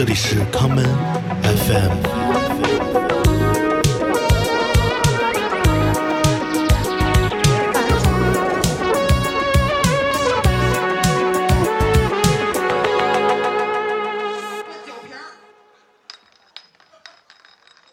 [0.00, 0.88] 这里是 Common
[1.42, 1.92] FM。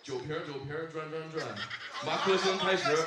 [0.01, 1.45] 酒瓶酒瓶转转转，
[2.05, 3.05] 马克先开始，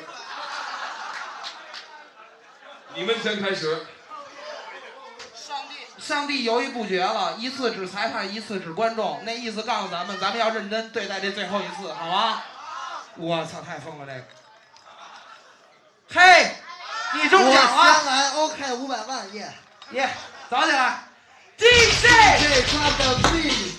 [2.94, 3.78] 你们先开始。
[6.10, 12.42] 上帝犹豫不决了，一次指裁判，一次指观众，那意思告诉咱们，咱们要认真对待这最后一次，好吗？
[13.14, 14.24] 我操，太疯了这个！
[16.12, 16.56] 嘿，
[17.14, 19.52] 你中奖我了，先来，OK，五百万耶！
[19.92, 20.10] 耶，
[20.50, 21.04] 走起来
[21.56, 22.02] ！DJ，
[22.42, 23.72] 这他的 B，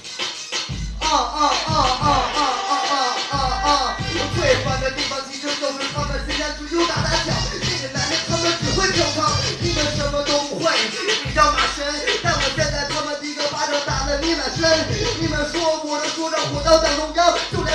[1.02, 2.96] 啊啊啊啊啊啊啊
[3.30, 3.36] 啊
[3.68, 3.98] 啊！
[4.00, 9.28] 我最烦的地方其实就是他们谁家足球打打脚，这个男人他们只会跳操，
[9.60, 10.72] 你们什么都不会，
[11.26, 11.84] 你叫马神，
[14.62, 17.74] 你，们说我的说唱火到党中央，就连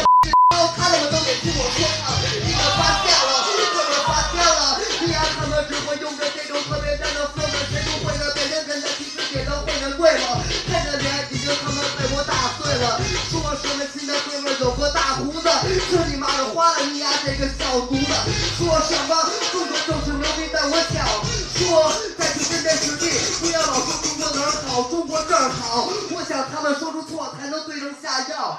[0.55, 2.15] 刀他们都得听我说唱，
[2.47, 3.43] 你们发现了，
[3.75, 8.31] 我们发现了，你丫他们只会用着这种特别战的 flow，谁都会呢？
[8.39, 10.39] 别人跟的其实点的会的对吗？
[10.71, 12.99] 看着脸他们被我打碎了，
[13.31, 15.49] 说什么新的哥们有个大胡子，
[15.91, 18.13] 这你妈的花了你丫这个小犊子，
[18.59, 19.11] 说什么
[19.53, 21.07] 中国就是牛逼，但我想
[21.55, 28.59] 说再去认真实地，不要老说中国哪儿好，中国这儿好，我想他们说出错才能对症下药。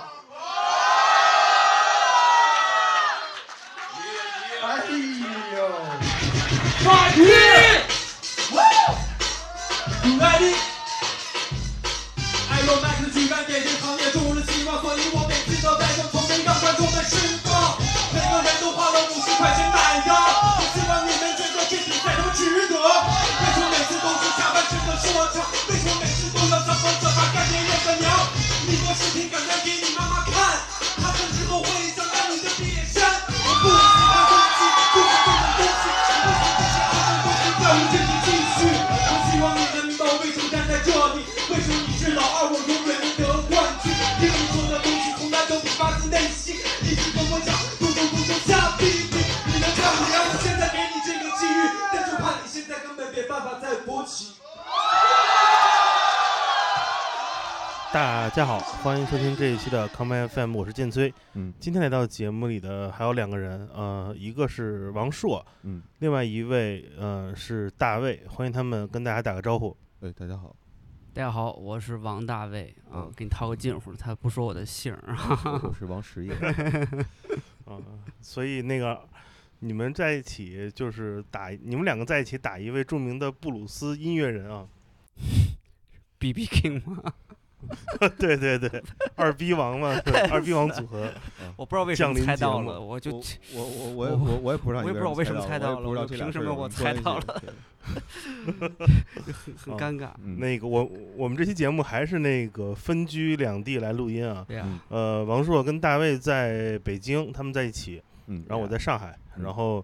[4.63, 4.83] 哎
[5.55, 5.57] 呦！
[6.83, 7.17] 马踢，
[8.49, 10.76] 不爱你。
[13.31, 13.77] ben geldim
[57.97, 61.11] 大家好，欢迎收听这一期的康麦 FM，我是建崔。
[61.33, 69.75] 嗯今天来到节目里的还有两个人，呃，一个是王硕，嗯，另外一位呃是大卫，欢迎他们跟大家打个招呼。
[70.01, 70.55] 哎，大家好，
[71.11, 75.41] 大家好，我是王大卫啊嗯，给你套个近乎，他不说我的姓儿啊。
[75.45, 76.31] 我我是王实业，
[77.65, 77.81] 啊、
[78.21, 79.01] 所以那个
[79.57, 84.67] 你们在一起就是打，你们两个在一起打一位著名的布鲁斯音乐人啊，
[86.19, 87.11] B B King 吗？
[88.17, 88.83] 对对对，
[89.15, 89.99] 二逼王嘛，
[90.31, 91.11] 二逼王组合，
[91.55, 93.21] 我不知道为什么猜到了，我就我
[93.53, 97.41] 我我我也我也不知道，我也不知道为什么猜到了凭什么我猜到了
[99.57, 100.09] 很尴尬。
[100.23, 104.45] 嗯那个我我们这期节目还是那个分居两地来录音啊，
[104.89, 109.83] 呃，王硕跟大卫在北京，他们在一起，嗯，然后我在上海，嗯然后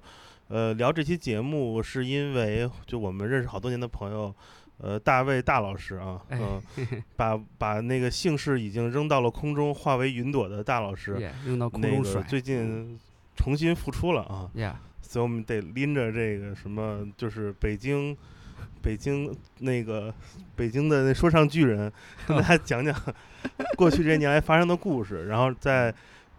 [0.49, 4.33] 呃聊这期节目是因为就我们认识好多年的朋友，
[4.83, 12.21] 呃，大卫大老师啊，哎嗯、把把那个姓氏已经扔到了空中，化为云朵的大老师，那中甩。
[12.21, 12.99] 个最近
[13.35, 18.15] 重新复出了啊，呀，所以我们得拎着这个什么，就是北京。
[18.81, 20.13] 北京那个
[20.57, 21.89] 北京的那说唱巨人，
[22.27, 22.93] 跟大家讲讲
[23.77, 25.93] 过去这些年来发生的故事，然后再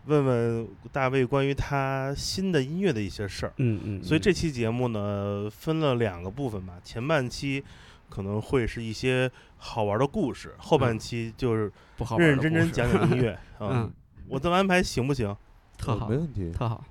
[0.04, 3.53] 问问大卫关于他新的音乐的一些事儿。
[3.56, 4.04] 嗯嗯。
[4.04, 6.75] 所以这嗯期节目呢，分了两个部分吧。
[6.84, 7.65] 前半期
[8.14, 13.92] 可能会是一些好玩的故事，后半嗯期就是不好认认真真讲讲音乐 啊嗯。，
[14.28, 15.36] 我这么安排行不行？
[15.76, 16.84] 特好没，问题，特好。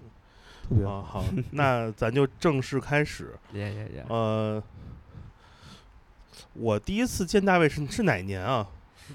[0.67, 3.33] 特别啊，好，那咱就正式开始。
[3.53, 4.05] 耶耶耶！
[4.09, 4.61] 呃，
[6.53, 8.67] 我第一次见大卫是是哪年啊？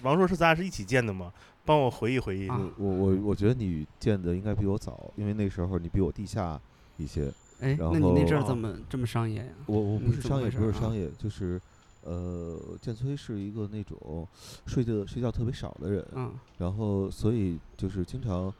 [0.02, 1.30] 王硕是咱俩是一起见的吗？
[1.64, 2.48] 帮我回忆回忆。
[2.48, 6.58] 啊我我我我觉得你见的应该比我早，因为那时候你比我地下
[6.96, 7.30] 一些。
[7.60, 9.52] 哎，然那你那阵儿后怎么这么商业呀？
[9.66, 11.60] 我我不是商业，不是商业，就是
[12.02, 14.26] 呃，建崔是一个那种
[14.66, 16.32] 睡觉睡觉特别少的人，嗯。
[16.58, 18.52] 然后所以就是经常，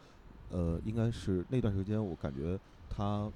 [0.50, 2.58] 呃，应该是那段时间我感觉
[2.90, 3.30] 他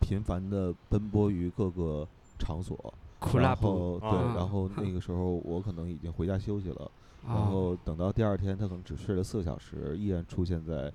[0.00, 2.06] 频繁的奔波于各个
[2.38, 2.94] 场所，
[3.34, 6.90] 然后对，啊然后那个时候我可能已经回家休息了，
[7.26, 10.90] 然啊，后等到第二天他可能只睡了四个小时，依然出现在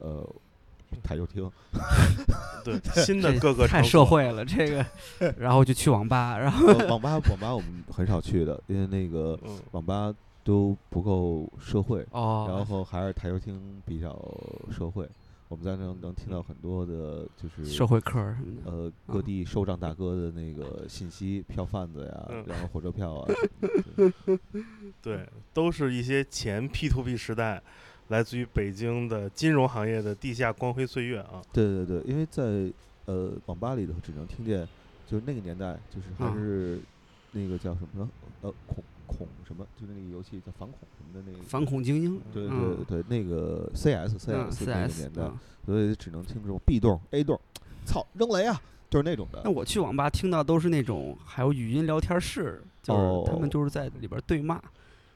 [0.00, 0.28] 呃
[1.02, 1.50] 台球厅，
[2.64, 4.84] 对，新的各个太社会了，这个，
[5.38, 10.14] 然后就去网吧，然后呃网吧网吧我们很少去的，因为那个嗯网吧
[10.44, 14.16] 都不够社会，哦，然后还是台球厅比较
[14.70, 15.08] 社会。
[15.48, 18.70] 我们在那能能听到很多的，就是社会课什么的。
[18.70, 23.32] 呃各啊地收账大哥的那个信息，票贩子呀嗯，然后火车票啊，
[25.00, 27.62] 对，都是一些前 P to P 时代，
[28.08, 31.42] 来自于北京的金融行业的地下光辉岁月啊。
[31.52, 32.72] 对对对，因为在
[33.06, 34.66] 呃网吧里头只能听见，
[35.06, 36.78] 就是那个年代，就是还啊是
[37.32, 38.08] 那个叫什么
[38.42, 41.42] 呃恐恐什么，就是那个游戏叫反恐什么的那个。
[41.44, 47.38] 反恐精英，对对嗯对，那个 CS 嗯 CS 那个，CS 年代，嗯所以只能听这种 B 栋 A 栋，
[47.84, 48.58] 操扔雷啊，
[48.88, 49.50] 就是那种的那。
[49.50, 54.58] 我去网吧听到都是那种还有语音聊天室，就是他们哦就是在里边对骂，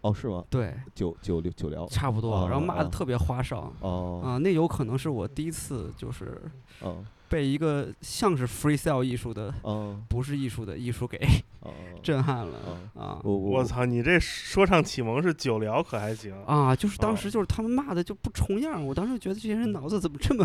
[0.03, 0.45] 哦，是吗？
[0.51, 1.87] 对，九九六九聊。
[1.87, 3.73] 差不多，然后骂的哦特别花哨。
[3.81, 6.41] 哦啊，那有可能是我第一次就是
[6.81, 11.17] 哦被一个像是 freestyle 艺术的，哦不是艺术的艺术给
[11.61, 11.71] 哦，
[12.03, 12.59] 震撼了
[12.95, 16.35] 哦啊我操，你这说唱启蒙是九聊可还行？
[16.45, 16.77] 啊！
[16.77, 20.45] 就是当哦时就是他们骂的就不重样，我当时觉得这些人脑子怎么这么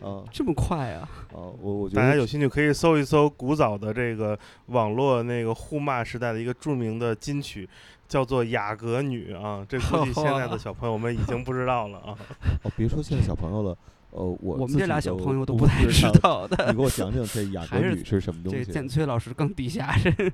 [0.00, 1.08] 啊这么快啊？
[1.32, 7.68] 啊， 我我觉得大家有兴趣可以搜一搜古早的这个网络那个互骂时代的一个著名的金曲，
[8.08, 9.64] 叫做《雅阁女》啊。
[9.68, 12.16] 这估计现在的小朋友们已经不知道了啊。
[12.64, 13.76] 哦，别说现在小朋友了，
[14.10, 16.46] 呃，我我们这俩小朋友都不不太知道。
[16.48, 16.76] 的你。
[16.76, 18.72] 给我讲讲这雅 阁女是什么东这西？
[18.72, 20.10] 建崔老师更地下是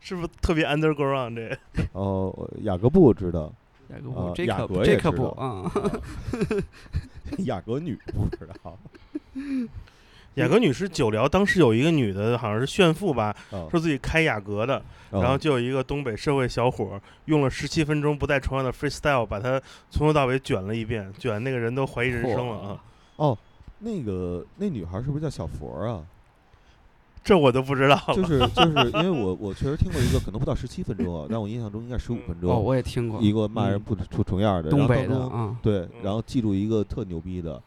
[0.00, 1.58] 是不是特别 underground 这？
[1.92, 3.52] 哦，雅各布知道，
[3.88, 5.72] 雅各啊布雅 Jacob 阁也 Jacob 知道啊，
[7.38, 8.78] 雅阁女不知道。
[10.36, 19.60] 雅阁女士久聊，当时有一个女的，好像是炫富吧，啊，说自己开雅阁的，然后啊就有一个东北社会小伙儿用了十七分钟不带重样的 freestyle，把他
[19.90, 22.84] 从头到尾卷了一遍，卷那个人都怀疑人生了啊！
[23.16, 23.38] 哦，
[23.78, 26.04] 那个那女孩是不是叫小佛啊？
[27.24, 28.14] 这我都不知道了。
[28.14, 37.58] 就是 就是因为我我确实听过一个，可能不到十七分钟啊，但我印象中应该十五分钟哦，钟，我也听过一个骂人不不出重样儿的，然东北的啊，对，然后记住一个特牛逼的。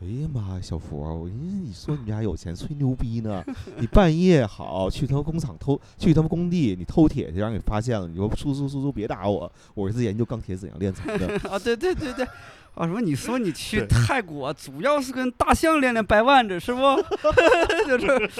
[0.00, 1.34] 哎呀妈呀，小佛儿，我你
[1.66, 3.42] 你说你家有钱吹牛逼呢？
[3.78, 11.26] 你半夜好去他们工厂偷，去他们工地你偷铁去，让人给发现了，你说苏苏苏苏别打我，我是研究钢铁怎样炼成的。
[11.50, 12.24] 啊，对对对对，
[12.74, 13.00] 啊，什么？
[13.00, 16.80] 你说你去泰国，主要是跟大象练练掰腕子，是不？
[17.88, 18.30] 就是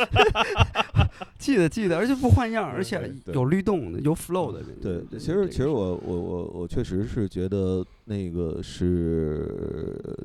[1.39, 4.63] 记得记得，而且不换样，而且有律动的，有 flow 的。
[4.81, 9.47] 对，这其实其实我我我我确实是觉得那个是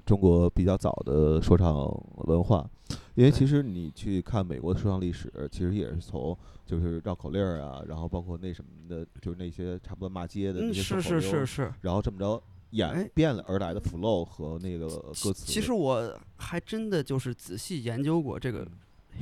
[0.05, 1.85] 中国比较早的说唱
[2.27, 2.67] 文化，
[3.15, 11.73] 因为其实你去看美国的说唱历史，其实也是从就是绕口令儿啊，然后包括那什么的，就是那些差不多骂街的那嗯，些是是是是。
[11.81, 12.41] 然后这么着
[12.73, 15.45] 演哎变了而来的 flow 和那个歌词。
[15.45, 18.67] 其实我还真的就是仔细研究过这个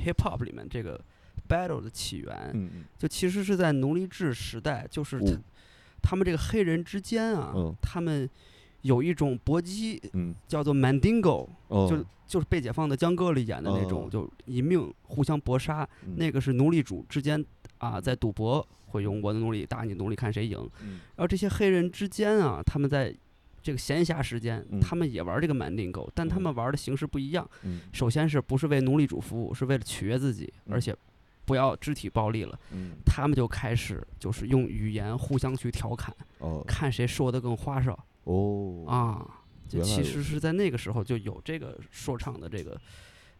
[0.04, 1.00] hip hop 里面这个
[1.48, 5.20] battle 的起源，就其实是在奴隶制时代，就是
[6.02, 8.28] 他们这个黑人之间啊，嗯他们
[8.82, 17.44] 有一种搏击嗯叫做 mandingo，哦，就就是被解放的江歌里演的那种，哦就一命互相搏杀，嗯那个是奴隶主之间
[17.78, 20.58] 啊在赌博，会用我的奴隶打你奴隶看谁赢。
[20.80, 23.14] 嗯然后这些黑人之间啊，他们在
[23.62, 27.48] 这个闲暇时间，嗯他们也玩这个 mandingo，但他嗯们玩的形式不一样。
[27.62, 30.96] 嗯首先是不是为奴隶主服务，是为了取悦自己，而嗯且
[31.44, 32.58] 不要肢体暴力了。
[32.72, 39.38] 嗯他们就开始就是用语言互相去调侃，哦看谁说的更花哨哦啊。
[39.82, 42.78] 其实是在那个时候就有这个说唱的这个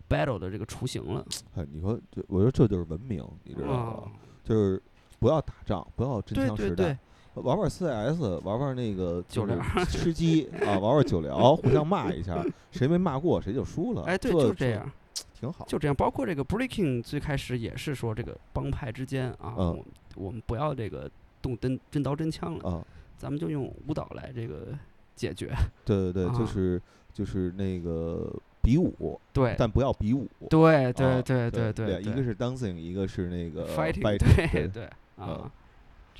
[0.08, 1.22] battle 的这个雏形了
[1.54, 4.12] 哎，你说这，我说这就是文明，你知道啊吗？。
[4.42, 4.82] 就是
[5.18, 6.98] 不要打仗，不要真枪实弹对对，，
[7.34, 14.02] 玩玩 CS，玩玩那个就酒聊是吃鸡 啊，玩玩酒聊，互相骂一下， 谁没骂过谁就输了。
[14.02, 14.90] 哎，对，这就这，样，
[15.34, 15.64] 挺好。
[15.66, 15.94] 就这样。
[15.94, 19.84] 包括这个 breaking 最开始也是说这个帮派之间啊，嗯我们
[20.16, 21.10] 我们不要这个
[21.40, 22.86] 动真真刀真枪了，啊，
[23.16, 24.68] 咱们就用舞蹈来这个
[25.16, 25.50] 解决。
[25.84, 26.80] 对对对，就啊是
[27.14, 28.30] 就是那个
[28.62, 30.28] 比武，对，但不要比武。
[30.50, 34.84] 对啊对对对对对，一个是 dancing，一个是那个对对对
[35.16, 35.50] 啊，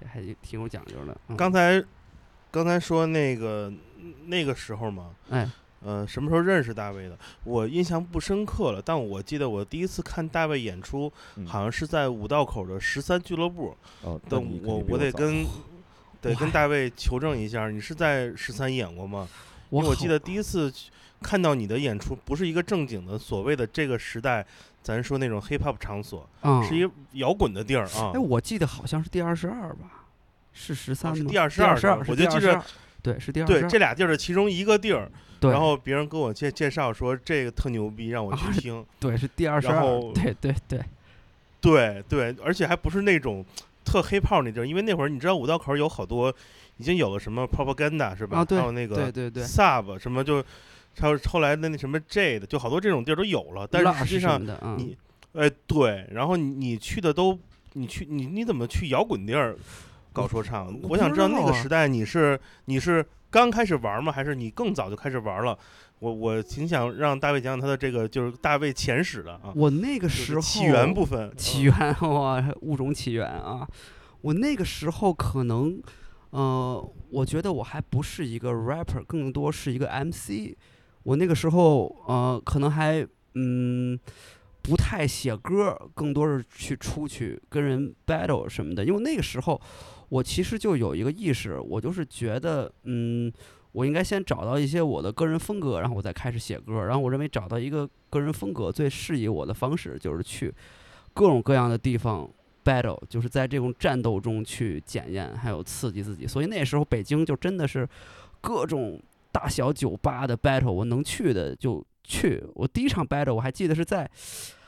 [0.03, 1.17] 这还挺有讲究的。
[1.29, 1.83] 嗯刚才
[2.51, 3.73] 刚才说那个
[4.27, 5.49] 那个时候嘛，哎，
[5.81, 7.19] 呃，什么时候认识大卫的？
[7.45, 13.77] 我印象不深刻了，但我记得我第一次看大卫演出，嗯好像是在五道口的十三俱乐部。
[14.03, 15.47] 哦，那但我我得跟
[16.21, 19.29] 得跟大卫求证一下，你是在十三演过吗？
[19.79, 20.73] 因为我记得第一次
[21.21, 24.45] 看到你的演出，不是一个正经的所谓的这个时代，
[24.83, 28.13] 咱说那种 hip hop 场所，啊，是一个摇滚的地儿啊。
[28.15, 28.19] 哎，。
[28.19, 30.07] 我记得好像是第二十二吧，
[30.53, 31.17] 是十三吗？
[31.17, 32.63] 是第22十二，我就记着第22，
[33.03, 35.11] 对，是第二对，这俩地儿的其中一个地儿，
[35.41, 38.85] 然后别人跟我介介绍说这个特牛逼，让我啊去听。
[39.01, 39.75] 对是第二十二。
[39.75, 40.85] 然后，对对对，
[41.61, 43.45] 对对，而且还不是那种
[43.85, 46.35] 特黑炮那地儿，因为那会儿你知道五道口有好多
[46.83, 48.39] 已经有了什么 propaganda 是吧？
[48.39, 50.45] 啊对还有那个对对对 sub 什么就，
[50.99, 54.43] 还有后来的那什么 Jade，就好多这种地儿都有了，但是实际上
[54.77, 54.97] 你，
[55.35, 57.39] 哎对，然后你你去的都，
[57.75, 59.57] 你去你你怎么去摇滚地儿
[60.13, 60.67] 搞说唱？
[60.83, 64.11] 我我想知道那个时代你是你是刚开始玩吗？
[64.11, 65.57] 还是你更早就开始玩了？
[66.01, 73.69] 我我挺想让大卫讲讲他的这个就是大卫前史的啊，我那个时候起源部分，嗯起源哇， 物种起源啊！
[74.21, 75.81] 我那个时候可能，
[76.33, 80.55] 呃，我觉得我还不是一个 rapper，更多是一个 MC。
[81.05, 83.99] 我那个时候，呃，可能还嗯
[84.61, 88.85] 不太写歌，更多是去出去跟人 battle 什么的。
[88.85, 89.59] 因为那个时候，
[90.09, 93.33] 我其实就有一个意识，我就是觉得，嗯。
[93.73, 96.85] 我应该先找到一些我的个人风格，然后我再开始写歌。
[96.85, 100.53] 然后我认为找到一个个人风格最适宜我的方式，就是去
[101.15, 102.31] 各种各样的地方
[102.65, 106.27] battle，就是在这种战斗中去检验还有刺激自己。
[106.27, 107.89] 所以那时候北京就真的是
[108.41, 109.01] 各种
[109.31, 112.43] 大小酒吧的 battle，我能去的就去。
[112.55, 114.11] 我第一场 battle 我还记得是在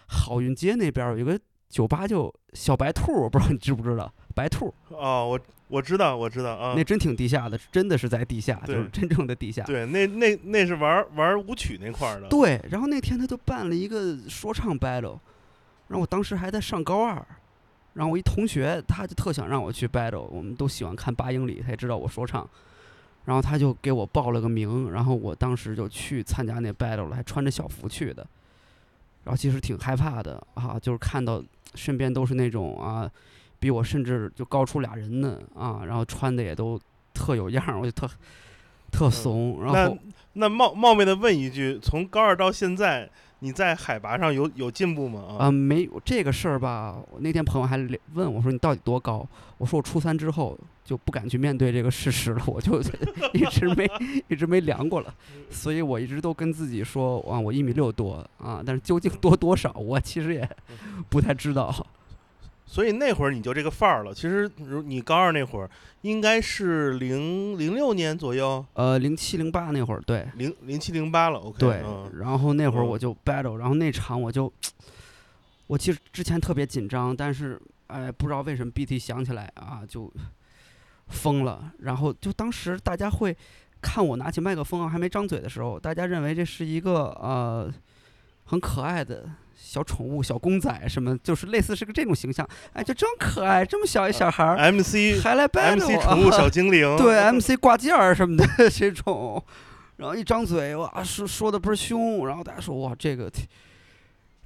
[0.06, 9.64] 好运街那边儿有一个酒吧，就小白兔，我不知道你知不知道白兔，哦，我我知道我知道啊，那真挺地下的，真的是在地下，就是真正的地下。
[9.64, 15.18] 对，那那那是玩玩舞曲那块儿的，对，然后那天他就办了一个说唱 battle，
[15.88, 17.26] 然后我当时还在上高二，
[17.94, 22.48] 然后我一同学他就特想让我去 battle，我们都喜欢看八英里，他也知道我说唱，
[23.24, 28.26] 然后他就给我报了个名，然后我当时就去参加那 battle 了，还穿着校服去的，
[29.24, 31.42] 然后其实挺害怕的啊，就是看到
[31.74, 33.10] 身边都是那种啊，
[33.58, 36.80] 比我甚至就高出俩人呢啊，然后穿的也都
[37.12, 38.08] 特有样儿，我就特
[38.90, 39.98] 特怂，然那后。
[40.36, 43.08] 那冒冒昧的问一句，从高二到现在，
[43.40, 45.36] 你在海拔上有有进步吗？
[45.38, 46.96] 啊、没有这个事儿吧？
[47.10, 49.26] 我那天朋友还聊问我说你到底多高？
[49.58, 52.80] 我说我初三之后就不敢去面对这个事实了，我就
[53.34, 53.88] 一直没
[54.28, 55.14] 一直没量过了，
[55.50, 60.48] 所以我一直都跟自己说啊，我一米六多啊，但是究竟多多少，我其实也
[61.08, 61.86] 不太知道。
[62.66, 64.12] 所以那会儿你就这个范儿了。
[64.12, 65.70] 其实如你高二那会儿，
[66.02, 71.38] 应该是零零六年左右，呃，零七零八那会儿，对零零七零八了。
[71.38, 74.52] OK，对嗯，然后那会儿嗯我就 battle，然后那场我就，
[75.66, 80.12] 我其实之前特别紧张，但是哎，不知道为什么 BT 想起来啊就
[81.08, 83.36] 疯了，然后就当时大家会
[83.80, 87.72] 看我拿起麦克风啊还没张嘴的时候，大家认为这是一个呃
[88.46, 99.42] 很可爱的小宠物、小公仔什么，就是类似是个这种形象，哎，就真可爱，这么小一小孩儿、MC 还来 battle MC 宠物啊小精灵， 对 MC 挂件儿什么的这种，
[99.96, 103.46] 然后一张嘴哇说说的倍儿凶，然后大家说哇这个挺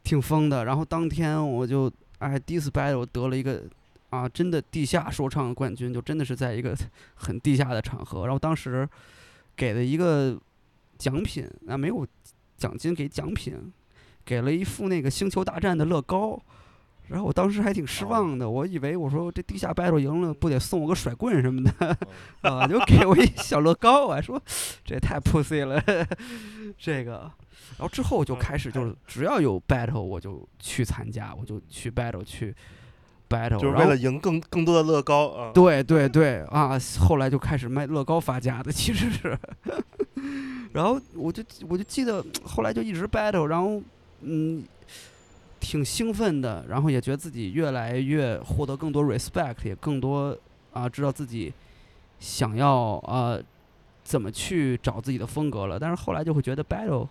[0.05, 3.63] 挺疯的，然后当天我就哎第一次 battle 得了一个
[4.11, 6.77] 啊真的地下说唱冠军，就真的是在一个
[7.15, 8.89] 很地下的场合，然后当时
[9.57, 10.39] 给了一个
[10.99, 12.07] 奖品啊没有
[12.57, 13.55] 奖金给奖品，
[14.29, 16.39] 给了一副那个星球大战的乐高。
[17.07, 21.97] 然后我当时还挺失望的，我以为我说这地下 battle 赢了，不得送我个甩棍什么的，
[22.43, 24.39] 啊，就给我一小乐高我还，说
[24.85, 25.83] 这也太 pussy 了，
[26.77, 27.33] 这个。
[27.79, 32.55] 然后之后就开始就是只要有 battle 我就去参加，我就去 battle 去
[33.27, 35.51] battle，就是为了赢更更多的乐高啊。
[35.55, 39.39] 对对对啊，后来就开始卖乐高发家的，其实是。
[40.75, 43.81] 然后我就我就记得后来就一直 battle，然后
[44.23, 44.65] 嗯，
[45.61, 50.37] 挺兴奋的，然后也觉得自己越来越获得更多 respect，也更多
[50.73, 51.53] 啊知道自己
[52.19, 53.39] 想要啊
[54.03, 55.79] 怎么去找自己的风格了。
[55.79, 57.07] 但是后来就会觉得 battle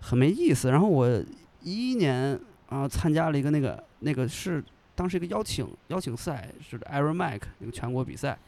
[0.00, 0.70] 很没意思。
[0.70, 1.08] 然后我
[1.62, 2.38] 一一年
[2.68, 4.62] 啊参加了一个那个那个是
[4.94, 8.38] 当时一个邀请邀请赛，是 Iron Mike 那个全国比赛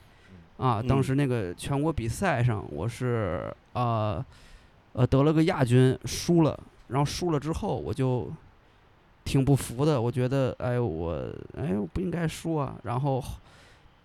[0.56, 0.82] 啊。
[0.82, 4.24] 当嗯时那个全国比赛上，我是呃
[4.92, 6.58] 呃得了个亚军，输了。
[6.88, 8.30] 然后输了之后，我就
[9.24, 10.00] 挺不服的。
[10.00, 12.76] 我觉得，哎，我哎我不应该输啊。
[12.84, 13.22] 然后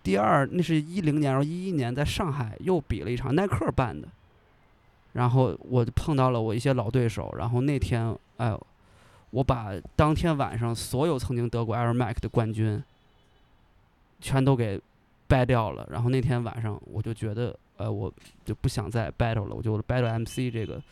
[0.02, 4.08] 第二，那是一零年，然后一一年在上海又比了一场耐克办的。
[5.12, 8.66] 然后我就碰到了我一些老对手，然后那天，哎呦，
[9.30, 12.82] 我把当天晚上所有曾经得过 Air Max 的冠军，
[14.20, 14.80] 全都给
[15.28, 15.86] 掰掉了。
[15.90, 18.10] 然后那天晚上我就觉得，呃，我
[18.44, 20.82] 就不想再 battle 了，我就 battle MC 这个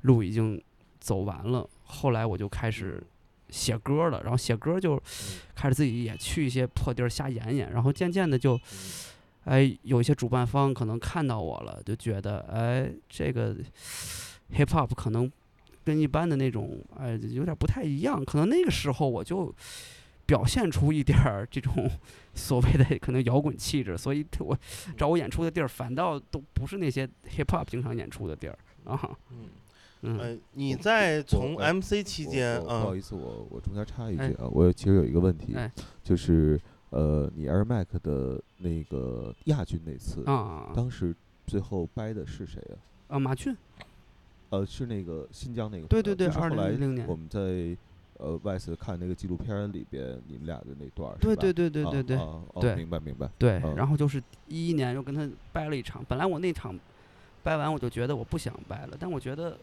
[0.00, 0.58] 路已经
[1.06, 1.64] 走完了。
[1.84, 3.00] 后来我就开始
[3.48, 5.00] 写歌了，然后写歌就
[5.54, 8.58] 开始自己也去一些破地儿瞎演演，然后渐渐的就，
[9.44, 13.54] 哎，有一些主办方可能看到我了，就觉得，哎，这个
[14.52, 15.30] hip hop 可能
[15.84, 18.24] 跟一般的那种，哎，有点不太一样。
[18.24, 19.54] 可能那个时候我就
[20.26, 21.88] 表现出一点儿这种
[22.34, 24.58] 所谓的可能摇滚气质，所以我
[24.96, 29.16] 找我演出的地儿反倒都不是那些 hip hop 经常演出的地儿啊。
[29.30, 29.46] 嗯，
[30.02, 30.18] 嗯。
[30.18, 34.28] 呃，你在从 MC 期间啊不好，意思，我我中间插一句哎。
[34.38, 35.70] 啊，我其实有一个问题哎，
[36.02, 36.60] 就是
[36.90, 41.14] 呃，你 Air Mac 的那个亚军那次，啊当时
[41.46, 43.16] 最后掰的是谁啊？
[43.16, 43.18] 啊！
[43.18, 43.56] 马俊，
[44.50, 47.06] 呃，是那个新疆那个对对对，二零零年。
[47.06, 47.76] 我，们在
[48.18, 51.34] 呃 Vice 看那个纪录片里边，你们俩的那段儿，是吧？
[51.40, 52.22] 对对对对啊对对啊
[52.54, 53.74] 哦对明白明白，对，嗯。
[53.76, 56.76] 然后就是一一年又跟他掰了一场，本来我那场
[57.42, 59.56] 掰完我就觉得我不想掰了，但我觉得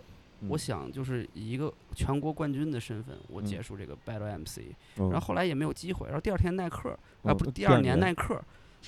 [0.47, 3.45] 我嗯想就是以一个全国冠军的身份，我嗯。
[3.45, 4.59] 结束这个 Battle MC，
[4.97, 6.89] 嗯然后后来也没有机会，然后第二天耐克
[7.23, 8.41] 啊嗯不是第二年年耐克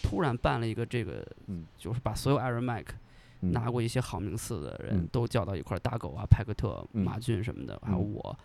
[0.03, 2.93] 突然办了一个这个嗯，就是把所有 Iron Mike
[3.41, 3.51] 嗯。
[3.51, 5.07] 拿过一些好名次的人嗯。
[5.11, 7.03] 都叫到一块儿，大狗啊、派克特、嗯。
[7.03, 8.13] 马俊什么的，还有嗯。
[8.13, 8.39] 我，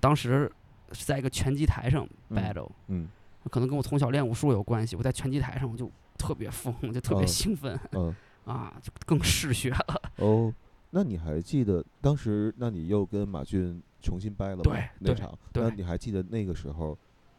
[0.00, 0.50] 当时
[0.92, 2.36] 是在一个拳击台上嗯。
[2.38, 3.08] battle，嗯。
[3.50, 7.26] 可能跟我从小练武术有关系，我在拳击台上我就特别疯，就特别哦。
[7.26, 8.14] 兴奋嗯。
[8.44, 10.02] 啊，就更嗜血了。
[10.16, 10.52] 哦，
[10.94, 12.54] 那你还记得当时？
[12.56, 14.62] 那你又跟马俊重新掰了吗？
[14.62, 16.96] 对对那场，那对你还记得那个时候，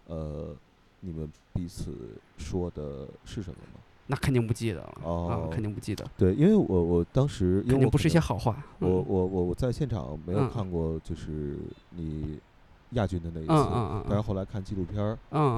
[0.07, 0.53] 呃，
[1.00, 1.93] 你们彼此
[2.38, 3.79] 说的是什么吗？
[4.07, 8.62] 那肯定不记得了、哦啊，肯定不记得，对，因为我我当时因为我肯定不是一些好话。
[8.79, 11.57] 我嗯我我我在现场没有嗯看过，就是
[11.91, 12.38] 你
[12.92, 15.18] 亚军的那一次，但是后来看纪录片儿，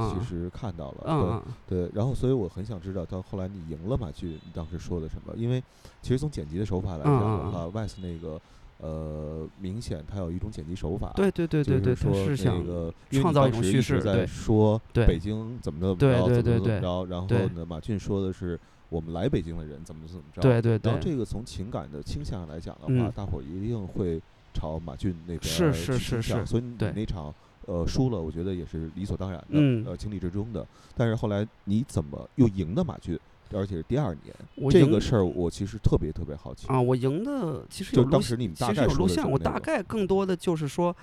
[0.10, 5.34] 其实看到了，对对，然后所以我很想知道，到后来你赢了马俊，你当时说的什么？
[5.36, 5.62] 因为
[6.02, 8.40] 其实从剪辑的手法来讲的话，Vice 那个
[8.80, 12.12] 呃，明显它有一种剪辑手法，对对对就对对，说
[12.46, 20.92] 那个创造一种叙事直在说北京怎么怎么对着，怎么着，然后呢，马俊说的是我们来北京的人怎么怎么着，对对对。
[20.92, 23.12] 然后，这个从情感的倾向上来讲的话，嗯。
[23.16, 24.22] 大伙儿一定会
[24.58, 27.34] 朝马俊那边是儿是是是所以你对那场
[27.68, 30.66] 呃输了，我觉得也是理所当然的，嗯呃情理之中的。
[30.96, 33.20] 但是后来你怎么又赢的马俊，
[33.54, 36.68] 而且是第二年，这个事儿我其实特别特别好奇。
[36.68, 40.96] 啊，我赢的其实就有当时你们大其实概有录像，我大概更多的就是说，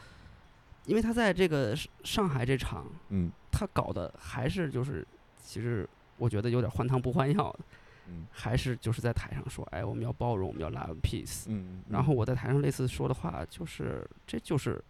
[0.86, 5.06] 因为他在这个上上海这场，嗯他搞的还是就是，
[5.42, 5.88] 其实
[6.18, 7.58] 我觉得有点换汤不换药的，
[8.08, 11.44] 嗯还是就是在台上说，哎，我们要包容，我们要 love peace。
[11.46, 14.82] 嗯，然后我在台上类似说的话就是，这就是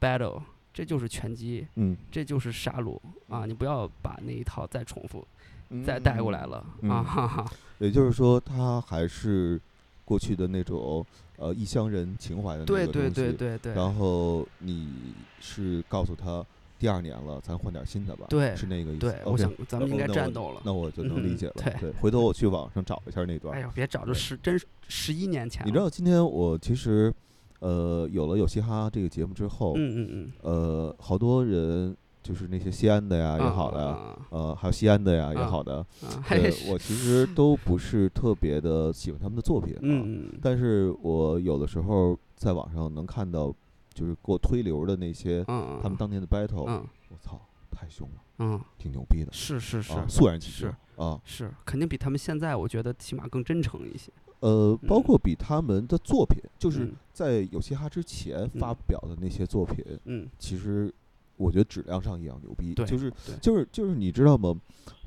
[0.00, 0.40] battle，
[0.72, 2.98] 这就是拳击，嗯这就是杀戮
[3.28, 3.46] 啊！
[3.46, 5.26] 你不要把那一套再重复、
[5.70, 7.02] 嗯再带过来了、嗯啊！
[7.02, 9.60] 哈哈，也就是说，他还是
[10.04, 11.04] 过去的那种
[11.36, 13.14] 呃异乡人情怀的那对对个东西。
[13.14, 16.44] 对对对，然后你是告诉他，
[16.78, 18.26] 第二年了，咱换点新的吧。
[18.28, 19.00] 对是那个意思。
[19.00, 20.60] 对，我想咱们应该战斗了。
[20.64, 21.54] 那我就能理嗯解了。
[21.80, 23.56] 对回头我去网上找一下那段。
[23.56, 25.66] 哎呦，别找，这十真十一年前。
[25.66, 27.14] 你知道今天我其实，
[27.60, 35.86] 呃，有了有嘻哈这个节目之后，嗯嗯嗯，呃，好多人就是那些西安的呀也好的，啊呃，还有西安的呀也啊好的，啊，
[36.22, 39.80] 还对是我其实都不是特别的喜欢他们的作品啊。
[39.82, 43.54] 嗯嗯但是我有的时候在网上能看到，
[43.94, 46.86] 就是给我推流的那些嗯，他们当年的 battle，嗯。
[47.10, 49.92] 我操，太凶了，嗯，挺牛逼的，是是是。
[49.92, 50.64] 啊，肃然起是。
[50.96, 51.20] 敬啊。
[51.24, 54.10] 是，肯定比他们现在我觉得起码更真诚一些。
[54.40, 56.96] 呃，包嗯括比他们的作品，就是嗯。
[57.12, 60.92] 在有嘻哈之前发嗯表的那些作品，嗯，其实
[61.36, 62.74] 我觉得质量上一样牛逼。
[62.74, 63.36] 对就是对。
[63.40, 64.54] 就是就是你知道吗？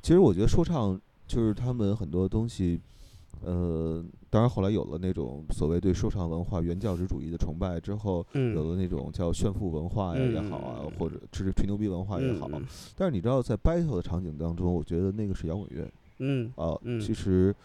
[0.01, 2.79] 其实我觉得说唱就是他们很多东西，
[3.41, 12.49] 呃，当然后来有了那种所谓对收藏文化原教旨主义的崇拜之后，有嗯，了那种叫炫富文化呀也好啊，嗯或者是吹牛逼文化也好。
[12.51, 16.77] 嗯但是你知道，在 battle 的场景当中，我觉得那个是摇滚乐嗯，啊。
[16.81, 17.55] 嗯其实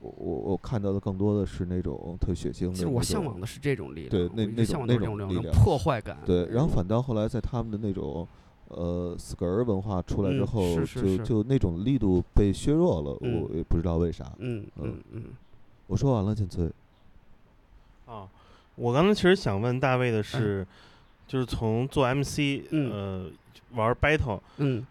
[0.00, 2.72] 我我我看到的更多的是那种特血腥。
[2.72, 6.18] 其实我向往的是这种力量，对那那种那种种力量破坏感。
[6.24, 8.26] 对，然后嗯反倒后来在他们的那种
[8.68, 14.32] 呃死格儿文化出来之嗯后，是是就就那种力度被削弱了，嗯我也不知道为啥。
[14.38, 15.22] 嗯嗯嗯嗯
[15.86, 16.70] 我说完了，建崔。
[18.06, 18.28] 啊，
[18.74, 20.66] 我刚才其实想问大卫的是，
[21.26, 23.30] 就是从做 MC，、嗯呃，
[23.72, 24.86] 玩 battle 嗯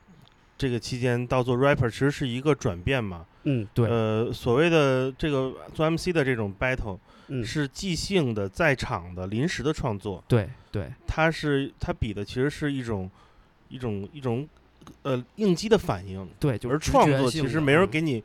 [0.57, 3.25] 这个期间到做 rapper，其实是一个转变嘛。
[3.43, 13.09] 嗯，对，呃，所谓的这个做 MC 的这种 battle 嗯是即兴的、在场的、临时的创作，对对它是它比的其实是一种
[13.69, 14.47] 一种一种
[15.03, 18.23] 呃应激的反应，对，就而是直创作其实没人给你。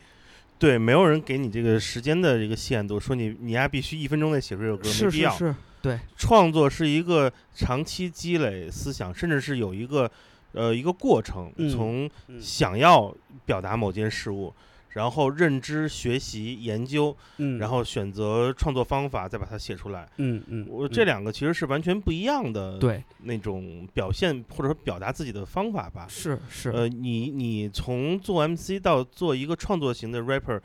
[0.61, 5.33] 对，没有人给你这个时间的这个限度，说你你呀必须一分钟内写出这首歌，没必要。
[5.33, 10.09] 是是，对，创作是一个长期积累思想，甚至是有一个
[10.53, 13.11] 呃一个过程，嗯从嗯想要
[13.47, 14.53] 表达某件事物，
[14.91, 20.09] 然后认知、学习、研究，嗯，然后选择创作方法，再把它写出来。
[20.17, 20.91] 嗯嗯，我嗯。
[20.91, 23.03] 这两个其实是完全不一样的，对。
[23.23, 26.07] 那种表现或者说表达自己的方法吧。
[26.09, 30.61] 是是，呃，你你从做 MC 到做一个创作型的 rapper，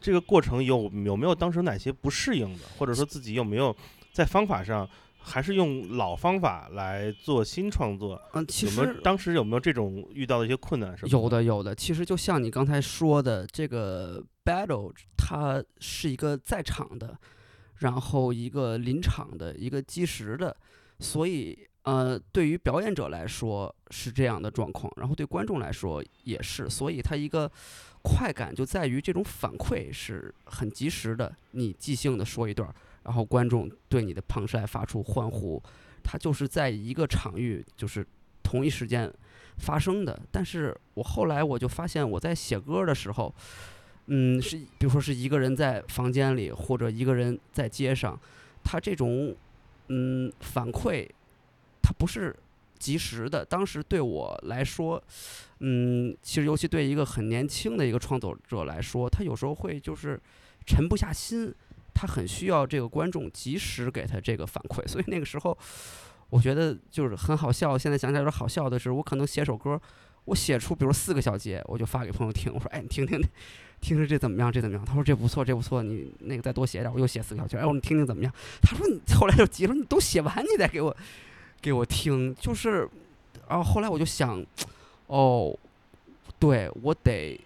[0.00, 3.74] 这个过程有有没有当时哪些不适应的，或者说自己有没有
[4.12, 4.88] 在方法上
[5.28, 8.20] 还是用老方法来做新创作？
[8.32, 10.96] 嗯，其有没有实当时有没有这种遇到的一些困难？
[10.96, 17.18] 是有的有的，其实就像你刚才说的，这个 battle 它是一个在场的，
[17.78, 20.56] 然后一个临场的，一个即时的，
[21.00, 27.50] 所以呃，对于表演者来说是这样的状况，然后对观众来说也是，所以它一个
[28.02, 32.74] 快感就在于这种反馈是很及时的，你即兴的说一段儿，
[33.06, 35.62] 然后观众对你的旁晒发出欢呼，
[36.02, 38.04] 它就是在一个场域，就是
[38.42, 39.08] 同一时间
[39.58, 40.20] 发生的。
[40.32, 43.32] 但是我后来我就发现，我在写歌的时候，
[44.06, 48.18] 嗯，是比如说是一个人在房间里，或者一个人在街上，
[48.64, 49.34] 他这种
[49.88, 51.08] 嗯反馈，
[51.80, 52.34] 他不是
[52.76, 53.44] 及时的。
[53.44, 55.00] 当时对我来说，
[55.60, 60.20] 嗯，其实尤其对一个很年轻的一个创作者来说，他有时候会就是
[60.66, 61.54] 沉不下心，
[61.96, 65.56] 他很需要这个观众及时给他这个反馈，所以那个时候。
[66.28, 69.80] 我觉得就是很好笑，现在想起来有点好笑的是，我可能写首歌，
[70.24, 73.20] 我写出比如四个小节，我就发给朋友听，我说，哎，你听听，
[73.80, 74.84] 听听这怎么样，这怎么样？
[74.84, 78.32] 他说这不错，这不错，你那个再多写点，我又写四个小节，哎，我说你听听怎么样？
[78.60, 80.94] 他说你后来就急了，你都写完，你再给我
[81.62, 82.88] 给我听，就是，
[83.48, 84.44] 然后后来我就想，
[85.06, 85.56] 哦，
[86.40, 87.40] 对我得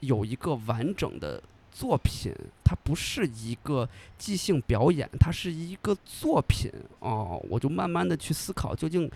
[0.00, 1.42] 有一个完整的
[1.78, 2.32] 作品，
[2.64, 3.86] 它不是一个
[4.16, 7.38] 即兴表演，它是一个作品哦。
[7.50, 9.10] 我就慢慢的去思考，究竟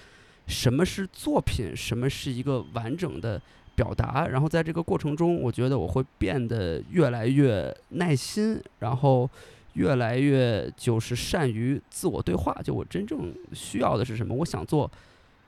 [0.46, 3.40] 什么是作品，什么是一个完整的
[3.74, 4.28] 表达。
[4.28, 9.28] 然后在这个过程中，我觉得我会变得越来越耐心，然后
[9.72, 12.52] 越来越就是善于自我对话。
[12.62, 14.34] 就我真正需要的是什么？
[14.34, 14.90] 我想做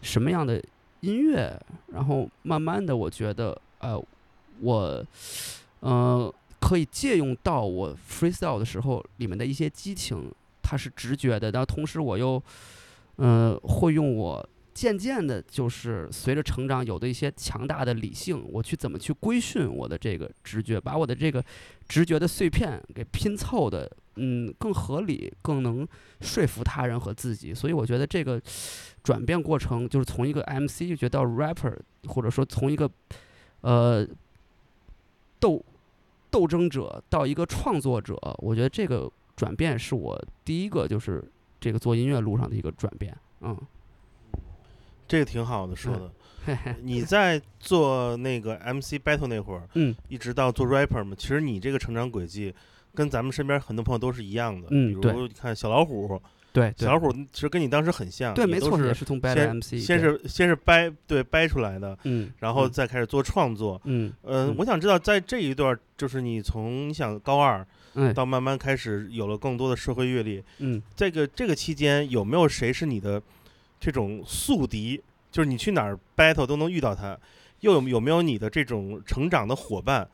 [0.01, 0.64] 什么样的
[1.01, 1.61] 音乐？
[1.88, 4.03] 然后慢慢的，我觉得呃，
[4.61, 5.05] 我
[5.81, 6.35] 呃。
[6.62, 10.31] 可以借用到我 freestyle 的时候里面的一些激情，
[10.62, 12.40] 它是直觉的，但同时我又，
[13.16, 21.44] 呃，会用我渐渐的，就是随着成长有的一些强大的理性，我去怎么去规训我的这个直觉，把我的这个
[21.88, 25.87] 直觉的碎片给拼凑的，嗯，更合理，更能
[26.20, 27.53] 说服他人和自己。
[27.53, 28.40] 所以我觉得这个
[29.03, 32.88] 转变过程，就是从一个 MC 就觉到 rapper，或者说从一个，
[33.62, 34.07] 呃，
[35.40, 35.61] 斗。
[36.33, 41.23] 斗争者到一个创作者，我觉得这个转变是我第一个就是
[41.61, 43.16] 这个做音乐路上的一个转变。
[43.42, 43.57] 嗯，
[45.07, 46.11] 这个挺好的说的。
[46.81, 52.53] 你在做那个 MC battle 那会儿，嗯，一直到做 rapper 嘛，其实你这个成长轨迹
[52.95, 54.66] 跟咱们身边很多朋友都是一样的。
[54.71, 56.21] 嗯比如你看小老虎，
[56.53, 62.71] 对，小老虎其实跟你当时很像，对，没错，也都是从 Battle 先 MC，先是先是掰对掰出来的，嗯，然后嗯。
[62.71, 63.81] 再开始做创作。
[63.85, 64.12] 嗯。
[64.21, 64.55] 呃、嗯。
[64.59, 70.83] 我想知道在这一段，就是你从你想高二嗯到慢慢开始有了更多的社会阅历，嗯。
[70.95, 73.23] 这个这个期间有没有谁是你的
[73.81, 75.01] 这种宿敌？
[75.31, 77.19] 就是你去哪儿 battle 都能遇到他，
[77.61, 80.07] 又有有没有你的这种成长的伙伴，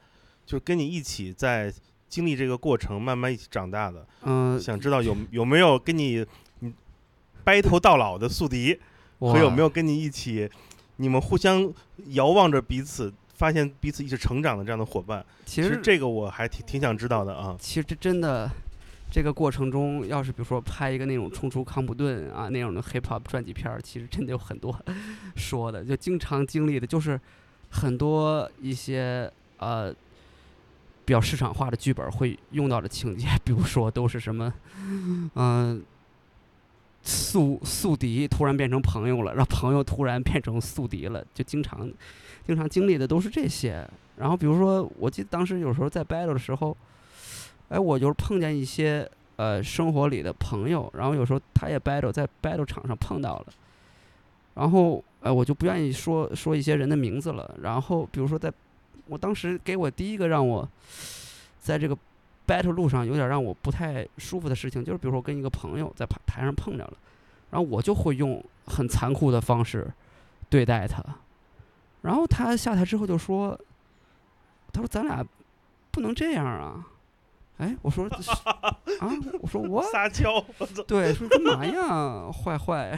[0.47, 1.73] 就是跟你一起在
[2.09, 4.07] 经历这个过程，慢慢一起长大的？
[4.23, 6.25] 嗯，想知道有有没有跟你
[6.61, 6.73] 你
[7.45, 8.79] battle 到老的宿敌，
[9.19, 9.65] 和有没有？
[9.65, 10.49] 有跟你一起，
[10.97, 11.73] 你们互相
[12.09, 15.25] 遥望着彼此，发现彼此一起成长的这样的伙伴？
[15.45, 17.57] 其实其实这个我还挺挺想知道的啊。
[17.61, 18.51] 其实这真的，
[19.11, 24.77] 这个过程中，要是比如说拍一个那种冲出康普顿啊那种的 hip hop 传记片儿，其实真的有很多
[25.37, 27.21] 说的，就经常经历的就是
[27.71, 29.95] 很多一些呃
[31.09, 34.53] 比较市场化的剧本会用到的情节，比如说都是什么，
[35.37, 35.83] 嗯、
[37.03, 41.91] 宿宿敌突然变成朋友了，让朋友突然变成宿敌了，就经常
[42.47, 43.89] 经常经历的都是这些。
[44.19, 46.77] 然后比如说，我记得当时有时候在 battle 的时候，
[47.71, 53.47] 哎，我就是碰见一些呃生活里的朋友，然后有时候他也 battle 在 battle 场上碰到了，
[54.57, 57.55] 然后呃我就不愿意说说一些人的名字了。
[57.63, 58.53] 然后比如说在，
[59.09, 60.69] 我当时给我第一个让我
[61.59, 61.97] 在这个
[62.47, 66.93] battle 路上有点让我不太舒服的事情，就是比如说我跟一个朋友在台台上碰着了，
[67.51, 69.91] 然后我就会用很残酷的方式
[70.49, 71.03] 对待他，
[72.03, 73.59] 然后他下台之后就说，
[74.73, 75.25] 他说咱俩
[75.91, 76.87] 不能这样啊。
[77.59, 78.79] 哎，我说啊，
[79.41, 80.41] 我说我撒娇，
[80.87, 82.97] 对，说干嘛呀，坏坏。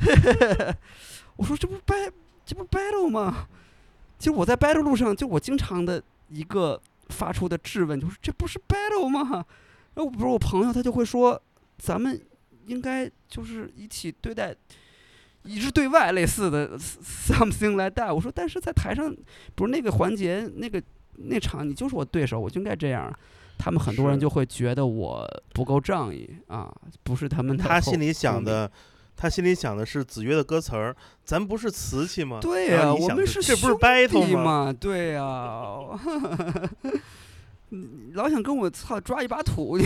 [1.36, 2.10] 我说这不 bat
[2.44, 3.46] 这不 battle 吗？
[4.20, 9.44] 其实我在 battle 路上，就我经常的一个发出的质问，就是这不是 battle 吗？
[9.94, 11.42] 然后比如我朋友他就会说，
[11.78, 12.20] 咱们
[12.66, 14.54] 应该就是一起对待。
[15.42, 19.10] 一致对外类似的 something like that，我说，但是在台上，
[19.54, 20.82] 不是那个环节，那个
[21.14, 23.10] 那场，你就是我对手，我就应该这样。
[23.56, 26.70] 他们很多人就会觉得我不够仗义啊，
[27.02, 28.70] 不是他们的他心里想的，
[29.20, 32.38] 他心里想的是子曰的歌词儿，咱不是瓷器吗？
[32.40, 34.72] 对呀、我们是这不是兄 battle 吗？
[34.72, 35.78] 对呀、
[37.68, 39.76] 你 老想跟我操抓一把土，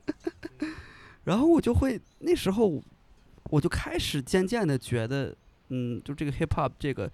[1.24, 2.82] 然后我就会那时候
[3.44, 5.34] 我就开始渐渐的觉得，
[5.70, 7.10] 嗯，就这个 hip hop 这个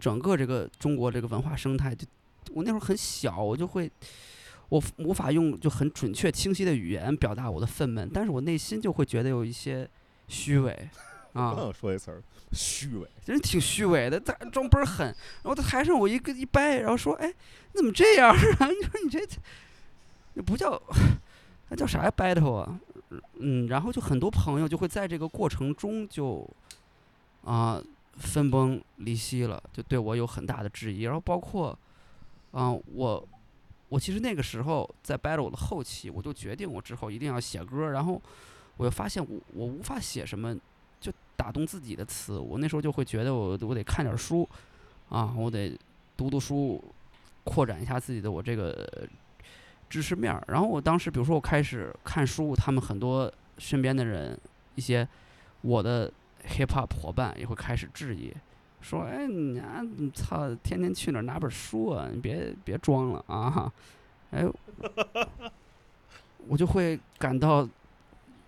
[0.00, 2.06] 整个这个中国这个文化生态，就
[2.54, 3.92] 我那会儿很小，我就会。
[4.70, 9.86] 我无法用就很准确清晰的语言表达我的愤懑，但是我内心就会觉得有一些
[10.28, 10.72] 虚伪，
[11.32, 13.08] 啊， 刚想说一词儿，虚伪。
[13.24, 15.06] 真挺虚伪的，他装倍儿狠。
[15.06, 18.36] 然后他台上我一个一掰，然后说：“哎，你怎么这样啊？
[18.68, 19.20] 你说你这，
[20.34, 20.80] 那不叫，
[21.68, 22.80] 那叫啥呀？battle 啊？
[23.38, 26.48] 嗯，然后就很多朋友就会在这个过程中就
[27.44, 27.82] 啊、
[28.16, 31.02] 分崩离析了，就对我有很大的质疑。
[31.02, 31.78] 然后包括
[32.52, 33.28] 啊、我
[33.88, 38.20] 我其实那个时候在 battle 的后期，我就决定我之后一定要写歌，然后
[38.82, 40.52] 我又发现我我无法写什么
[41.00, 44.48] 就打动自己的词，我那时候就会觉得我我得看点书，
[45.08, 45.78] 啊，我得
[46.16, 46.82] 读读书，
[47.44, 49.08] 扩展一下自己的我这个
[49.88, 50.42] 知识面儿。
[50.48, 54.36] 然后我当时比如说我开始看书，他们很多身边的人，
[54.74, 55.06] 一些
[55.60, 56.10] 我的
[56.48, 58.34] hip hop 伙伴也会开始质疑。
[58.80, 62.08] 说，哎，你啊，你操，天天去哪儿拿本书啊？
[62.12, 63.72] 你别别装了啊！
[64.32, 64.44] 哎，
[66.48, 67.68] 我就会感到，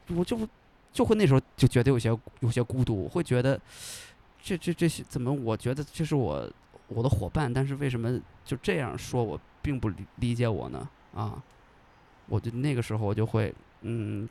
[0.09, 0.49] 我就
[0.93, 3.61] 就会那时候就觉得有些有些孤独，会觉得
[4.43, 5.33] 这这这些怎么？
[5.33, 6.51] 我觉得这是我
[6.89, 10.89] 我的伙伴，但是为什么就这样说我，并不理理解我呢？
[11.15, 11.43] 啊，
[12.27, 14.29] 我就那个时候我就会嗯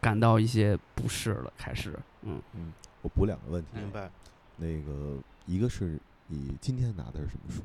[0.00, 3.68] 感到一些不适了，开始嗯嗯，我补两个问题。
[3.74, 4.10] 明白。
[4.56, 7.62] 那个一个是你今天拿的是什么书？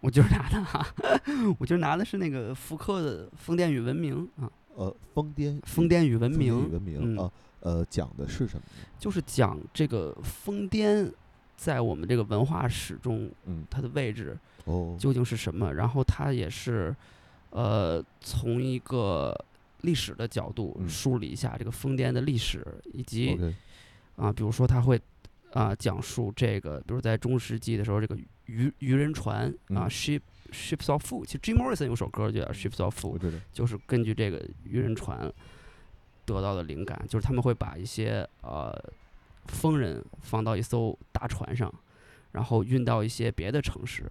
[0.00, 0.86] 我今儿拿的、啊，
[1.58, 8.62] 我今儿拿的是那个福克的《疯癫与文明》啊，呃，疯癫《疯癫与文明与》文明嗯啊，呃，讲的是什么？
[8.98, 11.10] 就是讲这个疯癫
[11.56, 16.94] 在我们这个文化史中嗯，它的位置哦，究竟是什么，然后它也是
[17.50, 19.34] 呃从一个
[19.80, 20.88] 历史的角度嗯。
[20.88, 22.62] 梳理一下这个疯癫的历史，
[22.92, 23.38] 以及
[24.16, 25.00] 啊，比如说他会
[25.52, 30.20] 啊讲述这个，比如在中世纪的时候，这个渔渔人船啊嗯，ship
[30.52, 33.40] ships of food，其实 Jim Morrison 有首歌就叫 ships of food。
[33.52, 35.32] 就是根据这个渔人船
[36.24, 38.72] 得到的灵感，就是他们会把一些呃
[39.46, 41.72] 疯人放到一艘大船上，
[42.32, 44.10] 然后运到一些别的城市，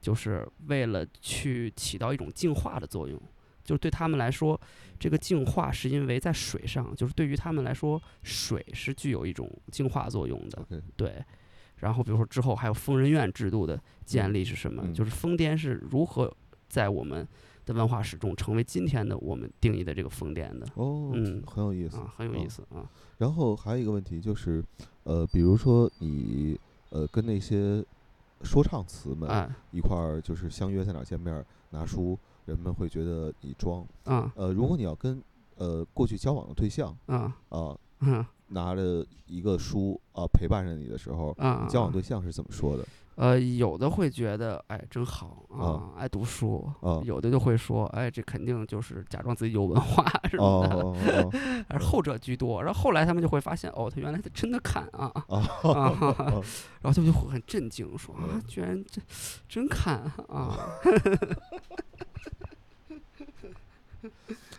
[0.00, 3.20] 就是为了去起到一种净化的作用。
[3.64, 4.60] 就是对他们来说，
[4.98, 10.66] 这个净化是因为在水上，就是对于他们来说，水是具有一种净化作用的。
[10.96, 11.24] 对，
[11.82, 14.82] 然后比如说之后还有疯人院制度的建立是什么？
[14.86, 16.32] 嗯就是疯癫是如何
[16.68, 17.26] 在我们
[17.66, 22.88] 的文化史中成为今天的我们定义的这个疯癫的哦，嗯很有意思啊，很有意嗯思啊。
[23.18, 24.64] 然后还有一个问题就是，
[25.04, 26.58] 呃，比如说你
[26.90, 27.84] 呃跟那些
[28.42, 33.86] 说唱词们哎一块儿就是相约在哪儿见面儿拿书，人们会觉得你装。
[34.04, 35.22] 啊呃，如果你要跟
[35.56, 41.62] 呃过去交往的对象啊啊、 嗯拿着一个书啊、陪伴着你的时候，啊！
[41.64, 42.84] 你交往啊对象是怎么说的？
[43.16, 51.30] 呃，有的会觉得哎真好啊啊，爱读书啊有的就会说哎这肯定就是假装自己有文化什么的，哦哦哦
[51.68, 52.62] 还是后者居多。
[52.62, 55.38] 然后后来他们就会发现哦，他原来他真的看啊 哦
[55.72, 56.42] 啊，哦，
[56.80, 59.04] 然后他们就会很震惊说啊嗯，居然真
[59.46, 60.70] 真看啊！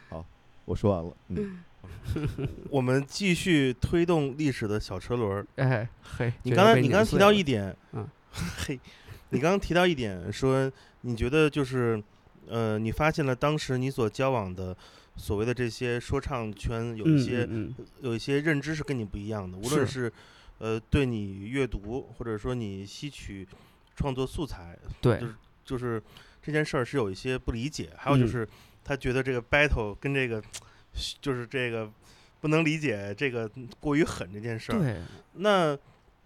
[0.09, 0.25] 好
[0.65, 1.15] 我说完了。
[1.29, 1.59] 嗯，
[2.69, 5.47] 我们继续推动历史的小车轮儿。
[5.55, 5.87] 哎
[6.17, 8.79] 嘿，你刚才你刚才提到一点，嗯，嘿，
[9.29, 12.01] 你刚 刚提到一点，说你觉得就是，
[12.47, 14.75] 呃，你发现了当时你所交往的
[15.15, 20.11] 所谓的这些说唱圈有一嗯些、嗯嗯有一些认知是跟你不一样的，无论是
[20.59, 23.47] 呃对你阅读或者说你吸取
[23.95, 25.19] 创作素材，对。
[25.19, 25.33] 就是
[25.65, 26.03] 就是
[26.41, 28.27] 这件事儿是有一些不理解，还有就嗯。
[28.27, 28.47] 是
[28.83, 30.43] 他觉得这个 battle 跟这个
[31.21, 31.89] 就是这个
[32.41, 34.79] 不能理解这个过于狠这件事儿。
[34.79, 34.97] 对，
[35.33, 35.77] 那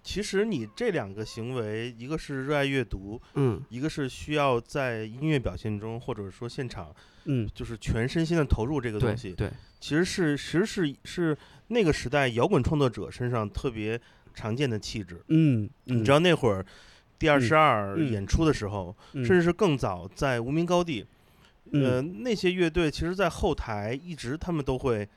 [0.04, 3.62] 其实你这两个行为，一个是热爱阅读，嗯。
[3.70, 9.52] 一个是需要在音乐表现中或者说现场嗯，就是全身心的投入这个东西，对，
[9.82, 14.00] 其实是其实是是那个时代摇滚创作者身上特别
[14.34, 15.22] 常见的气质。
[15.28, 16.66] 嗯，你你知道那会儿
[17.20, 18.10] 第二十二嗯。
[18.10, 19.26] 演出的时候，嗯。
[19.26, 21.06] 甚至是更早，在无名高地，
[21.74, 25.08] 呃，嗯那些乐队其实，在后台一直他们都会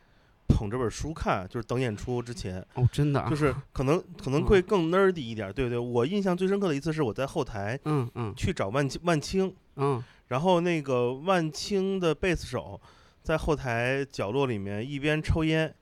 [0.49, 4.45] 捧着本书看，就是等演出之前，哦，真的啊，就是可能 可能嗯。
[4.47, 5.79] 会更 nerdy 一点儿，对不对？
[5.79, 8.35] 我印象最深刻的一次是我在后台嗯嗯。
[8.37, 10.03] 去找万青万青，嗯。
[10.29, 12.81] 然后那个万青的贝斯手
[13.23, 15.75] 在后台角落里面一边抽烟，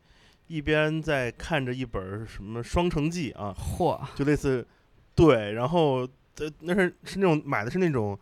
[0.46, 4.66] 一边在看着一本儿什么《双城记》啊，嚯，就类似，
[5.14, 8.18] 对，然后呃那是是那种买的是那种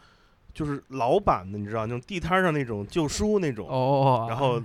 [0.57, 4.59] 就是老版的，你知道那种地摊儿上那种旧书那种，哦，然后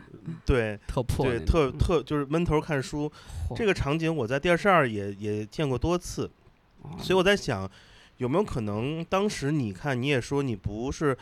[0.46, 3.12] 对特破对特特就是闷头看书，
[3.54, 6.32] 这个场景我在第二十二也也见过多次，
[6.84, 6.92] 哦。
[6.98, 7.70] 所以我在想，
[8.20, 11.18] 有没有可能当时你看你也说你不是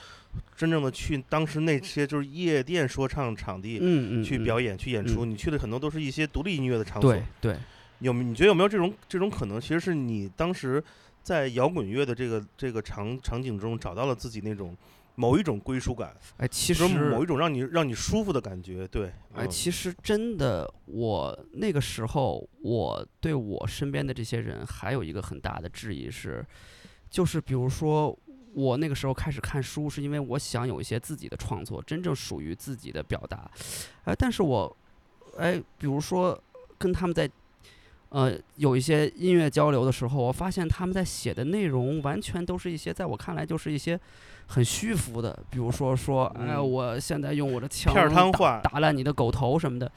[0.56, 4.24] 真正的去当时那些就是夜店说唱场地嗯嗯嗯。
[4.24, 7.24] 去表演、去演出，你去的很多都是一些独立音乐的场所对。
[7.42, 7.58] 对，
[8.02, 9.60] 有没你觉得有没有这种这种可能？
[9.60, 10.84] 其实是你当时
[11.30, 14.76] 在摇滚乐的这个这个场场景中找到了自己那种
[15.14, 18.88] 某一种归属感，哎，其实某一种让你让你舒服的感觉。
[18.88, 26.44] 对，哎，嗯其实真的，我那个时候，我对我身边的这些人还有一个很大的质疑是，
[27.12, 28.18] 就是比如说，
[28.56, 33.52] 我那个时候开始看书，是因为我想有一些自己的创作，真正属于自己的表达。
[34.06, 34.78] 哎，但是我，
[35.38, 36.44] 哎，比如说
[36.80, 37.30] 跟他们在。
[38.10, 44.00] 呃，有一些音乐交流的时候，我发现他们在写的内容完全都是一些在我看来就是一些
[44.48, 49.92] 很虚浮的，比如说说，哎，嗯我现在用我的枪打话打烂你的狗头什么的，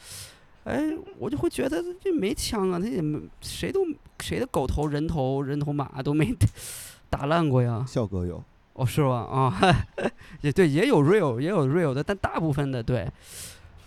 [0.65, 3.81] 哎，我就会觉得这没枪啊，他也没谁都
[4.21, 6.35] 谁的狗头、人头、人头马都没
[7.09, 7.83] 打烂过呀。
[7.89, 8.45] 笑哥有，
[8.75, 9.21] 哦，是吧？
[9.21, 9.59] 啊，
[10.43, 13.09] 也对，也有 real 也有 real 的，但大部分的对。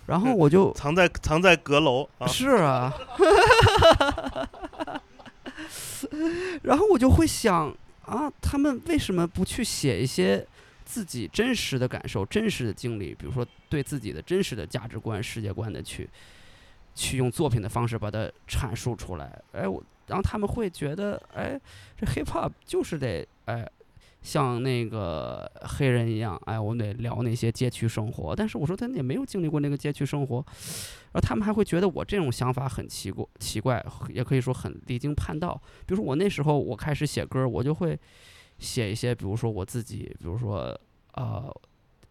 [0.06, 2.92] 然后我就藏在藏在阁楼啊，是啊，
[6.62, 10.46] 然后我就会想啊，他们为什么不去写一些
[10.84, 16.08] 自己真实的感受、真实的经历，比如说对自己的真实的价值观、世界观的去，
[16.94, 19.38] 去用作品的方式把它阐述出来？
[19.52, 21.60] 哎，我然后他们会觉得，哎，
[21.98, 23.68] 这 hip hop 就是得哎。
[24.26, 28.34] 像那个黑人一样，哎，我们得聊那些街区生活。
[28.34, 30.44] 但是我说他也没有经历过那个街区生活，
[31.12, 35.54] 然后他们还会觉得我这种想法很奇怪，奇怪，也可以说很离经叛道。
[35.86, 37.96] 比如说我那时候我开始写歌，我就会
[38.58, 40.76] 写一些，比如说我自己，比如说
[41.14, 41.48] 呃，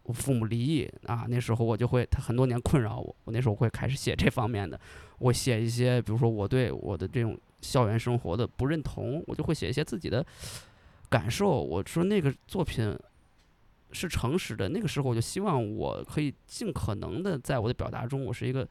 [0.04, 4.80] 我父母离异啊，那时候我就会他很多年困扰我，我那时候会开始写这方面的，
[5.18, 10.24] 我写一些，比如说我对我的这种校园生活的不认同，我就会写一些自己的
[11.16, 11.48] 感受。
[11.48, 12.94] 我说那个作品
[13.92, 18.68] 是诚实的，那个时候我就希望我可以尽可能的在我的表达中，我是一个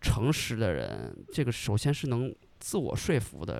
[0.00, 1.14] 诚实的人。
[1.30, 3.56] 这个首先是能自我说服的，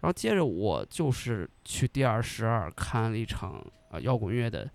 [0.00, 4.70] 然后接着我就是去第二十二看了一场呃摇滚乐的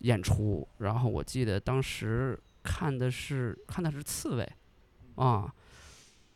[0.00, 4.44] 演出，然后我记得当时看的是看的是刺猬
[5.14, 5.48] 啊，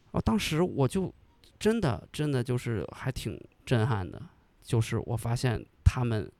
[0.07, 1.13] 然后当时我就
[1.59, 4.23] 真的真的就是还挺震撼的，
[4.69, 6.31] 就是我发现他们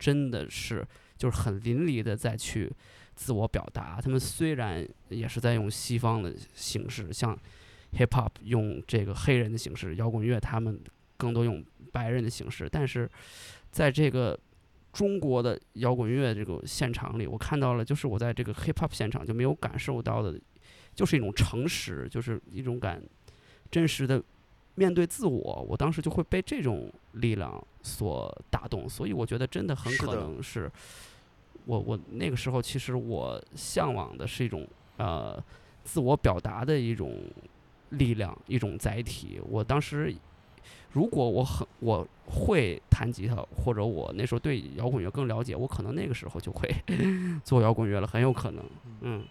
[0.00, 0.84] 真的是
[1.16, 2.68] 就是很淋漓的在去
[3.14, 4.00] 自我表达。
[4.02, 7.38] 他们虽然也是在用西方的形式，像
[7.92, 10.80] hip hop 用这个黑人的形式，摇滚乐他们
[11.16, 13.08] 更多用白人的形式，但是
[13.70, 14.36] 在这个
[14.92, 20.36] 中国的摇滚乐这个现场里，我看到了，就是我在这个 hip hop 现场就没有感受到的，
[20.96, 23.00] 就是一种诚实，就是一种感
[23.70, 24.20] 真实的
[24.78, 25.66] 面对自我。
[25.68, 30.70] 我当时就会被这种力量所打动，所以我觉得真的很可能是
[31.66, 35.42] 我我那个时候其实我向往的是一种呃
[35.82, 37.20] 自我表达的一种
[37.90, 39.40] 力量，一种载体。
[39.48, 40.14] 我当时
[40.92, 46.68] 如果我很我会弹吉他，或者我那时候对摇滚乐更了解，我可能那个时候就会
[47.44, 48.64] 做摇滚乐了，很有可能。
[49.00, 49.24] 嗯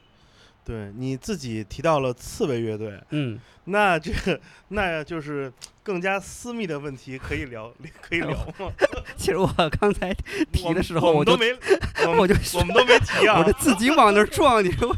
[0.68, 5.50] 对你自己提到了刺猬乐队，嗯，那这个那就是
[5.82, 8.70] 更加私密的问题，可以聊 可以聊吗？
[9.16, 9.48] 其实我
[9.80, 10.14] 刚才
[10.52, 11.54] 提的时候，我都没，
[12.06, 13.54] 我们我就我们都没提啊我这。
[13.54, 14.94] 自己往那儿撞你，我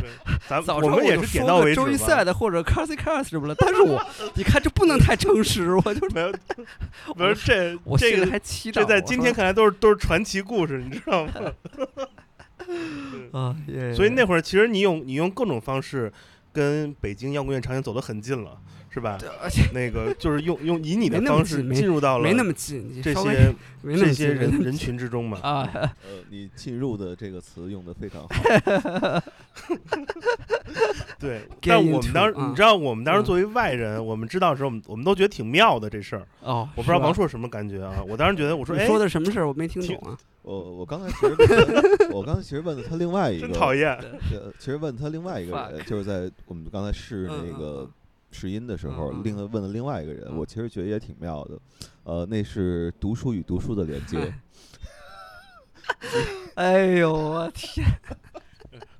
[0.00, 0.08] 对
[0.48, 2.22] 咱我们也是点到为止周一赛。
[2.22, 4.00] 的或者 c a r s y c a r s 什么了，但是我
[4.34, 6.32] 你看这不能太诚实，我就没有，
[7.14, 11.32] 不是这我这个还期待，这在今天看来都是都是传奇故事，你知道吗？
[13.32, 16.12] 啊，耶所以那会儿其实你用你用各种方式
[16.52, 18.60] 跟北京摇滚乐场景走得很近了，
[18.96, 19.18] 是吧？
[19.42, 25.38] 而且那个就是用用以你的方式进入到了没那么近，这些这些人人群之中嘛。
[25.44, 25.90] 啊，呃，
[26.30, 28.28] 你进入的这个词用的非常好。
[31.20, 36.26] 对，但我们当时，嗯你知道，我们当时嗯作为外人，我们知道的时候，我们我们都觉得挺妙的这事儿。
[36.40, 38.02] 哦，我不知道王硕什么感觉啊？
[38.08, 39.46] 我当时觉得，我说，哎，你说的什么事儿？
[39.46, 40.18] 我没听挺懂啊。
[40.40, 43.90] 我我刚才其实问他我刚才其实问了他另外一个，真讨厌。
[44.32, 47.90] 呃，其实问他另外一个人，就是在我们刚才试那个嗯
[48.30, 51.58] 试音的时候，另问了另外一个人，嗯我其实觉得也挺妙的，
[52.04, 54.32] 呃，那是读书与读书的连接。
[56.56, 57.86] 哎呦我天！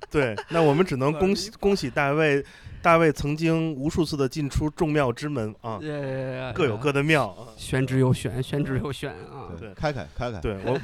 [0.09, 2.43] 对，那我们只能恭喜 恭喜大卫，
[2.81, 7.47] 大卫曾经无数次的进出众庙之门啊，呃各有各的妙啊。
[7.57, 9.51] 玄之又玄，玄之又玄啊！
[9.59, 10.79] 对开开开开，对我，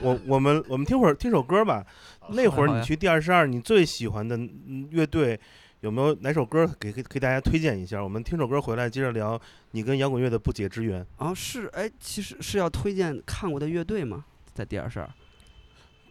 [0.00, 1.84] 我我们我们听会儿听首歌吧。
[2.28, 5.38] 那会儿你去第二十二，你最喜欢的嗯乐队
[5.80, 8.02] 有没有哪首歌给给给大家推荐一下？
[8.02, 11.04] 我们听首歌回来接着聊你跟摇滚乐的不解之缘。
[11.16, 14.24] 啊是哎，其实是要推荐看过的乐队吗？
[14.52, 15.10] 在第二十二。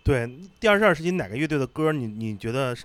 [0.04, 0.28] 对，
[0.60, 2.76] 第二十二是你哪个乐队的歌你你觉得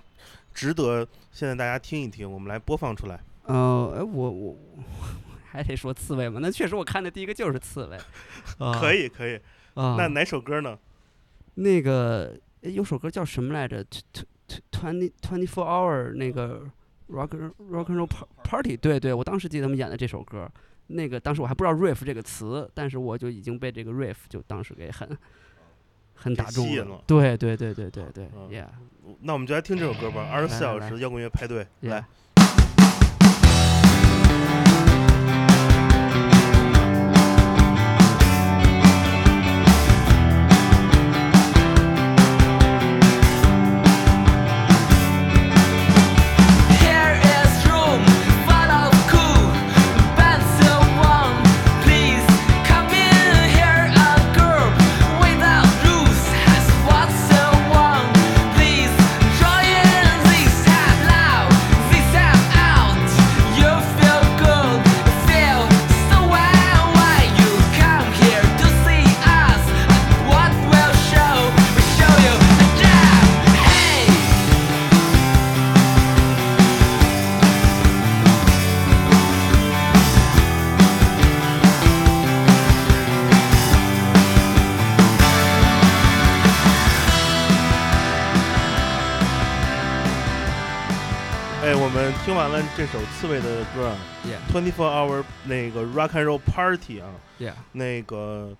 [0.53, 2.31] 值得现在大家听一听？
[2.31, 3.19] 我们来播放出来。
[3.45, 4.55] 呃，哎，我我
[5.51, 6.39] 还得说刺猬吗？
[6.41, 7.97] 那确实我看的第一个就是刺猬。
[8.79, 9.35] 可以以可以，
[9.73, 9.95] 啊。
[9.97, 10.77] 那哪首歌呢？
[11.55, 13.83] 那个诶有首歌叫什么来着
[14.71, 16.61] Twenty Twenty Four Hour 那个
[17.09, 17.29] Rock
[17.69, 20.49] Rock and Roll Par- Party，对对，我当时记得他们演的这首歌。
[20.87, 25.17] 那个当时我还不知道 riff 这个词，但是我就已经被这个 riff 就当时给很
[26.13, 28.67] 很打中了对对对对对对嗯，Yeah。
[29.21, 32.05] 那我们就来听这首歌吧，二十四小时摇滚乐派对来。
[92.85, 93.97] 这首刺猬的歌啊
[94.47, 97.09] ，Twenty Four Hour 那个 Rock and Roll Party 啊
[97.71, 98.55] 那个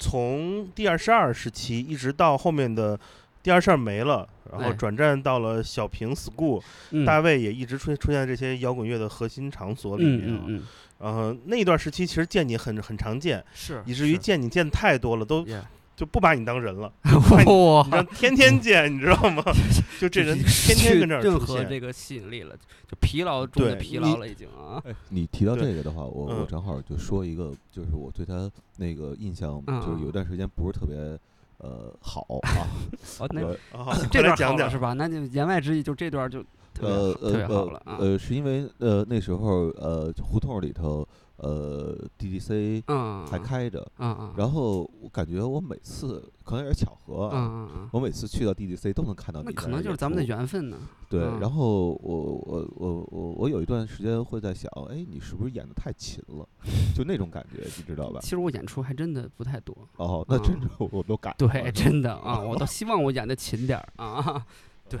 [0.00, 2.98] 从第二十二时期一直到后面的
[3.40, 6.60] 第二十二没了，然后哎转战到了小平 School，、
[6.90, 7.04] 嗯。
[7.04, 10.42] 大卫也一直出出现在这些摇滚乐的核心场所里嗯面啊。
[10.48, 10.62] 嗯嗯，
[10.98, 15.62] 然后那一段时期其实见你很很常见，是，以至于见你见得太多了，都 Yeah
[15.98, 16.92] 就不把你当人了。
[17.02, 19.42] 哇你知道天天见，你知道吗？
[19.98, 21.56] 就这人天天跟这儿任出现。
[21.56, 22.54] 何这个吸引力了，
[22.86, 24.80] 就疲劳中的疲劳了已经啊。
[24.84, 30.96] 哎，你提到这个的话，我我嗯正好就说一个，就是我对他那个印象，嗯就是有嗯段时间不是特别
[31.58, 32.62] 呃好啊，
[33.18, 34.92] 哦，那这段讲讲好了是吧？
[34.92, 36.44] 那就言外之意就这段就
[36.80, 37.46] 呃呃。
[37.48, 41.06] 呃呃，是因为呃那时候呃胡同里头
[41.36, 50.76] 呃 DDC 嗯，还开着，嗯嗯，然后我感觉我每次可能也是巧合啊，嗯我每次去到 DDC 都能看到你那可能就是咱们的缘分呢。
[51.08, 56.46] 对，嗯然后我我我我我有一段时间会在想，哎，你是不是演的太勤了？
[56.94, 58.18] 就那种感觉，你知道吧？
[58.20, 64.44] 其实我演出还真的不太多，哦，那真嗯的我都感对，真的啊，我倒希望我演的勤点儿啊。
[64.90, 64.98] 对，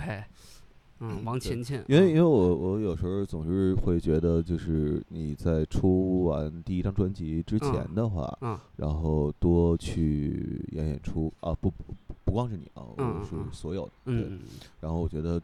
[1.00, 11.94] 嗯，王对勤勤，因为因嗯为我我有时候总是会觉得，就是你在出完第一张专辑之前嗯的话，嗯然后多去演演出啊，不不
[12.24, 14.40] 不光是你啊，我是所有的，对，嗯
[14.80, 15.40] 然后我觉得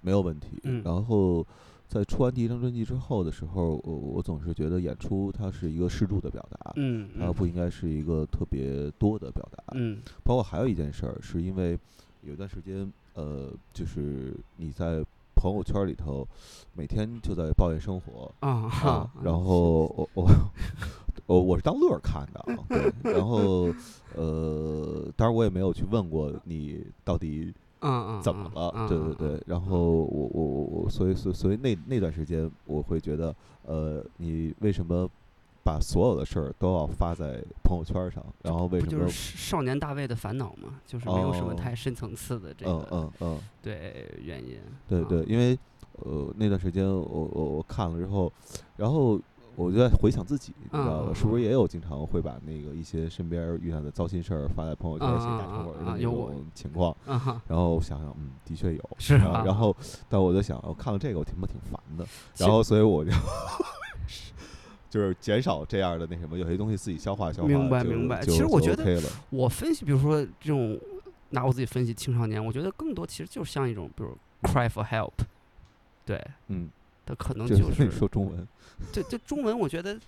[0.00, 0.48] 没有问题。
[0.62, 0.82] 嗯。
[0.84, 1.44] 然后
[1.88, 6.72] 在出完第一张专辑之后的时候，我我总是觉得演出它是一个适度的表达，
[7.18, 9.62] 它不应该是一个特别多的表达。
[9.74, 9.98] 嗯。
[10.24, 11.78] 包括还有一件事儿，是因为
[12.22, 15.04] 有一段时间，呃，就是你在
[15.34, 16.26] 朋友圈里头
[16.74, 20.28] 每天就在抱怨生活啊啊，，然后我我
[21.26, 23.72] 我我是当乐儿看的啊，对，然后
[24.14, 33.34] 呃，当然我也没有去问过你到底嗯嗯怎么了，对对对，然后我我我我，所以所以所以那那段时间我会觉得，
[33.64, 35.08] 呃，你为什么
[35.64, 38.24] 把所有的事儿都要发在朋友圈上？
[38.42, 39.36] 然后为什么不就是？
[39.36, 40.80] 少年大卫的烦恼嘛？
[40.86, 44.56] 就是没有什么哦太深层次的这嗯个嗯嗯，对原因。
[44.58, 45.58] 啊对对，因为
[46.04, 47.00] 呃那段时间我
[47.32, 48.32] 我我看了之后，
[48.76, 49.20] 然后
[49.54, 51.14] 我就在回想自己，你知道嗯吧？
[51.14, 56.96] 是不是也有经常会把那个一些身边儿遇到的糟心事儿发在朋友圈写嗯大长文的种情况？
[57.46, 58.90] 然后想想，嗯，的确有。
[58.98, 59.76] 是啊然后，
[60.08, 62.04] 但我就想，我看了这个，我挺不挺烦的。
[62.38, 63.10] 然后，所以我就
[64.92, 67.48] 就是减少这样的那什么，有些东西自己消化消化。
[67.48, 69.00] 明白明白就就其实我觉得。
[69.30, 70.78] 我分析，比如说这种
[71.30, 75.12] 拿我自己分析青少年，我觉得更多其实就像一种，比如 cry for help，
[76.04, 76.68] 对，嗯，
[77.06, 78.46] 他可能就就是你说中文，
[78.92, 79.98] 这这中文，我觉得，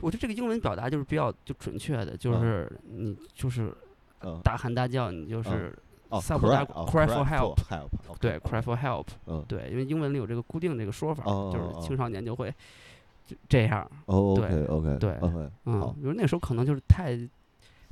[0.00, 3.72] 我觉得这个英文表达就是比较就准确的，就是你就是
[4.22, 5.78] 嗯，大喊大叫，你就嗯是
[6.08, 7.54] 哦撒泼 cry 大哦 cry for help
[8.18, 12.54] 对 cry for help，嗯，对，因为英文里有这个固定这个说法，就是青少年就会就
[13.48, 15.80] 这样，哦对，OK OK，对 OK，嗯。
[15.80, 17.16] 好，比如那时候可能就是太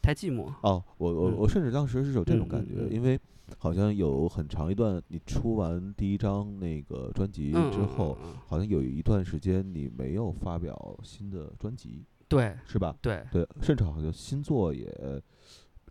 [0.03, 1.37] 太寂寞，哦，我我嗯。
[1.39, 3.19] 我甚至当时是有这种嗯感觉，因为
[3.59, 8.17] 好像有很长一段，你出完第一张那个专辑之后，
[8.47, 12.95] 好像有一段时间你没有发表新的专辑，对是吧？
[13.01, 13.25] 对。
[13.31, 14.87] 对，甚至好像新作也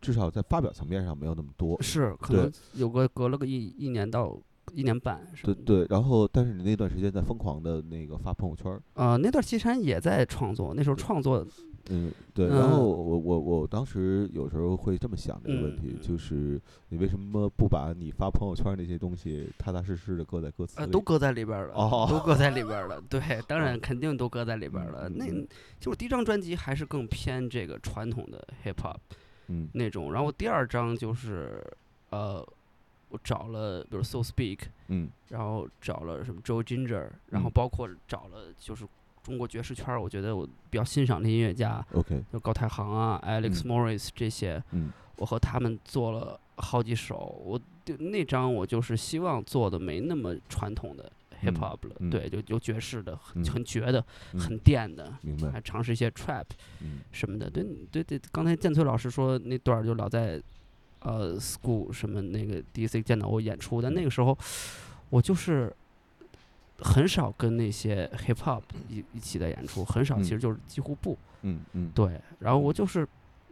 [0.01, 1.79] 至少在发表层面上没有那么多。
[1.81, 4.35] 是可能有个隔了个一一年到
[4.73, 11.45] 一年半对对，然后但是你那段时间在疯狂的那个发朋友圈儿，呃，那段期间也在创作，那时候创作
[11.89, 20.91] 嗯，对，然后嗯我我我当时有时候会这么想这个问题，嗯就是你为什么不把你发朋友圈儿那些东西踏踏实实的搁在歌词呃，里？
[20.91, 23.01] 都搁在里边儿了，哦都搁在里边儿了。
[23.09, 25.09] 对，当然肯定都搁在里边儿了。
[25.09, 25.25] 那
[25.79, 28.97] 就是第一张专辑还是更偏这个传统的 hip hop
[29.47, 31.61] 嗯那种，然后第二张就是
[32.11, 32.47] 呃，
[33.11, 35.09] 我找了比如 So Speak，嗯。
[35.29, 37.51] 然后找了什么 Joe Ginger，然后嗯。
[37.53, 38.87] 包括找了就是
[39.23, 43.69] 中国爵士圈儿，我觉得我比较欣赏的音乐家，，OK，就高太行啊、Alex 嗯。
[43.69, 44.91] Morris 这些，嗯。
[45.17, 47.39] 我和他们做了好几首。
[47.45, 51.11] 我对那张我就是希望做的没那么传统的
[51.43, 54.03] hip 嗯 hop 了，嗯对，就有爵士的，很嗯很绝的，
[54.33, 56.45] 嗯很电的，明白还，尝试一些 trap
[56.81, 57.01] 嗯。
[57.11, 57.47] 什么的。
[57.51, 60.41] 对对对，刚才建崔老师说那段儿就老在
[61.01, 64.37] 呃 school 什么那个 DC 见到我演出，但那个时候
[65.09, 65.73] 我就是。
[66.83, 70.23] 很少跟那些 hip hop 一一起的演出，很少，嗯。
[70.23, 71.15] 其实就是几乎不。
[71.43, 73.07] 嗯嗯，对，然后我就是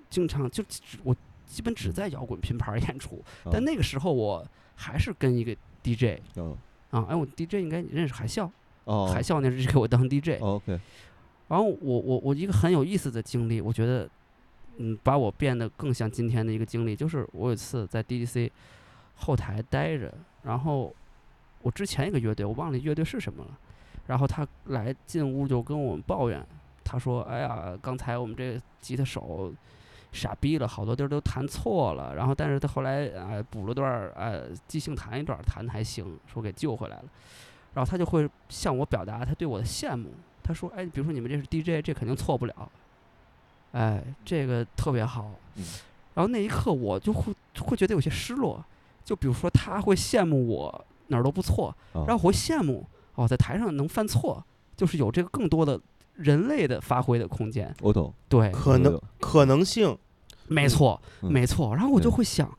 [0.10, 4.44] 经常就只我基本只在摇滚拼盘儿演出，但哦那个时候我
[4.76, 6.58] 还是跟一个 DJ 哦
[6.90, 8.50] 啊，哎，我 DJ 应该你认识海啸，
[8.86, 10.80] 哦，海啸那是给我当 DJ，哦，OK，
[11.50, 14.10] 然后我我我一个很有意思的经历，我觉得
[14.80, 18.50] 嗯把我变得更像今天的一个经历，就是我有一次在 DDC
[19.16, 20.14] 后台待着，
[20.44, 20.94] 然后
[21.62, 23.58] 我之前一个乐队我忘了乐队是什么了，
[24.08, 26.44] 然后他来进屋就跟我们抱怨，
[26.84, 29.54] 他说：“哎呀，刚才我们这吉他手
[30.12, 32.16] 傻逼了，好多地儿都弹错了。
[32.16, 37.06] 然后，但是他后来哎补了段儿，哎即兴弹一段，弹的还行，说给救回来了。
[37.74, 40.10] 然后他就会向我表达他对我的羡慕。
[40.42, 42.72] 他说：哎，比如说你们这是 DJ，这肯定错不了。
[43.72, 45.32] 哎，这个特别好。
[45.56, 45.64] 嗯
[46.16, 48.64] 然后那一刻我就会会觉得有些失落。
[49.06, 54.44] 就比如说他会羡慕我哪儿都不错，哦然后我会羡慕哦，在台上能犯错，
[54.76, 55.80] 就是有这个更多的
[56.16, 57.74] 人类的发挥的空间。
[57.82, 59.98] 我懂，对，可能可能性，嗯
[60.50, 61.74] 没错，嗯没错。
[61.76, 62.54] 然后我就会想，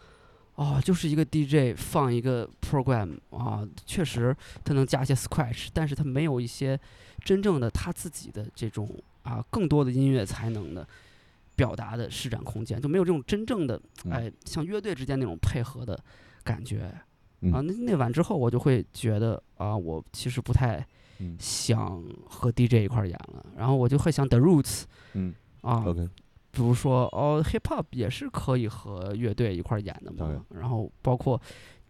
[0.55, 4.35] 哦，就是一个 DJ 放一个 program 啊，确实
[4.65, 6.79] 他能加一些 scratch，但是他没有一些
[7.25, 8.89] 真正的他自己的这种
[9.23, 10.87] 啊更多的音乐才能的
[11.57, 14.12] 表达的施展空间，就没有这种真正的嗯。
[14.12, 15.99] 哎像乐队之间那种配合的
[16.43, 16.93] 感觉。
[17.43, 17.53] 嗯。
[17.53, 20.85] 啊，那那晚之后，我就会觉得啊，我其实不太
[21.18, 21.37] 嗯。
[21.39, 25.35] 想和 DJ 一块儿演了，然后我就会想 The Roots 嗯。
[25.62, 25.85] 啊。
[26.53, 30.45] 比如说哦，hip hop 也是可以和乐队一块儿演的嘛。
[30.49, 31.41] 然后包括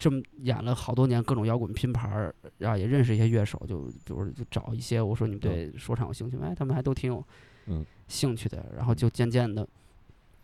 [0.01, 6.47] 这么演了好多年各种摇滚拼盘儿，然后也认识一些乐手，就比如就找一些我说你们对说唱有兴趣吗？
[6.47, 7.23] 哎，他们还都挺有
[7.67, 8.73] 嗯兴趣的。
[8.75, 9.69] 然后就渐渐的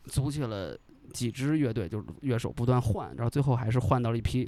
[0.04, 0.78] 组起了
[1.14, 4.46] 几支乐队，就是乐手不断换，然后最后还是换到了一批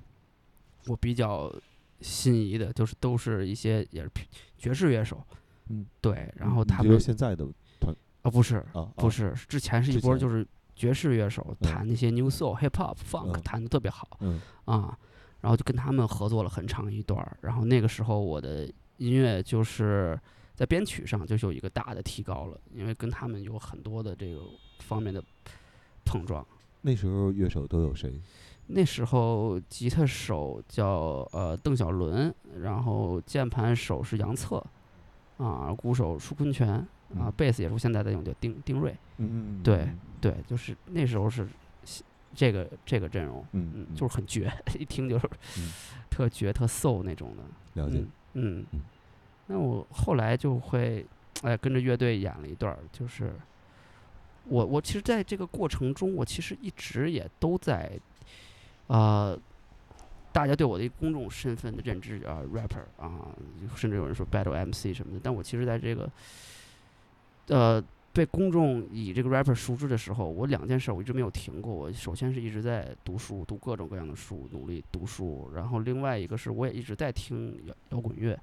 [0.88, 1.50] 我比较
[2.02, 4.10] 心仪的，就是都是一些也是
[4.58, 5.24] 爵士乐手。
[5.70, 7.46] 嗯，对，然后他们现在的
[8.20, 10.46] 啊不是啊，不啊是之前是一波就是
[10.78, 14.96] 爵士乐手嗯弹那些 new soul、hip hop、funk 嗯弹的特别好嗯啊，
[15.40, 20.18] 然后就跟他们合作了很长一段儿，然后那个时候我的音乐就是
[20.54, 24.40] 在编曲上就是有一个大的提高了，因为跟他们有很多的这个
[24.78, 25.22] 方面的
[26.04, 26.46] 碰撞。
[26.80, 28.20] 那时候乐手都有谁？
[28.68, 34.64] 那时候吉他手叫呃邓小伦，然后键盘手是杨策，
[35.38, 39.98] 啊，鼓手舒坤泉，啊嗯，贝斯也是现在在用叫丁丁瑞，嗯嗯嗯，对嗯。
[40.20, 41.46] 对，就是那时候是
[42.34, 43.94] 这个这个阵容，嗯嗯，嗯。
[43.96, 45.28] 就是很绝， 一听就是
[45.58, 45.72] 嗯。
[46.10, 47.98] 特绝特 soul 那种的，了解
[48.34, 48.66] 嗯，嗯。
[48.72, 48.80] 嗯。
[49.46, 51.06] 那我后来就会
[51.42, 53.32] 哎跟着乐队演了一段儿，就是
[54.44, 57.90] 我我其实在这个过程中，我其实一直也都在，
[58.88, 59.38] 呃，
[60.32, 63.28] 大家对我的一个公众身份的认知啊，rapper 啊，
[63.76, 66.10] 甚至有人说 battle MC 什么的，但我其实在这个，
[67.48, 67.82] 呃，
[68.12, 71.72] 被公众以这个 rapper 熟知的时候，我两件事我一直没有停过。
[71.72, 75.50] 我首先是一直在读书，读各种各样的书，努力读书。
[75.54, 78.38] 然后另外一个是我也一直在听摇摇滚乐，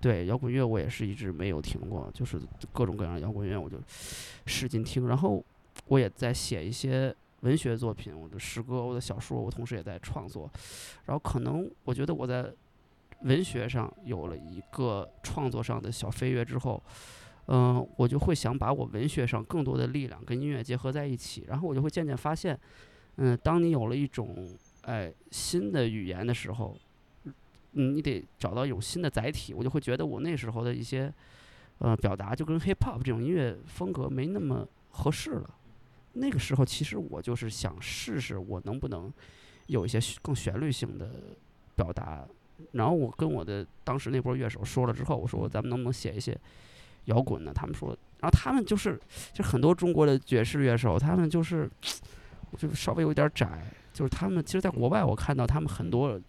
[0.00, 2.40] 对摇滚乐我也是一直没有停过，就是
[2.72, 3.78] 各种各样的摇滚乐我就
[4.44, 5.08] 使劲听。
[5.08, 5.42] 然后
[5.86, 10.50] 我也在写一些文学作品，我的诗歌、我的小说，我同时也在创作。
[11.06, 12.52] 然后可能我觉得我在
[13.22, 16.82] 文学上有了一个创作上的小飞跃之后，
[17.48, 22.58] 嗯、我就会想把我文学上更多的力量跟音乐结合在一起，然后我就会渐渐发现，
[23.16, 24.48] 嗯、当你有了一种
[24.82, 26.76] 哎新的语言的时候，
[27.72, 31.12] 嗯，你得找到一种新的载体，我就会觉得我那时候的一些
[31.78, 35.54] 呃表达就跟 hip hop 这种音乐风格没那么合适了。
[36.14, 39.12] 那个时候其实我就是想试试我能不能
[39.66, 41.10] 有一些更旋律性的
[41.74, 42.26] 表达，
[42.72, 46.36] 然后我跟我的当时那波乐手说了之后，我说咱们能不能写一些
[47.06, 47.52] 摇滚的？
[47.52, 47.88] 他们说，
[48.20, 49.00] 然后他们就是
[49.32, 51.68] 就很多中国的爵士乐手，他们就是
[52.56, 56.20] 就稍微有点窄，就是他们其实在国外我看到他们很多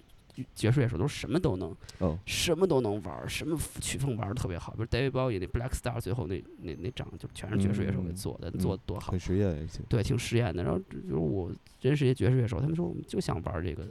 [0.54, 9.20] 爵士乐手都是什么都能，哦什么都能玩儿，什么曲风玩的特别好，比如 David Bowie 那 Black Star 最后那那那张就全是爵士乐手给嗯做的，嗯做的多好很。
[9.20, 10.64] 实验对，挺实验的。
[10.64, 11.52] 然后就是我
[11.82, 13.88] 认识一些爵士乐手，他们说我们就想玩儿这个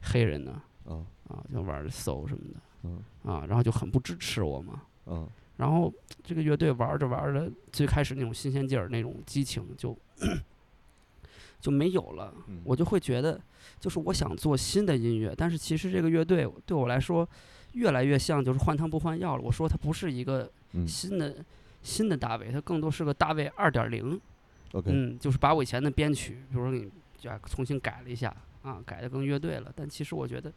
[0.00, 4.82] 黑人呢，啊啊，就玩儿 soul 什么的，嗯啊，然后就很不支持我嘛。
[5.62, 5.92] 嗯然后
[6.24, 9.96] 这个乐队玩着玩着，最开始那种新鲜劲儿、那种激情就
[11.60, 12.34] 就没有了。
[12.48, 13.40] 嗯我就会觉得，
[13.78, 17.28] 就是我想做新的音乐，但是其实这个乐队对我来说，
[17.74, 19.42] 越来越像就是换汤不换药了。
[19.42, 21.36] 我说它不是一个嗯新的、
[21.82, 24.20] 新的大卫，它更多是个大卫二点零。
[24.72, 29.72] ，OK，嗯，就是把我以前的编曲，比如说给你就重新改了一下啊，改的更乐队了。
[29.76, 30.52] 但其实我觉得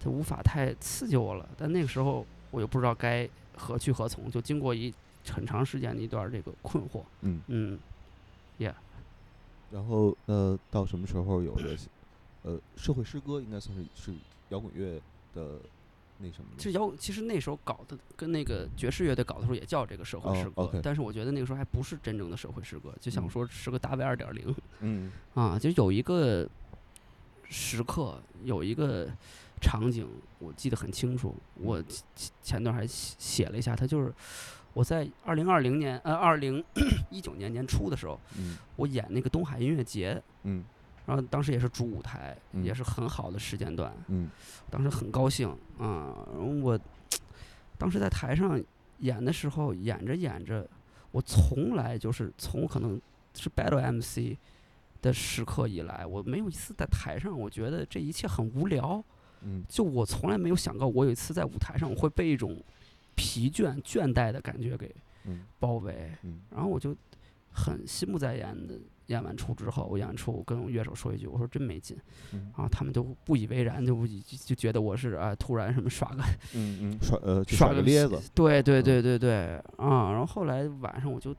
[0.00, 1.46] 它无法太刺激我了。
[1.58, 4.92] 但那个时候我又不知道该何去何从，就经过一
[5.28, 7.02] 很长时间的一段这个困惑。
[7.22, 7.40] 嗯。
[7.48, 7.78] 嗯，
[9.72, 11.76] 然后呃，到什么时候有的
[12.44, 14.14] 呃社会诗歌应该算是是
[14.50, 15.00] 摇滚乐
[15.34, 15.58] 的
[16.18, 23.30] 那什么其实摇滚，其实那时候搞的跟那个爵士乐队搞的时候也叫这个社会哦诗歌但是我觉得那个时候还不是真正的社会诗歌，就想嗯。
[23.30, 24.54] 说是个大卫二点零。
[24.80, 25.10] 嗯。
[25.34, 26.48] 啊，就有一个
[27.50, 29.10] 时刻，有一个
[29.60, 30.06] 场景，
[30.38, 31.34] 我记得很清楚。
[31.54, 34.12] 我前前段还写写了一下，他就是
[34.72, 36.62] 我在二零二零年呃二零
[37.10, 40.64] 一九年年初的时候，嗯我演那个东海音乐节，嗯
[41.06, 44.28] 然后当时也是主舞台，也嗯是很好的时间段，嗯
[44.70, 45.48] 当时很高兴
[45.78, 46.14] 啊。
[46.62, 46.78] 我
[47.78, 48.62] 当时在台上
[48.98, 50.68] 演的时候，演着演着，
[51.12, 53.00] 我从来就是从可能
[53.34, 54.36] 是 Battle MC
[55.00, 59.02] 的时刻以来，我没有一次在台上，我觉得这一切很无聊。
[59.46, 59.64] 嗯。
[59.68, 62.60] 就我从来没有想过，我有一次在舞台上我会被一种
[63.14, 64.94] 疲倦、倦怠的感觉给
[65.24, 65.44] 嗯。
[65.58, 66.40] 包围，嗯。
[66.50, 66.94] 然后我就
[67.52, 68.74] 很心不在焉的
[69.06, 71.96] 演完出之后，我演完出我跟乐手说一句，我说真没劲，
[72.32, 72.52] 嗯。
[72.56, 76.22] 啊，他们都不以为然，就不就就觉得我是啊突然什么耍个
[76.54, 78.82] 嗯嗯耍呃耍个个咧子，对对嗯。
[78.82, 79.32] 对对对
[79.78, 80.10] 啊！
[80.10, 81.34] 然后后来晚上我就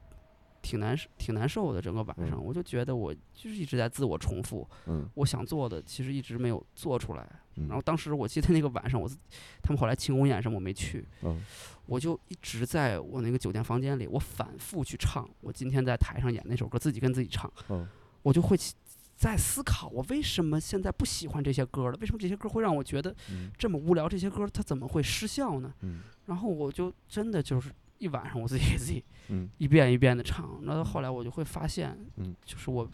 [0.67, 7.25] 挺难受挺难受的，整个晚上嗯我就觉得我就是一直在自我重复，嗯我想做的其实一直没有做出来。
[7.55, 9.17] 嗯然后当时我记得那个晚上，我自
[9.63, 11.41] 他们后来庆功宴什么我没去，嗯
[11.85, 17.87] 我就一直在我那个酒店房间里，我反复去唱我今天在台上演那首歌，自己跟自己唱，嗯
[18.23, 18.75] 我就会起
[19.15, 21.97] 在思考我为什么现在不喜欢这些歌了？
[22.01, 24.07] 为什么这些歌会让我觉得嗯这么无聊？
[24.07, 25.73] 这些歌它怎么会失效呢？
[25.81, 29.49] 嗯然后我就真的就是一晚上我自己给自己嗯。
[29.57, 32.89] 一遍一遍的唱，那到后来我就会发现，嗯，就是我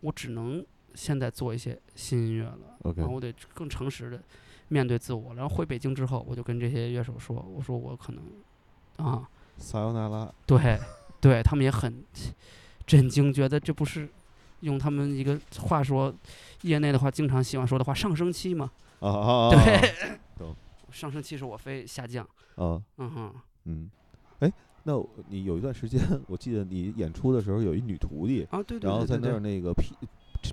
[0.00, 0.64] 我只能
[0.94, 2.94] 现在做一些新音乐了。
[2.96, 4.22] 然后我得更诚实的
[4.68, 5.34] 面对自我。
[5.34, 8.24] 然后回北京之后，我就跟这些乐手说，我说我可能
[8.96, 10.78] 啊，撒由那拉，对，
[11.20, 12.04] 对他们也很
[12.86, 14.08] 震惊，觉得这不是
[14.60, 16.12] 用他们一个话说，
[16.62, 18.70] 业内的话经常喜欢说的话，上升期嘛。
[19.00, 19.50] 啊啊啊！
[19.50, 19.92] 对，
[20.90, 22.24] 上升期是我非下降。
[22.56, 23.90] 啊嗯哼，嗯，
[24.42, 24.92] 哎，那
[25.28, 29.56] 你有一段时间，我记得你演出的时候有一女徒弟，啊，对对然后在那儿对对对。
[29.56, 29.94] 那个劈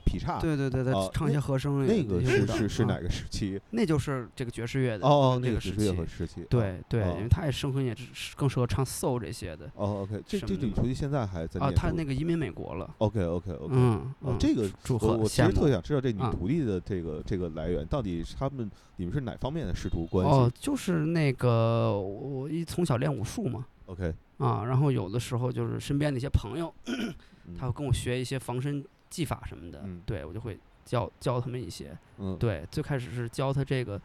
[0.06, 3.60] 劈叉，对对对对，啊唱一些和声那个是是是哪个时期？
[3.72, 11.72] 那就是这个爵士乐的哦哦，那那个爵士乐时期和时期，对对，哦因为他也生婚也是更适合唱 soul 这些的哦，OK，这这女徒弟现在还在啊。
[11.76, 31.98] 他那个移民美国了，OK OK OK，嗯，哦嗯，这个祝贺我我其实特想知道这女啊徒弟的这个这个来源，到底是他们你们是哪方面的师徒关系哦，就是那个我一从小练武术嘛，？OK，啊，然后有的时候就是身边的一些朋友， 嗯他会跟我学一些防身技法什么的，嗯对我就会教教他们一些。
[32.18, 34.00] 嗯，对，最开始是教他这个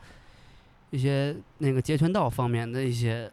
[0.90, 3.30] 一些那个截拳道方面的一些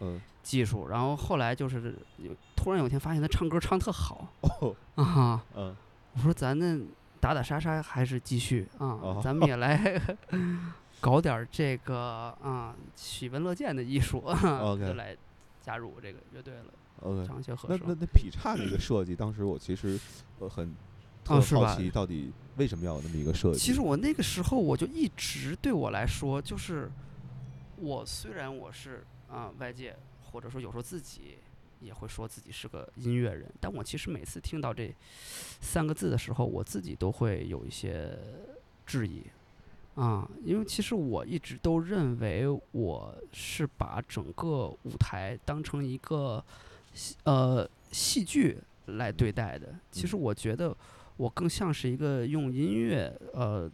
[0.00, 4.28] 嗯， 技术，然后后来就是有突然有一天发现他唱歌唱特好
[4.60, 5.74] 哦，啊，嗯，
[6.14, 6.78] 我说咱那
[7.18, 10.00] 打打杀杀还是继续啊，哦咱们也来
[11.00, 11.96] 搞点儿这个
[12.42, 15.16] 啊喜闻乐见的艺术， 啊 OK 就来
[15.66, 17.26] 加入这个乐队了，OK。
[17.26, 17.96] 唱一些和那那。
[17.98, 19.98] 那劈叉那个设计，当时我其实
[20.38, 20.72] 呃很
[21.24, 23.58] 特好奇，到底为什么要有那么一个设计？
[23.58, 26.88] 其实我那个时候我就一直对我来说，就是
[27.76, 31.38] 我虽然我是啊、外界或者说有时候自己
[31.80, 34.94] 也会说自己是个音乐人，但我其实每次听到这
[35.60, 38.16] 三个字的时候，我自己都会有一些
[38.86, 39.24] 质疑
[39.96, 46.42] 啊，因为其实我一直都认为我是把整个舞台当成一个
[46.94, 49.74] 戏呃戏剧来对待的。
[49.90, 50.74] 其实我觉得
[51.16, 53.70] 我更像是一个用音乐呃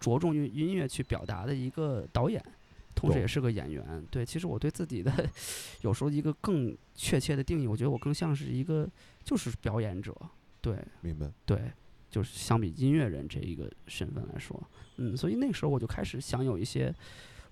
[0.00, 2.42] 着重于音乐去表达的一个导演。
[2.96, 5.12] 同时也是个演员，对，其实我对自己的
[5.82, 8.88] 有时候一个更确切的定义，我觉得我更像是一个
[9.24, 10.14] 就是表演者，
[10.60, 11.28] 对明白。
[11.44, 11.72] 对，
[12.14, 14.62] 就是相比音乐人这一个身份来说，
[14.98, 16.94] 嗯，所以那个时候我就开始想有一些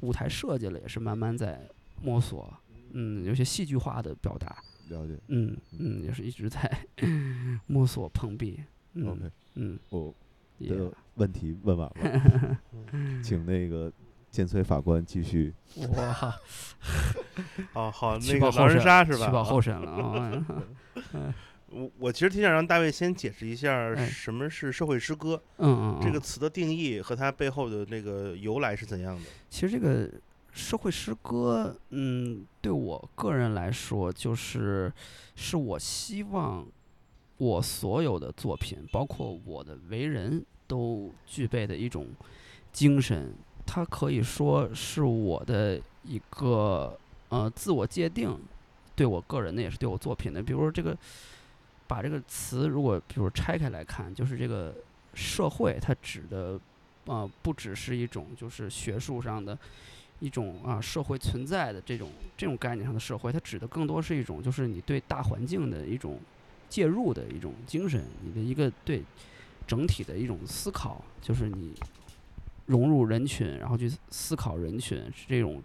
[0.03, 1.69] 舞台设计了，也是慢慢在
[2.01, 2.49] 摸索，
[2.93, 5.19] 嗯，有些戏剧化的表达，了解。
[5.27, 6.87] 嗯嗯，也是一直在
[7.67, 8.63] 摸索碰壁，
[8.95, 10.15] 嗯 OK，嗯，我
[10.59, 12.59] 也的问题问完了，
[13.21, 13.93] 请那个
[14.31, 15.53] 建崔法官继续。
[15.97, 16.39] 哇，
[17.75, 19.27] 哦，好，那个狼人杀是吧？
[19.27, 20.47] 取保啊候审了啊，
[21.73, 29.23] 我我其实挺想让大卫先解释一下哎什么是社会诗歌嗯嗯，嗯这个词的定义和它背后的那个由来是怎样的？
[29.49, 30.11] 其实这个
[30.53, 34.93] 社会诗歌，嗯，对我个人来说，就是
[35.35, 36.67] 是我希望
[37.39, 42.07] 我所有的作品，包括我的为人，都具备的一种
[42.71, 43.35] 精神。
[43.65, 46.99] 它可以说是我的一个
[47.31, 48.39] 呃自我界定，
[48.95, 50.43] 对我个人的也是对我作品的。
[50.43, 50.95] 比如说这个，
[51.93, 54.75] 把这个词如果比如拆开来看，就是这个
[55.13, 56.59] 社会，它指的
[57.05, 59.59] 啊、不只是一种就是学术上的
[60.19, 66.19] 一种啊社会存在的这种这种概念上的社会，它指的更多是一种就是你对大环境的一种
[66.71, 69.03] 介入的一种精神，你的一个对
[69.67, 71.75] 整体的一种思考，就是你
[72.65, 75.63] 融入人群，然后去思考人群是这种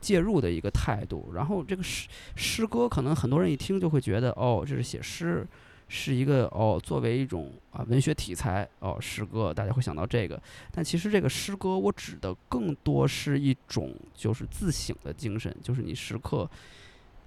[0.00, 1.32] 介入的一个态度。
[1.34, 5.46] 然后这个诗诗歌，可能很多人一听就会觉得，哦，这是写诗，
[5.88, 10.40] 是一个哦，作为一种啊文学题材哦，诗歌，大家会想到这个。
[10.72, 16.48] 但其实这个诗歌，我指的更多是一种就是自省的精神，就是你时刻。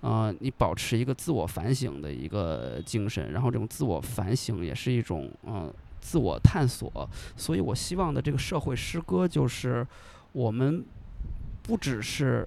[0.01, 9.87] 呃，你保持一个自我反省的一个精神，然后这种自我反省也是一种呃自我探索，所以我希望的这个社会诗歌就是
[10.33, 10.83] 我们
[11.61, 12.45] 不只是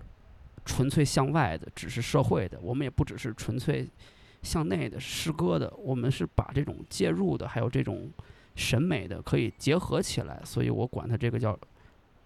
[0.67, 3.89] 纯粹向外的，只是社会的，我们也不只是纯粹
[4.43, 8.11] 向内的诗歌的，我们是把这种介入的，还有这种
[8.55, 11.59] 审美的可以结合起来，所以我管它这个叫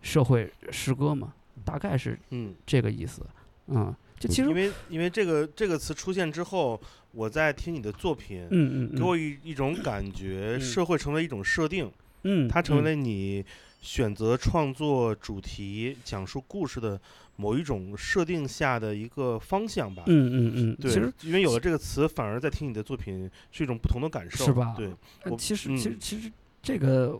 [0.00, 1.34] 社会诗歌嘛，
[1.64, 3.22] 大概是嗯，这个意思，
[3.66, 6.80] 嗯，就其实因为因为这个这个词出现之后，
[7.12, 10.60] 我在听你的作品，嗯嗯嗯，给我一一种感觉，嗯。
[10.60, 11.90] 社会成为一种设定，
[12.22, 12.84] 嗯，它成为嗯。
[12.84, 13.44] 了你
[13.80, 17.00] 选择创作主题、讲述故事的
[17.40, 20.02] 某一种设定下的一个方向吧。
[20.06, 24.88] 嗯嗯嗯，对，其实因为有了这个词，反而在听你的作品是一种不同的感受，是吧对，
[25.24, 26.32] 我呃其实其实嗯其实
[26.62, 27.18] 这个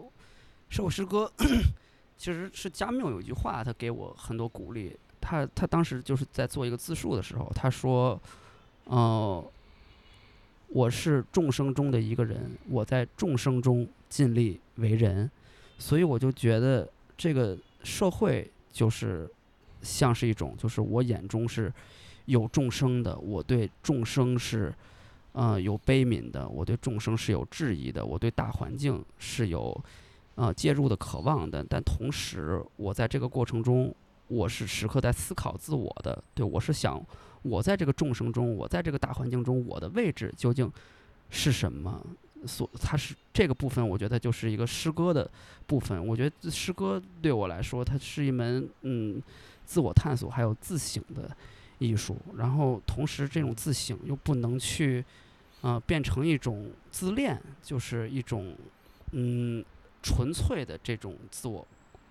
[0.69, 1.33] 社会诗歌
[2.19, 4.95] 其实是加缪有一句话，他给我很多鼓励。
[5.23, 8.19] 他他当时就是在做一个自述的时候，他说
[8.89, 9.53] ：“呃，
[10.69, 15.31] 我是众生中的一个人，我在众生中尽力为人，
[15.79, 19.31] 所以我就觉得这个社会就是
[19.83, 21.73] 像是一种，就是我眼中是
[22.27, 24.73] 有众生的，我对众生是。”
[25.33, 29.81] 呃，有悲悯的，我对众生是有质疑的，我对大环境是有
[30.35, 33.95] 呃介入的渴望的，但同时，我在这个过程中，
[34.27, 37.01] 我是时刻在思考自我的，对我是想，
[37.43, 40.69] 我在这个众生中，我在这个大环境中，我的位置究竟
[41.31, 42.05] 是什么？
[42.45, 45.31] 所，它是这个部分，我觉得就是一个诗歌的
[45.65, 46.05] 部分。
[46.05, 49.23] 我觉得诗歌对我来说，它是一门嗯
[49.71, 51.31] 自我探索还有自省的
[51.79, 55.05] 艺术，然后同时这种自省又不能去，
[55.61, 58.57] 呃，变成一种自恋，就是一种，
[59.13, 59.65] 嗯，
[60.03, 61.65] 纯粹的这种自我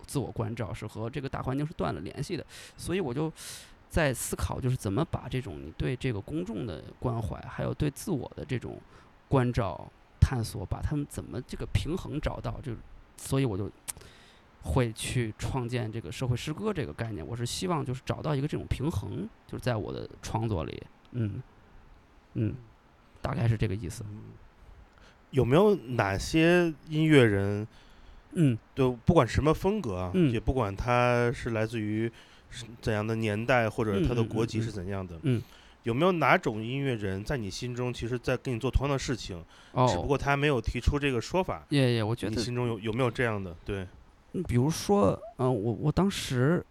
[0.07, 2.45] 自我关照是和这个大环境是断了联系的，
[2.77, 3.29] 所以我就
[3.89, 8.79] 在思考，就是怎么把这种你对这个公众的关怀，还有对自我的这种
[9.27, 9.91] 关照、
[10.21, 12.71] 探索，把他们怎么这个平衡找到，就
[13.17, 13.69] 所以我就
[14.63, 17.25] 会去创建这个社会诗歌这个概念。
[17.25, 21.41] 我是希望就是找到一个这种平衡，就是在我的创作里，嗯
[22.33, 22.55] 嗯，
[23.21, 24.03] 大概是这个意思。
[25.31, 27.67] 有没有哪些音乐人，
[28.33, 32.11] 嗯就不管什么风格啊，嗯也不管他是来自于
[32.49, 35.41] 是怎样的年代，或者他的国籍嗯是怎样的，嗯，
[35.83, 41.63] 有没有哪种音乐人在你心中，其实在跟你做同样的事情，哦，只不过他没有提出这个说法？
[41.69, 43.55] 也也，我觉你得心中有有没有这样的？
[43.63, 43.87] 对，嗯
[44.47, 46.63] 比如说，嗯、我我当时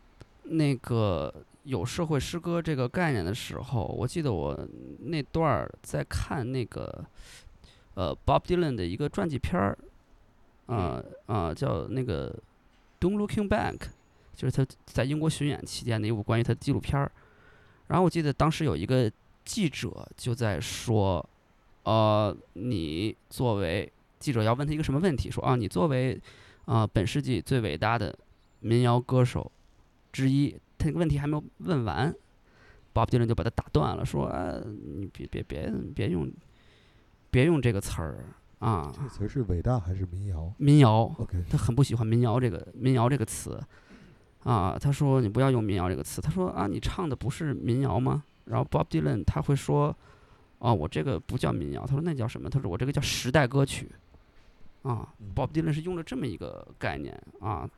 [0.45, 1.33] 那个
[1.65, 4.59] 有社会诗歌这个概念的时候，我记得我
[5.01, 7.05] 那段儿在看那个
[7.95, 9.77] 呃 Bob Dylan 的一个传记片儿，
[10.67, 12.35] 啊、啊、叫那个
[13.01, 13.79] Don't Looking Back，
[14.35, 17.11] 就是他在英国巡演期间的一部关于他的纪录片儿。
[17.89, 19.11] 然后我记得当时有一个
[19.45, 21.27] 记者就在说，
[21.83, 26.21] 呃，你作为记者要问他一个什么问题，说啊，你作为
[26.69, 28.15] 啊、本世纪最伟大的
[28.61, 29.51] 民谣歌手
[30.13, 32.15] 之一，他那个问题还没有问完
[32.93, 36.31] ，Bob Dylan 就把他打断了，说啊，你别别别别用
[37.31, 38.23] 别用这个词儿
[38.59, 43.59] 啊，这个词儿是伟大还是民谣民谣，？OK，他很不喜欢民谣这个民谣这个词，
[44.43, 48.23] 啊，他说你不要用民谣这个词，他说啊，你唱的不是民谣吗？
[48.45, 49.97] 然后 Bob Dylan 他会说，
[50.59, 52.51] 哦，我这个不叫民谣，他说那叫什么？
[52.51, 53.91] 他说我这个叫时代歌曲，
[54.89, 57.69] 啊嗯，Bob Dylan 是用了这么一个概念啊，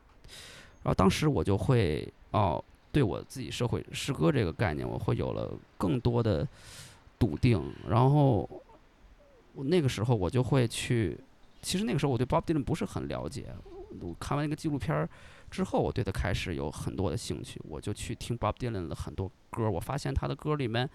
[0.83, 6.47] 然后当时我就会哦，对我自己社会诗歌这个概念，我会有了更多的
[7.19, 8.49] 笃定，然后
[9.55, 11.19] 我那个时候我就会去，
[11.61, 13.47] 其实那个时候我对 Bob Dylan 不是很了解，
[14.01, 15.09] 我看完那个纪录片儿
[15.51, 20.89] 之后，我对他开始有很多的兴趣，我就去听 Bob Dylan 的很多歌儿，我发现他的歌里面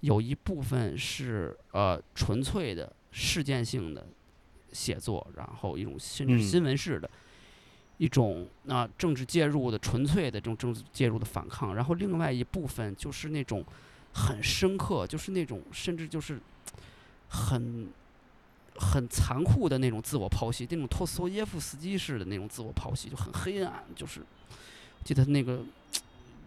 [0.00, 4.06] 有一部分是呃纯粹的事件性的
[4.72, 7.10] 写作，然后一种甚至嗯新闻式的。
[7.98, 13.64] 一种啊、政治介入的纯粹的这种政治介入的反抗，然后另外一部分就是那种
[14.12, 16.38] 很深刻，就是那种甚至就是
[17.28, 17.88] 很
[18.76, 23.82] 很残酷的那种自我剖析，那种托斯托耶夫斯基式的那种自我剖析，就很黑暗。
[23.96, 24.20] 就是
[25.02, 25.60] 记得那个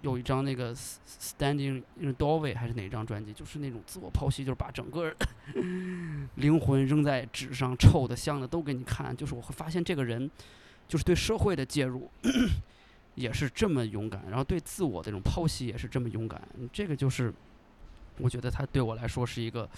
[0.01, 5.13] 有一张那个 Standing in the Doorway 还是哪张专辑，就是那种自我剖析，就是把整个
[6.35, 9.15] 灵魂扔在纸上，臭的香的都给你看。
[9.15, 10.29] 就是我会发现这个人
[10.87, 12.09] 就是对社会的介入。
[13.15, 16.41] 也是这么勇敢，然后对自我的这种剖析也是这么勇敢，
[16.71, 17.31] 这个就是
[18.17, 19.69] 我觉得他对我来说是一个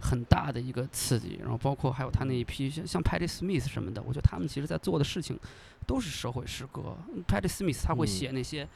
[0.00, 5.38] 很大的一个刺激，然后包括还有他那一批像像 Patti Smith 什么的，我觉得他们其实在做的事情
[5.86, 6.96] 都是社会诗歌。
[7.28, 8.68] Patti Smith 他会嗯写那些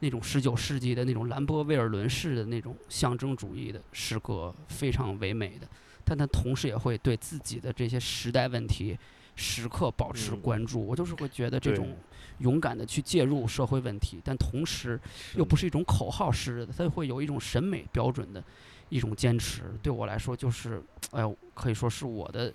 [0.00, 5.66] 那种十九世纪的那种兰波威尔伦式的那种象征主义的诗歌，非常唯美的，
[6.04, 8.98] 但他同时也会对自己的这些时代问题
[9.36, 10.84] 时刻保持嗯关注。
[10.86, 11.96] 我就是会觉得这种
[12.38, 15.00] 勇敢的去介入社会问题，但同时
[15.36, 18.42] 又不是一种口号式的，他会有一种审美标准的
[18.88, 19.62] 一种坚持。
[19.82, 20.82] 对我来说，就是
[21.12, 22.52] 哎呦，可以说是我的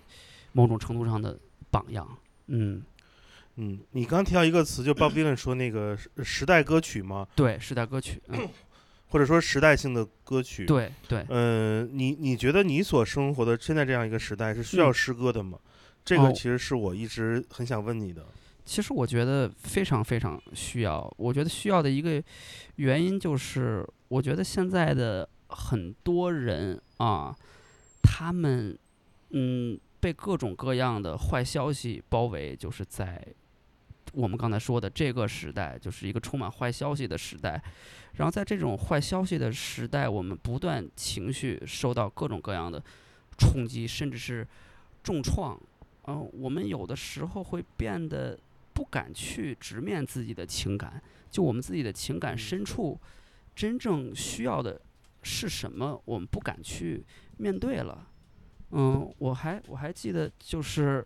[0.51, 1.37] 某种程度上的
[1.71, 2.07] 榜样。
[2.47, 2.81] 嗯，
[3.61, 8.47] 嗯，你刚提到一个词，就 Bob Dylan 说那个时时代歌曲嘛，对，时代歌曲，嗯，
[9.09, 15.59] 或者说时代性的歌曲。，对对，嗯、你你觉得你所生活的现在这样一个时代是需要嗯诗歌的吗？
[16.05, 18.25] 这个哦其实是我一直很想问你的。
[18.63, 21.13] 其实我觉得非常非常需要。
[21.17, 22.23] 我觉得需要的一个
[22.77, 27.35] 原因就是，我觉得现在的很多人啊，
[28.01, 28.77] 他们
[29.31, 33.21] 嗯被各种各样的坏消息包围，就是在
[34.13, 37.61] 我们刚才说的这个时代，就是一个充满坏消息的时代。
[38.13, 42.83] 然后在这种坏消息的时代，我们不断情绪受到各种各样的
[43.37, 44.47] 冲击，甚至是
[45.03, 45.59] 重创。
[46.07, 48.37] 嗯、我们有的时候会变得
[48.73, 52.99] 不敢去直面自己的情感，就我们自己的情感深处
[53.55, 54.81] 真正需要的
[55.21, 57.05] 是什么，我们不敢去
[57.37, 58.07] 面对了。
[58.71, 61.05] 嗯，我还我还记得，就是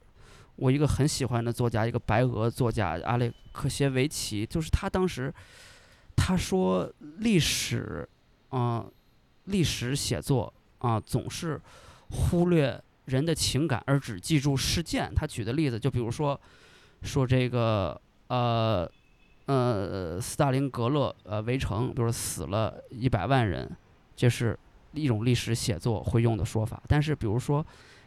[0.56, 5.34] 我一个很喜欢的作家，一个白俄作家阿列克谢维奇，就是他当时
[6.16, 8.08] 他说历史，
[8.50, 8.86] 啊、
[9.46, 11.60] 历史写作啊、总是
[12.10, 15.12] 忽略人的情感，而只记住事件。
[15.16, 16.40] 他举的例子，就比如说
[17.02, 18.90] 说这个呃
[19.46, 23.70] 呃斯大林格勒呃围城，比如说死了一百万人，
[24.16, 24.58] 这是
[24.92, 26.82] 一种历史写作会用的说法。
[26.88, 27.66] 但是比如说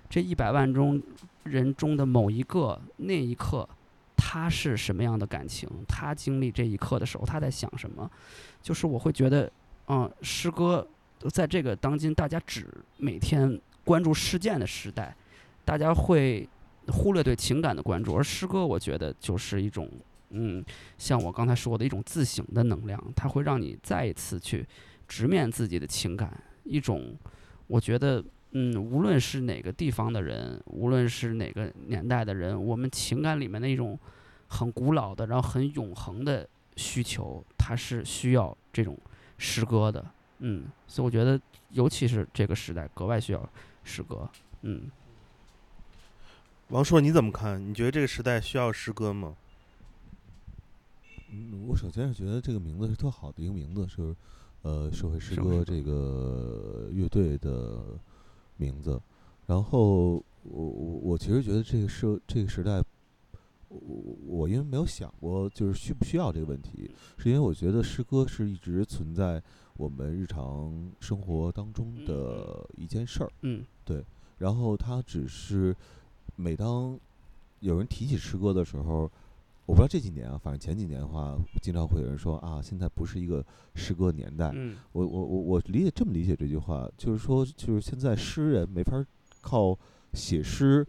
[0.09, 1.03] 这一百万中
[1.45, 3.69] 人中的某一个那一刻。
[4.19, 5.69] 他是什么样的感情？
[5.87, 8.11] 他经历这一刻的时候，他在想什么？
[8.61, 9.51] 就是我会觉得
[9.89, 10.85] 嗯、诗歌
[11.31, 15.15] 在这个当今大家只每天关注事件的时代，
[15.65, 16.49] 大家会
[16.89, 19.89] 忽略对情感的关注，而诗歌我觉得就是一种，
[20.31, 20.65] 嗯，
[20.99, 24.67] 像我刚才说的一种自省的能量，它会让你再一次去
[25.07, 27.15] 直面自己的情感，一种
[27.67, 28.25] 我觉得。
[28.59, 33.99] 嗯，无论是哪个地方的人，无论是哪个年代的人，我们情感里面的一种
[34.49, 38.99] 很古老的，然后很永恒的需求，它是需要这种
[39.37, 40.03] 诗歌的。
[40.39, 41.39] 嗯，所以我觉得，
[41.73, 43.47] 尤其是这个时代，格外需要
[43.85, 44.27] 诗歌。
[44.63, 44.91] 嗯，
[46.69, 47.63] 王硕你怎么看？
[47.63, 49.37] 你觉得这个时代需要诗歌吗？
[51.31, 54.17] 嗯，我首先是觉得这个名字是特好的一个名字，是
[54.63, 57.83] 呃社会诗社会诗歌这个乐队的
[58.57, 59.01] 名字。
[59.47, 62.83] 然后我我我其实觉得这个社这个时代，
[63.69, 69.43] 我我我因为没有想过就是需不需要这个问题，是因为我觉得诗歌是一直存在
[69.77, 73.31] 我们日常生活当中的一件事儿。
[73.43, 73.65] 嗯
[74.39, 75.75] 然后它只是
[76.35, 76.99] 每当
[77.61, 79.11] 有人提起诗歌的时候，
[79.67, 83.45] 我不知道这几年啊，反正前几年的话，经常会有人说啊，现在不是一个
[83.75, 84.53] 诗歌年代。
[84.55, 89.05] 嗯我我我我理解这么理解这句话，就是说，就是现在诗人没法儿
[89.41, 89.77] 靠
[90.13, 90.87] 写诗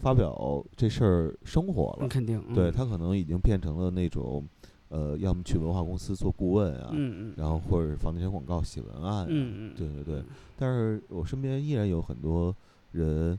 [0.00, 2.08] 发表这事儿生活了那。
[2.08, 2.42] 肯定。
[2.48, 4.44] 嗯对他可能已经变成了那种，
[4.88, 10.26] 呃，要么去文化公司做顾问啊，嗯嗯，然后或者是房地产广告写文案啊，嗯嗯，对对对嗯。
[10.56, 12.54] 但是我身边依然有很多
[12.90, 13.38] 人，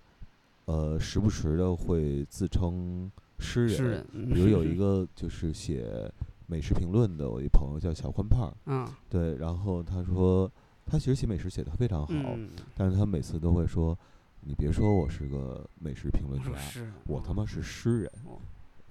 [0.66, 3.76] 呃，时不时的会自称诗人。
[3.76, 6.12] 诗人，嗯比如有一个就是写
[6.46, 10.50] 美食评论的，我一朋友叫小宽胖儿，嗯对，然后他说
[10.86, 13.98] 他其实写美食写得非常好，嗯，但是他每次都会说，
[14.42, 16.52] 你别说我是个美食评论家，
[17.06, 18.12] 我他妈是诗人。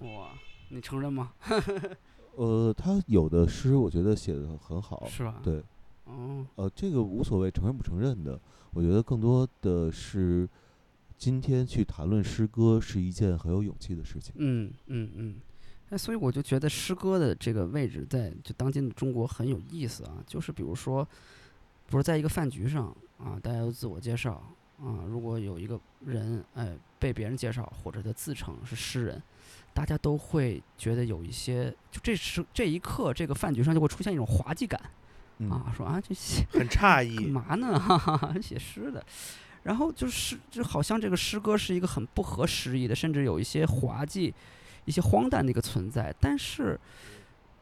[0.01, 0.30] 哇，
[0.68, 1.32] 你承认吗？
[2.36, 5.40] 呃，他有的诗我觉得写的很好，是吧？
[5.42, 5.62] 对，
[6.05, 8.38] 哦，呃，这个无所谓承认不承认的，
[8.74, 10.47] 我觉得更多的是
[11.19, 14.35] 今天去谈论诗歌是一件很有勇气的事情。
[14.37, 15.37] 嗯嗯嗯，
[15.91, 20.23] 哎，所以我就觉得诗歌的这个位置在就当今的中国很有意思啊。
[20.27, 21.07] 就是比如说，
[21.87, 24.35] 不是在一个饭局上啊，大家都自我介绍
[24.79, 29.23] 啊，如果有一个人哎被别人介绍或者他自称是诗人，
[29.73, 34.81] 大家都会觉得有一些，就这时这一刻这个饭局上就会出现一种滑稽感
[35.39, 37.27] 嗯啊，说啊这写很诧干异。
[37.27, 37.77] 嘛呢？
[37.81, 39.05] 哈哈哈，写诗的。
[39.67, 44.33] 然后就是，就好像这个诗歌是一个很不合时宜的，甚至有一些滑稽、
[44.85, 46.14] 一些荒诞的一个存在。
[46.21, 46.79] 但是，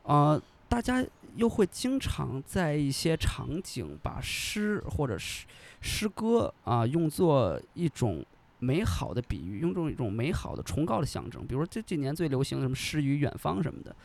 [0.02, 1.02] 呃，大家
[1.36, 5.46] 又会经常在一些场景把诗或者诗
[5.80, 8.22] 诗歌啊、用作一种
[8.58, 11.46] 美好的比喻，用作一种美好的崇高的象征。
[11.46, 13.96] 比如说这几年最流行的什么“诗与远方”什么的。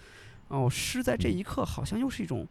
[0.48, 2.48] 哦，诗在这一刻好像又是一种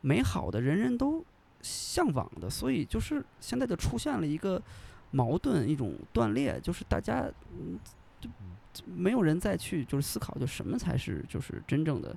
[0.00, 1.22] 美好的，人人都
[1.60, 4.62] 向往的，所以就是现在就出现了一个
[5.10, 7.78] 矛盾，一种断裂，就是大家嗯，
[8.20, 8.28] 就
[8.72, 12.16] 就没有人再去就是思考，就什么才是就是真正的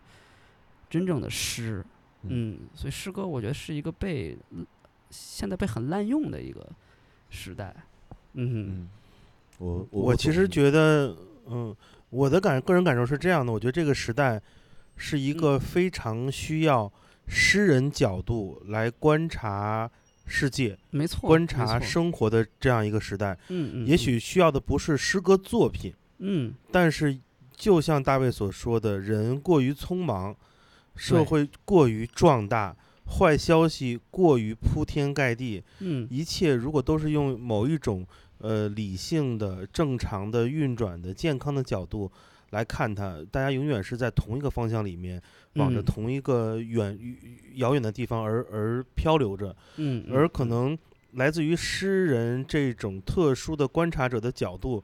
[0.89, 1.84] 真正的诗，
[2.24, 4.66] 嗯，所以诗歌我觉得是一个被嗯
[5.10, 6.66] 现在被很滥用的一个
[7.30, 7.76] 时代，
[8.34, 8.88] 嗯，
[9.58, 11.16] 我我其实觉得，
[11.48, 11.76] 嗯，
[12.10, 14.42] 我的感个人感受是这样的，我觉得这个时代
[14.96, 16.92] 是一个非常需要
[17.28, 19.90] 诗人角度来观察
[20.26, 23.38] 世界、没错，观察，生活的这样一个时代。
[23.50, 26.54] 嗯嗯，也许需要的不是诗歌作品，嗯。
[26.72, 27.18] 但是
[27.56, 30.36] 就像大卫所说的，人过于匆忙，
[30.96, 36.08] 社会过于壮大，坏消息过于铺天盖地，嗯。
[36.10, 38.08] 一切如果都是用某一种
[38.38, 42.12] 呃理性的、正常的运转的、健康的角度
[42.52, 45.22] 来看它，大家永远是在同一个方向里面，
[45.56, 46.97] 往着嗯同一个远
[47.56, 50.78] 遥远的地方而而漂流着，嗯，而嗯可能
[51.14, 54.84] 来自于诗人这种特殊的观察者的角度。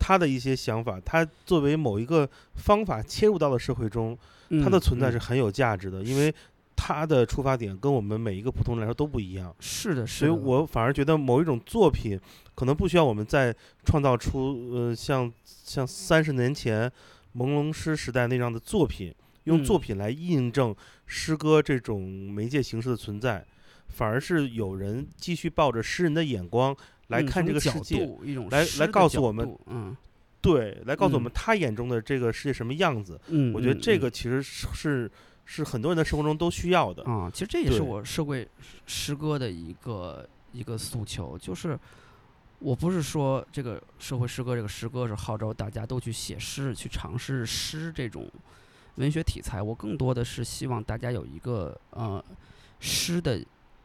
[0.00, 4.16] 他的一些想法，他作为某一个方法切入到了社会中，
[4.62, 6.32] 他的嗯存在嗯是很有价值的，因为
[6.76, 9.52] 他的出发点跟我们每一个普通人来说都不一样。
[9.58, 12.16] 是的，是的所以，我反而觉得某一种作品
[12.54, 13.52] 可能不需要我们再
[13.84, 16.88] 创造出呃像像三十年前
[17.34, 19.12] 朦胧诗时代那样的作品，
[19.48, 20.74] 用作嗯品来印证
[21.06, 23.44] 诗歌这种媒介形式的存在，
[23.88, 26.76] 反而是有人继续抱着诗人的眼光
[27.08, 28.08] 来嗯看这个世界，
[28.50, 29.96] 来来告诉我们嗯
[30.40, 33.20] 对，来告诉我们嗯他眼中的这个世界什么样子。
[33.26, 35.10] 嗯，我觉得这个其实是是
[35.44, 37.02] 是很多人的生活中都需要的。
[37.04, 38.46] 啊，其实这也是我社会
[38.86, 41.76] 诗歌的一个一个诉求，就是
[42.60, 48.30] 我不是说这个社会诗歌这个诗歌是号召大家都去写诗，去尝试诗这种
[48.98, 52.22] 文学题材，我更多的是希望大家有一个呃
[52.80, 53.40] 诗的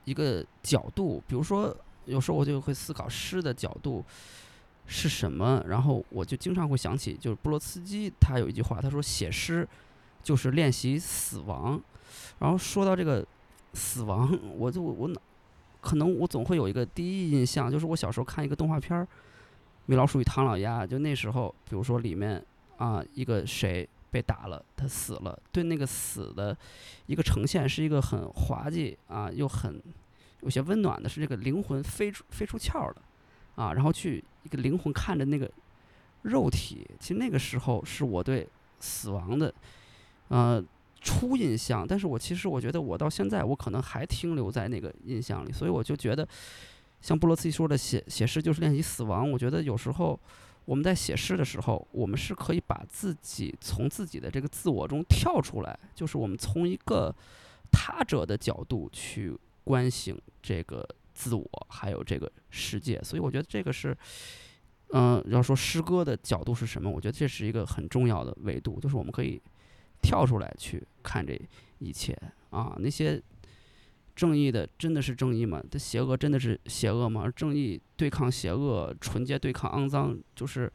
[0.05, 4.03] 一个角度，比如说有时候我就会思考诗的角度
[4.85, 9.67] 是什么，然后我就经常会想起，就是布罗茨基他有一句话，他说写诗
[10.21, 11.81] 就是练习死亡。
[12.39, 13.25] 然后说到这个
[13.73, 15.21] 死亡，我就我脑
[15.79, 19.03] 可能我总会有一个第一印象，就是我小时候看一个动画片儿
[19.85, 22.43] 《米老鼠与唐老鸭》，就那时候，比如说里面
[22.77, 26.55] 啊一个谁被打了，他死了，对那个死的
[27.07, 29.81] 一个呈现是一个很滑稽啊，又很
[30.41, 33.01] 有些温暖的，是这个灵魂飞出飞出窍了
[33.55, 35.49] 啊，然后去一个灵魂看着那个
[36.21, 38.47] 肉体，其实那个时候是我对
[38.79, 39.51] 死亡的
[40.27, 40.63] 呃
[41.01, 46.27] 初印象，但是我其实我觉得我到现在我可能还停留在那个印象里，所以我就觉得
[47.01, 50.19] 像布罗茨基说的写写诗就是练习死亡，我觉得有时候。
[50.65, 57.13] 我们在写诗的时候，我们是可以把自己从自己的这个自我中跳出来，就是我们从一个
[57.71, 63.01] 他者的角度去关心这个自我，还有这个世界。
[63.03, 63.97] 所以我觉得这个是，
[64.93, 69.41] 嗯、要说诗歌的角度是什么，我觉得这是一个很重要的维度，就是我们可以
[70.01, 71.39] 跳出来去看这
[71.79, 72.17] 一切
[72.49, 73.21] 啊，那些。
[74.15, 75.61] 正义的真的是正义吗？
[75.71, 77.21] 它邪恶真的是邪恶吗？
[77.23, 80.71] 而正义对抗邪恶，纯洁对抗肮脏，就是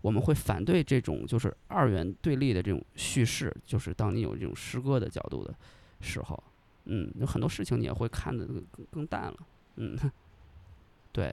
[0.00, 3.54] 我们会反对这种就是二元对立的这种叙事。
[3.64, 5.54] 就是当你有这种诗歌的角度的
[6.00, 6.42] 时候，
[6.86, 9.36] 嗯，有很多事情你也会看得更更更淡了，
[9.76, 9.96] 嗯，
[11.12, 11.30] 对，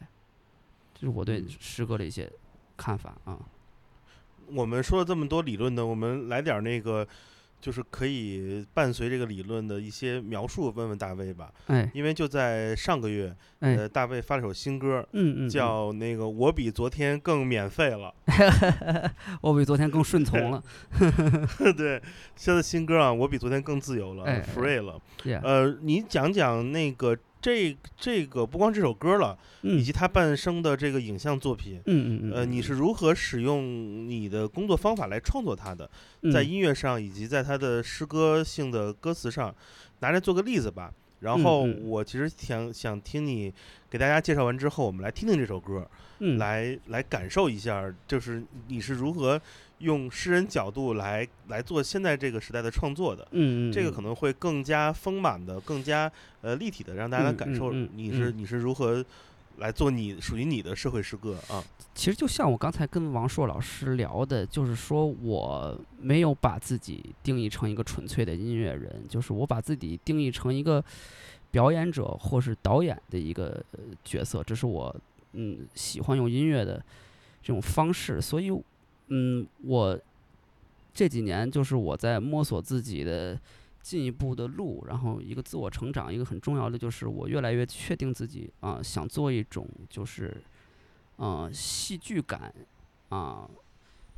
[0.94, 2.30] 这是我对诗歌的一些
[2.76, 3.40] 看法啊。
[4.48, 7.08] 我们说了这么多理论呢，我们来点儿那个，
[7.66, 11.52] 就是可以伴随这个理论的一些描述，问问大卫吧。
[11.66, 19.10] 哎因为就在上个月，哎，呃，大卫发了首新歌，嗯嗯，叫那个“我比昨天更免费了嗯
[19.42, 20.64] 我比昨天更顺从了，
[21.76, 22.00] ”。对，
[22.36, 25.02] 现在新歌啊，“我比昨天更自由了、哎 f r e e 了。
[25.42, 31.80] 呃，你讲讲那个这这个不光这首歌了，嗯以及他半生的这个影像作品。
[31.86, 35.88] 嗯嗯嗯，呃，你是如何使用你的工作方法来创作它的？
[36.34, 39.54] 在嗯音乐上以及在他的诗歌性的歌词上，
[40.00, 40.92] 拿来做个例子吧。
[41.20, 43.54] 然嗯后嗯我其实想想听你
[43.92, 45.88] 给大家介绍完之后，我们来听听这首歌，
[46.22, 49.40] 嗯来来感受一下，就是你是如何
[49.80, 53.28] 用诗人角度来来做现在这个时代的创作的。
[53.32, 56.12] 嗯嗯，这个可能会更加丰满的、更加
[56.42, 59.04] 呃立体的，让大家来嗯感受嗯嗯嗯你是你是如何
[59.58, 61.64] 来做你属于你的社会诗歌啊。
[61.94, 70.84] 其实就像我刚才跟王硕老师聊的，就是说我没有把自己定义成一个纯粹的音乐人，就是我把自己定义成一个
[71.52, 74.94] 表演者或是导演的一个呃角色，这是我
[75.32, 76.84] 嗯喜欢用音乐的
[77.42, 78.52] 这种方式，所以
[79.08, 80.00] 嗯我
[80.94, 83.40] 这几年就是我在摸索自己的。
[83.86, 90.36] 进一步的路，然后一个自我成长，一个很重要的就是我越来越确定自己啊、想做一种就是
[91.18, 92.52] 呃，戏剧感
[93.10, 93.48] 啊、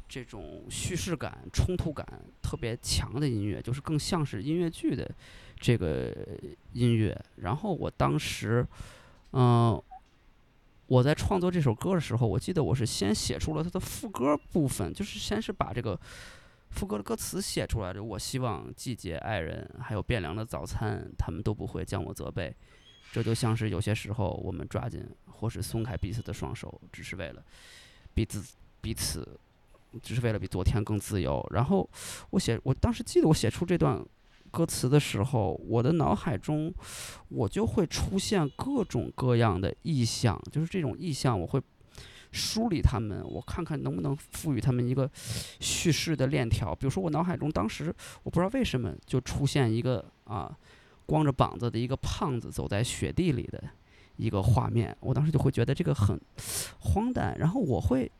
[0.07, 2.07] 这种叙事感、冲突感
[2.41, 5.05] 特别强的音乐，就是更像是音乐剧的
[5.59, 6.15] 这个
[6.71, 7.21] 音乐。
[7.35, 8.65] 然后我当时，
[9.31, 9.83] 嗯、
[10.87, 15.99] 我在创作这首歌的时候，我记得我是先写出了它的副歌部分，就是先是把这个
[16.71, 18.01] 副歌的歌词写出来的。
[18.01, 22.55] 我希望季节、爱人，还有变凉的早餐，他们都不会将我责备。
[23.11, 27.43] 这就像是有些时候，我们抓紧或是松开彼此的双手，只是为了
[28.13, 29.27] 彼此彼此，
[30.01, 31.45] 只是为了比昨天更自由。
[31.51, 31.89] 然后
[32.29, 34.01] 我写，我当时记得我写出这段
[34.57, 36.73] 歌词的时候，我的脑海中
[37.29, 41.61] 我就会出现各种各样的意象，就是这种意象，我会
[42.31, 45.07] 梳理它们，我看看能不能赋予它们一个
[45.59, 46.73] 叙事的链条。
[46.73, 47.93] 比如说，我脑海中当时
[48.23, 50.57] 我不知道为什么就出现一个啊。
[51.09, 53.63] 光着膀子的一个胖子走在雪地里的
[54.17, 56.19] 一个画面，我当时就会觉得这个很
[56.81, 58.11] 荒诞，然后我会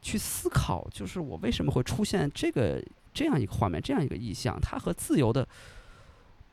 [0.00, 2.80] 去思考，就是我为什么会出现这个
[3.12, 5.44] 这样一个画面，这样一个意象，它和自由的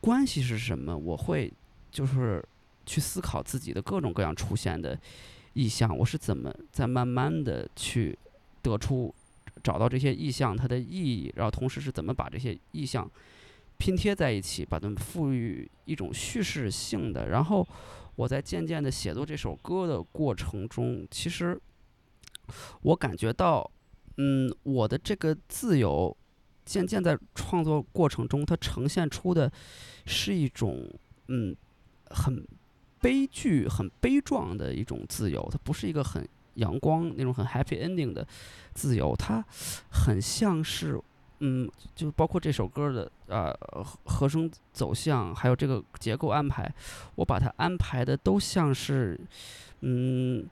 [0.04, 0.94] 关系是什么？
[0.94, 1.50] 我会
[1.90, 2.44] 就是
[2.84, 4.98] 去思考自己的各种各样出现的
[5.54, 8.18] 意象，我是怎么在慢慢的去
[8.60, 9.14] 得出
[9.62, 13.10] 找到这些意象它的意义，然后同时是怎么把这些意象。
[13.78, 17.30] 拼贴在一起，把它们赋予一种叙事性的。
[17.30, 17.66] 然后
[18.14, 21.58] 我在渐渐的写作这首歌的过程中，其实
[22.82, 23.68] 我感觉到，
[24.18, 26.14] 嗯，我的这个自由
[26.64, 29.50] 渐渐在创作过程中，它呈现出的
[30.06, 30.88] 是一种
[31.28, 31.54] 嗯
[32.10, 32.46] 很
[33.00, 38.26] 悲剧、很悲壮的一种自由，它不是一个很阳光那种很 happy ending 的
[38.72, 39.44] 自由，它
[39.90, 41.00] 很像是
[41.40, 46.72] 嗯，就包括这首歌的呃和和声走向，还有这个结构安排，
[47.16, 49.20] 我把它安排的都像是，
[49.80, 50.46] 嗯，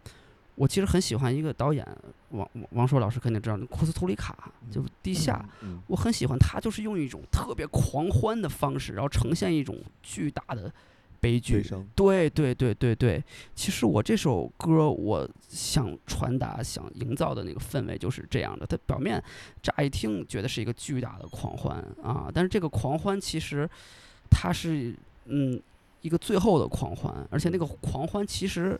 [0.54, 1.86] 我其实很喜欢一个导演，
[2.30, 10.72] 王王王朔老师肯定知道，库斯图里卡，就地下，嗯我很喜欢他，就是用一种特别狂欢的方式，然后呈现一种巨大的
[11.20, 11.64] 悲剧
[11.94, 13.22] 对对对对对，
[13.54, 18.66] 其实我这首歌我想传达、想营造的那个氛围就是这样的。
[18.66, 19.22] 它表面
[19.62, 23.68] 乍一听觉得是一个巨大的狂欢啊，但是这个狂欢其实
[24.30, 24.94] 它是
[25.26, 25.60] 嗯
[26.00, 28.78] 一个最后的狂欢，而且那个狂欢其实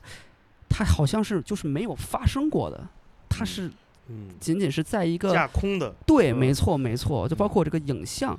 [0.73, 2.89] 它好像是就是没有发生过的，
[3.29, 3.71] 它是
[4.09, 8.39] 嗯，仅仅是在一个架空的，对，嗯没错，没错，就包括这个影像，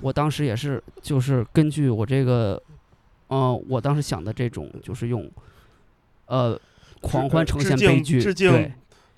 [0.00, 2.60] 我当时也是，就是根据我这个，
[3.28, 5.30] 呃，我当时想的这种，就是用，
[6.26, 6.58] 呃，
[7.00, 8.72] 狂欢呈现悲剧，致敬对，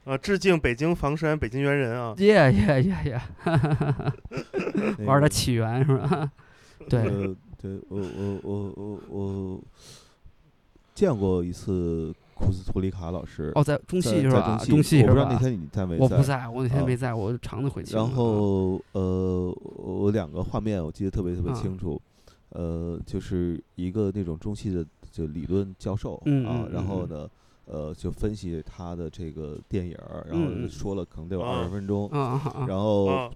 [0.04, 3.20] 呃，致敬北京房山北京猿人啊，耶耶耶耶，
[5.06, 6.30] 玩的起源是吧？
[6.90, 9.60] 对，呃，对我我我我我
[10.94, 14.58] 见过一次库斯图里卡老师，哦，在中戏是吧？
[14.58, 15.38] 在中中戏我不知道那？
[15.38, 17.96] 天你在没我不在，我那天啊没在，我长子回去。
[17.96, 21.98] 然后呃，我两个画面我记得特别特别啊清楚，
[22.50, 27.30] 呃，就是一个那种中戏的就理论教授嗯啊嗯，然后嗯呢，
[27.64, 32.08] 呃，就分析他的这个电影儿，然后说了可能得有啊二十分钟，
[32.68, 33.30] 然后啊，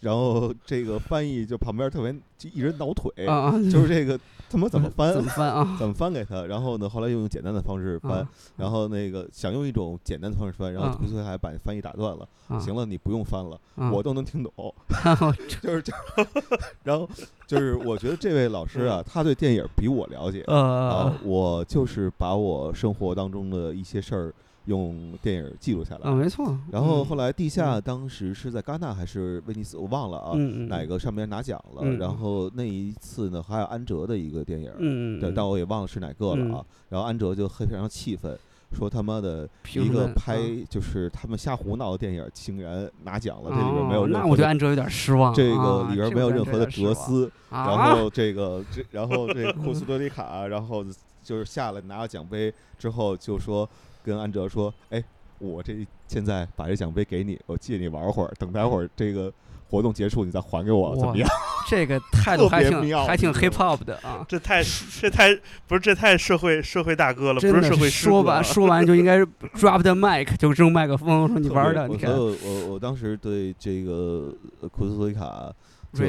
[0.00, 3.52] 然后这个翻译就旁边特别就一人挠腿，啊啊！
[3.70, 4.18] 就是这个
[4.50, 5.76] 他妈怎么翻怎么翻啊？
[5.78, 10.96] 怎么翻 给他，然后呢，后来又用简单的方式翻啊，然后那个想用一种简单的方式翻，然后啊。
[11.00, 12.58] 图斯还把翻译打断了，啊。
[12.58, 13.90] 行了，你不用翻了，啊。
[13.92, 14.52] 我都能听懂，
[15.62, 15.92] 就是就，
[16.82, 17.08] 然后
[17.46, 20.42] 就是我觉得这位老师啊，他对电影比我了解。
[20.42, 24.34] 啊呃，我就是把我生活当中的一些事儿
[24.66, 26.46] 用电影记录下啊，来，没错。
[26.48, 30.34] 嗯然后后来地下当时是在戛纳还是威尼斯，我忘了啊，
[30.68, 34.70] 哪个上面拿奖了，嗯然后那一次呢还有安哲的一个电影，
[35.20, 35.34] 对，嗯。
[35.34, 36.64] 但我也忘了是哪个了啊。
[36.88, 38.38] 然后安哲就非常气愤，
[38.72, 45.34] 说他妈的一个拍啊就是他们瞎胡闹的电影，竟然拿奖了，这里边没有任何那我对安哲有点失望。
[45.34, 47.30] 这个啊里边没有任何的哲思。
[47.48, 47.66] 啊？
[47.66, 50.84] 然后这个这然后这个库斯多里卡，然后
[51.22, 53.68] 就是下来拿了奖杯之后就说
[54.04, 55.02] 跟安哲说，哎，
[55.38, 59.32] 我这现在把这奖杯给你，我借你玩会儿，等待会儿这个
[59.68, 61.28] 活动结束你再还给我，怎么样？
[61.68, 64.24] 这个态度还挺还挺 hip hop 的啊。
[64.28, 64.62] 这太
[65.00, 65.32] 这太
[65.68, 75.52] 不是这太社会社会大哥了，不是社会说完师哥啊说完就应该是 drop the mic，就扔麦克风说你玩的，你看所以我我当时对这个呃库斯托里卡
[75.92, 76.08] 就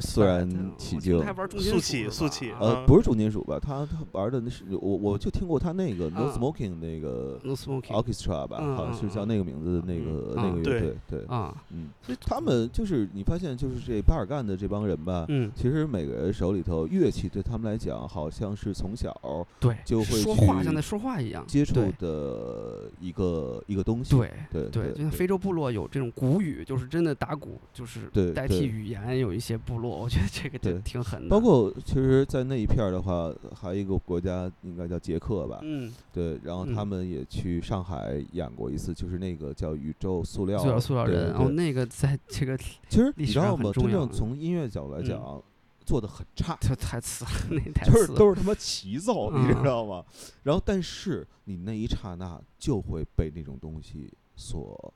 [0.00, 2.86] 肃然嗯起敬肃属是吧气肃气啊呃，嗯。
[2.86, 3.58] 不是重金属吧？
[3.60, 11.88] 他他玩的那是我我就听过他那个 No 啊 Smoking 那个 no smoking Orchestra 吧，嗯好像是叫那个名字的那个那个乐队，对，啊，嗯，
[12.20, 19.14] 他们就是你发现就是这巴尔干的这帮人吧，嗯，其实每个人手里头乐器对他们来讲，好像是从小
[19.60, 24.16] 对，就会说话去像在说话一样，接触的一个一个东西。
[24.16, 31.28] 对对对，就像非洲部落有这种鼓语，就是真的打鼓，就是对对代替语言，有一些部落，我觉得这个就对挺狠的。
[31.28, 43.70] 包括其实，在那一片儿的话，还有一个国家应该叫捷克吧，嗯，对，然后他嗯们也去上海演过一次，就是那个叫宇宙塑料塑料塑料对人，哦，对那个在 这个其实你知道吗？
[43.72, 45.42] 真正从音乐角度来嗯讲，
[45.84, 50.04] 做的很差， 这太次了，那太就是都是他妈齐奏，你知嗯道吗？
[50.42, 54.94] 然后，但是你那一刹那就会被那种东西所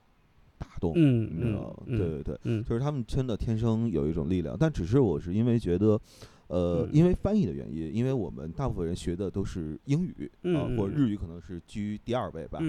[0.63, 1.83] 打动，嗯你知道吗？
[1.87, 5.99] 嗯对对对，嗯就是他们真的天生有一种力量，但只是我是因为觉得。
[6.47, 12.59] 呃，嗯因为翻译的原因，因为我们大部分人学的都是英语啊、或者日语，可能是居第二位吧。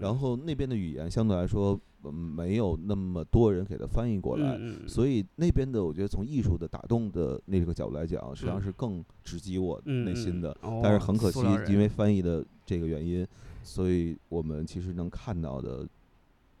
[0.00, 10.56] 然后那边的语言相对来说，嗯，没有那么多人给它翻译过来，所以那边的我觉得从艺术的打动的那个角度来讲，实际上嗯是更直击我嗯内心的。
[10.62, 13.26] 嗯但是哦很可惜因为翻译的这个原因，
[13.64, 15.88] 所以我们其实能看到的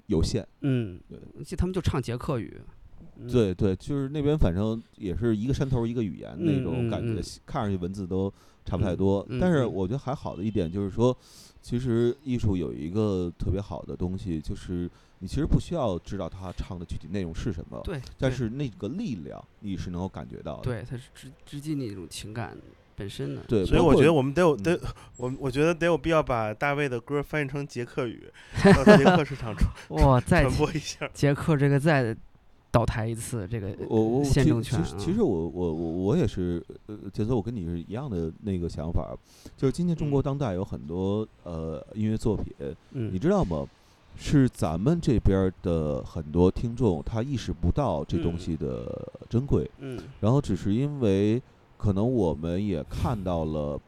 [0.06, 0.46] 有限。
[0.60, 2.60] 嗯，对他们就唱捷克语，
[3.18, 8.32] 嗯，对对，就是那边反正也是一个山头一个语言那种感觉，嗯看上去文字都
[8.64, 9.26] 差不太嗯多。
[9.28, 11.16] 嗯但是嗯我觉得还好的一点就是说，
[11.60, 20.62] 其实艺术有一个特别好的东西，就是你其实不需要知道他唱的具体内容是什么，对，对但是那个力量你是能够感觉到的。
[20.62, 22.56] 对，它是直直击你那种情感
[23.02, 24.80] 本身的，对，所以我觉得我们得有嗯得，
[25.16, 28.30] 我我觉得得有必要把大卫的歌翻译成捷克语，
[28.62, 29.68] 到捷克市场传
[30.06, 31.10] 哇，再传播一下。
[31.12, 32.16] 捷克这个再
[32.70, 39.14] 倒台一次，这个我我其宪政权啊，其实其实我我我我也是，呃，杰森，我跟你是一样的那个想法，
[39.56, 43.66] 就是今天中国嗯当代有很多呃音乐作品，你嗯知道吗？
[44.14, 51.42] 是咱们这边儿的很多听众他意识不到这东嗯西的珍贵，嗯然后只是因为
[51.82, 53.80] 可能我们也看到了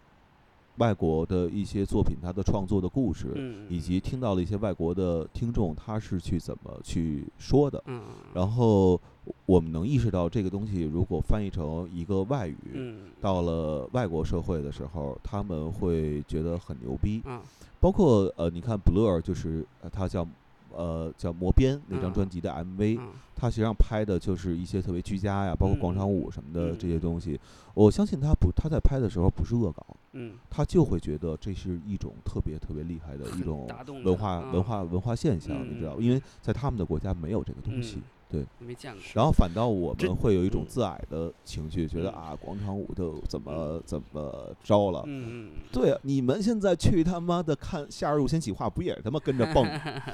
[0.79, 8.03] 外国的一些作品它的创作的故事，嗯，以及听到了一些外国的听众他是去怎么去说的，嗯，
[8.35, 9.01] 然后
[9.47, 12.97] 我们能意识到这个东西如果翻译成一个外语，嗯。
[13.21, 17.23] 到了外国社会的时候，他们会觉得很牛逼。
[17.25, 17.41] 啊
[17.81, 20.27] 包括呃，你看 Blur 就是呃他叫
[20.75, 22.15] 呃叫魔边那张嗯。
[22.15, 27.39] 专辑的 MV，、嗯他实际上拍的就是一些特别居家呀，包括广场舞什么的嗯这些东西。
[27.75, 33.69] 我相信他不他在拍的时候不是恶搞，嗯他就会觉得这是一种特别特别厉害的一种
[34.05, 37.99] 文化嗯文化文化现象，你知道，嗯因为在他们的国家没有这个东西。
[38.27, 45.05] 对，没见过，然后反倒我们会有一种嗯自矮的情绪，觉得嗯啊，广场舞都怎么怎么着了？
[45.07, 49.65] 嗯嗯对啊，你们现在去他妈的看夏日入侵企划，不也是他妈跟着蹦？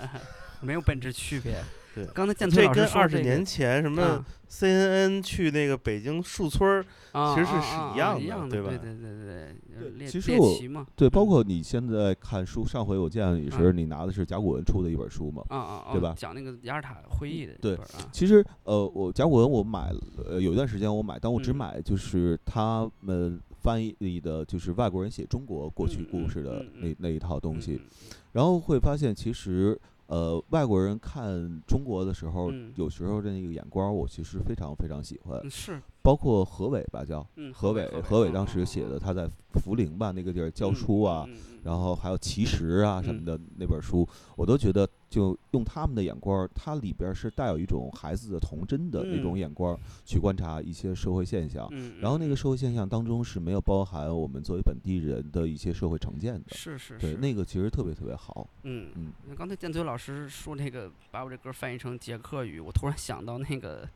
[0.61, 1.63] 没有本质区别。
[1.95, 2.05] 对。
[2.15, 4.25] 刚才建崔这老师跟二十年前什么啊。
[4.51, 8.69] CNN 去那个北京树村儿，啊其实是是一样的对吧？
[8.69, 10.59] 对对对对对对猎其实我
[10.97, 11.27] 对，包嗯。
[11.29, 15.45] 括你现在看书，上回我见你时，你拿的是甲骨文出的一本书嘛？
[15.51, 16.12] 啊啊啊，对吧？
[16.19, 17.79] 讲那个雅尔塔会议的对
[18.11, 21.57] 其实，呃，我甲骨文我买了，呃，有一段时间我买，但我只嗯。
[21.57, 27.87] 买就是他们翻译的，就是外国人写中国过去故事的嗯嗯那那一套东西，嗯。
[28.33, 29.81] 然后会发现其实。
[30.11, 35.49] 呃，外国人看中国的时候，嗯有时候的那个眼光，我其实非常非常喜欢嗯。
[35.51, 41.28] 是，包括何伟吧，叫嗯，何伟，何伟当时写的，他在涪陵吧那个地儿教嗯书啊，
[41.62, 43.24] 然后还有奇石啊什么嗯。
[43.24, 49.39] 的那本书，我都觉得就用他们的眼光儿，它里边是带有一种孩子的童真的那种嗯。
[49.39, 51.68] 眼光儿去观察一些社会现象。
[51.72, 56.98] 嗯，然后那个嗯社会现象当中是没有包含我们作为本地人的一些社会成见的，对，是是。
[56.98, 58.48] 是，那个其实特别特别好。
[58.62, 58.90] 嗯。
[58.94, 63.86] 嗯，刚才建崔老师说那个，把我这歌翻译成捷克语，我突然想到那个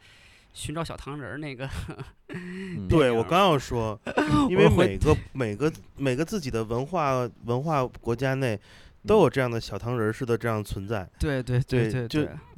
[0.55, 1.69] 寻找小糖人儿那个，
[2.29, 2.89] 嗯。
[2.89, 4.01] 对我刚要说，
[4.49, 8.59] 因为每个每个每个自己的文化文化国家内
[9.07, 11.07] 都有这样的小糖人似的这样存在。
[11.19, 12.09] 对对对就对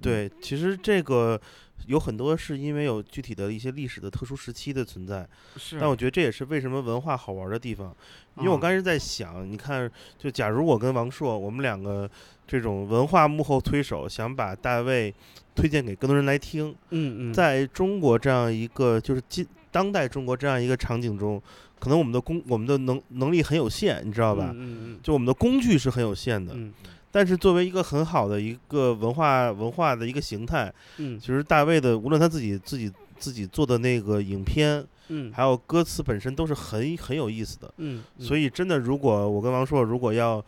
[0.01, 1.41] 对，对，其实这个
[1.87, 7.95] 有很多是因为有具体的一些历史的特殊时期的存在，是，但我觉得这也是为什么文化好玩的地方。
[8.39, 12.11] 因为我啊刚才在想，你看，就假如我跟王硕，我们两个
[12.47, 15.15] 这种文化幕后推手，想把大卫
[15.55, 21.41] 推荐给更多人来听，嗯嗯，在中国这样一个就是今当代中国这样一个场景中，
[21.79, 24.51] 可能我们的工我们的能能力很有限，你知道吧？
[24.55, 25.01] 嗯嗯。
[25.03, 26.75] 就我们的工具是很有限的，嗯
[27.17, 37.73] 但是作为一个很好的一个文化文化的一个形态，嗯其实大卫的无论他自己自己自己做的那个影片，嗯，还有歌词本身都是很很有意思的。
[37.79, 40.45] 嗯，所以以真的，如果我跟王硕如果要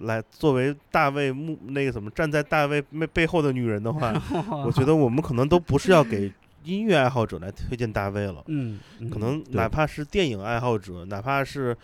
[0.00, 4.12] 来作为大卫幕那个什么站在大卫背背后的女人的话，
[4.66, 6.30] 我觉得我们可能都不是要给
[6.64, 11.74] 音乐爱好者来推荐大卫了，嗯，嗯可能哪怕是电影爱好者，哪怕是。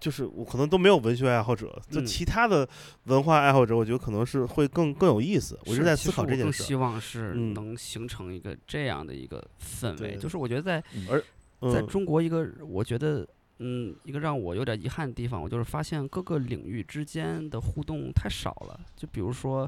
[0.00, 2.68] 就是我可能都没有文学爱好者，就嗯其他的
[3.04, 5.58] 文化爱好者，我觉得可能是会更更有意思。
[5.66, 6.66] 我一直是在思考这件事儿。
[6.66, 13.26] 希望是嗯能形成一个这样的一个氛围，就是我觉得在而，在中国一个，我觉得，
[13.58, 18.78] 嗯，一个让我有点遗憾的地方，我就是发现各个领域之间的互动太少了。
[18.96, 19.66] 就比如说，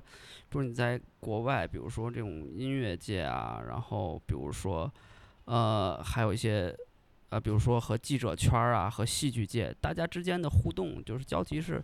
[0.49, 4.93] 比如你在国外，比如说这种音乐界啊，然后比如说，
[5.45, 6.77] 呃，还有一些，
[7.31, 11.83] 呃，比如说和记者圈儿啊，和戏剧界，大家之间的互动就是交集是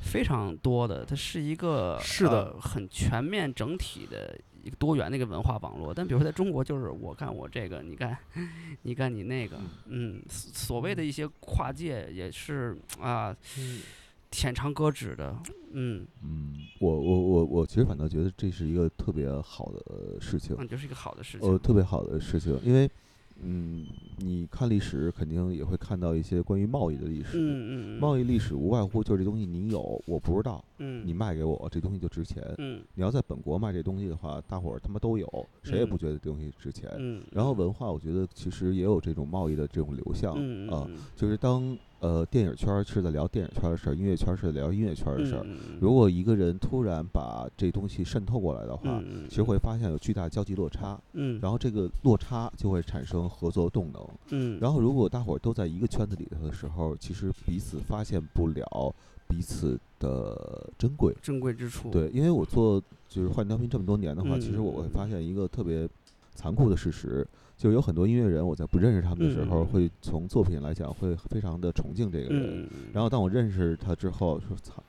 [0.00, 5.92] 非常多的，它是一个是的呃很全面整体的一个多元的一个文化网络。
[5.92, 8.16] 但比如说在中国，就是我干我这个，你干
[8.82, 13.80] 你干你那个，嗯，所所谓的一些跨界也是啊，嗯
[14.30, 15.34] 浅尝辄止的，
[15.72, 21.48] 嗯，嗯，我我我我其实反倒觉得这是一个特别好的事情，那就是一个好的事情。
[21.50, 22.88] 呃，特别好的事情，因为
[23.40, 23.86] 嗯，
[24.18, 27.38] 你看历史肯定也会看到一些关于贸易的历史。
[27.38, 32.42] 嗯嗯嗯，贸易历史无外乎就是这东西你有我不知道，嗯，你卖给我这东西就值钱。
[32.58, 36.90] 嗯你要在本国卖这东西的话，大伙儿他妈都有，谁也不嗯觉得这东西值钱。
[36.98, 40.34] 嗯，然后文化，我觉得其实也有这种贸易的这种流向
[40.68, 45.42] 啊，就是当呃电影圈儿是在聊电影圈儿的事儿，音乐圈儿是在聊音乐圈儿的事儿。
[45.44, 54.08] 嗯如果一个人突然把这东西渗透过来的话，嗯其实会发现有巨大交际落差，嗯，然后这个落差就会产生合作动能。
[54.30, 58.94] 嗯，然后如果大伙儿都在一个圈子里头的时候，其实彼此发现不了
[59.28, 61.14] 彼此的珍贵。
[61.20, 65.88] 珍贵之处，对，因为我做就是换调频这么多年的话，其实我会嗯发现一个特别
[66.38, 72.62] 残酷的事实，就有很多音乐人，我在不认识他们的时候，嗯会从作品来讲，会非常的崇敬这个人。
[72.62, 74.80] 嗯，然后当我认识他之后，说操，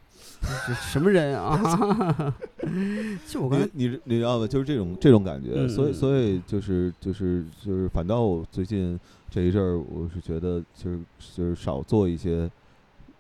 [0.68, 1.58] 这什么人啊？
[3.28, 4.46] 就我刚才你你你知道吗？
[4.46, 9.00] 就是这种这种感觉，所以嗯所以就是就是就是，反倒我最近
[9.32, 11.00] 这一阵儿，我是觉得就是
[11.36, 12.48] 就是少做一些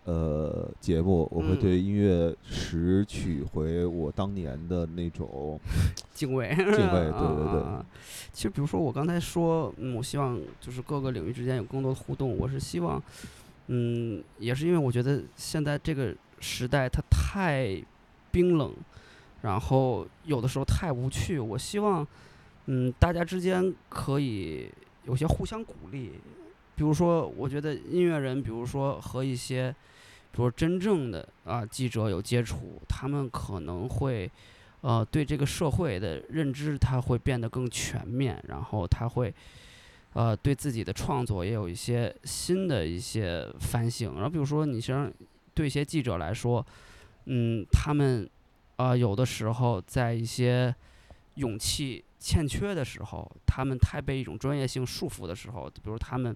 [0.10, 5.60] 呃节目，我会嗯对音乐拾取回我当年的那种
[6.14, 7.61] 敬畏，敬畏，对 对对。
[7.61, 7.86] 啊
[8.34, 12.36] 其实，比如说我刚才说，嗯，我希望就是各个领域之间有更多的互动。
[12.38, 13.02] 我是希望，
[13.68, 17.80] 嗯，也是因为我觉得现在这个时代它太
[18.31, 18.73] 冰冷，
[19.41, 21.38] 然后有的时候太无趣。
[21.38, 22.07] 我希望，
[22.65, 24.69] 嗯，大家之间可以
[25.06, 26.14] 有些互相鼓励。
[26.76, 29.76] 比如说，我觉得音乐人，比如说和一些，
[30.31, 34.30] 比如真正的啊记者有接触，他们可能会。
[34.81, 39.34] 呃，对这个社会的认知，他会变得更全面，然后他会，
[40.14, 44.14] 呃，对自己的创作也有一些新的一些反省。
[44.14, 45.11] 然后比如说，你像
[45.53, 46.65] 对一些记者来说，
[47.26, 48.30] 嗯，他们
[48.77, 50.73] 啊、有的时候在一些
[51.34, 56.34] 勇气欠缺的时候，他们太被一种专业性束缚的时候，比如他们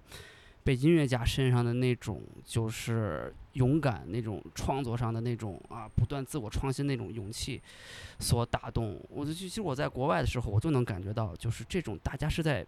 [0.64, 7.60] 被音乐家身上的那种就是勇敢、那种创作上的那种啊，不断自我创新那种勇气
[8.18, 8.98] 所打动。
[9.10, 12.66] 我就其实我在国外的时候，我就能感觉到，就是这种大家是在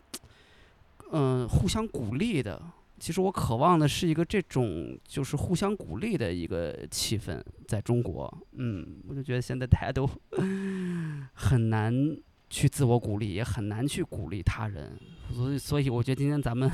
[1.13, 2.61] 嗯、互相鼓励的。
[2.99, 10.09] 其实我渴望的是一个这种就是互相鼓励的一个气氛，在中国，嗯，我就觉得现在大家都
[11.35, 11.95] 很难
[12.49, 14.99] 去自我鼓励，也很难去鼓励他人，
[15.33, 16.71] 所以，所以我觉得今天咱们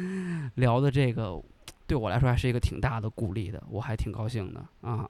[0.56, 1.40] 聊的这个，
[1.86, 5.08] 对我来说还是一个挺大的鼓励的，我还挺高兴的啊。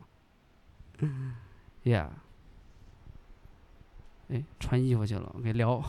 [1.84, 2.10] Yeah，
[4.28, 5.82] 哎，穿衣服去了，给聊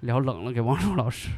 [0.00, 1.30] 聊冷了，给王朔老师。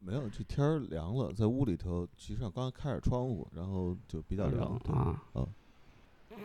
[0.00, 4.78] 没有，这天儿凉了，在屋里头，其实上刚开着窗户，然后就比较凉。
[4.82, 5.20] 对啊，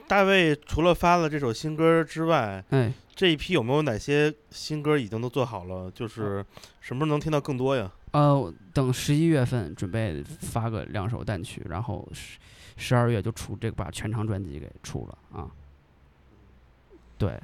[0.07, 5.90] 大卫除了发了这首新歌之外，哎，这一批有没有哪些新歌已经都做好了？
[5.91, 6.45] 就是
[6.82, 7.91] 什么时候能听到更多呀？
[8.11, 12.38] 呃，等十一月份准备发个两首单曲，然后十
[12.78, 15.49] 十二月就出这个把全长专辑给出了啊。
[17.18, 17.40] 对，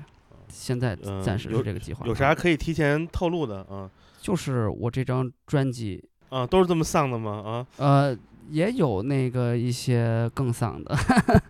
[0.47, 2.05] 现在嗯暂时是这个计划。
[2.05, 3.89] 有啥可以提前透露的啊？
[4.21, 7.41] 就是我这张专辑，啊，都是这么丧的吗？
[7.43, 8.17] 啊，呃，
[8.49, 10.95] 也有那个一些更丧的。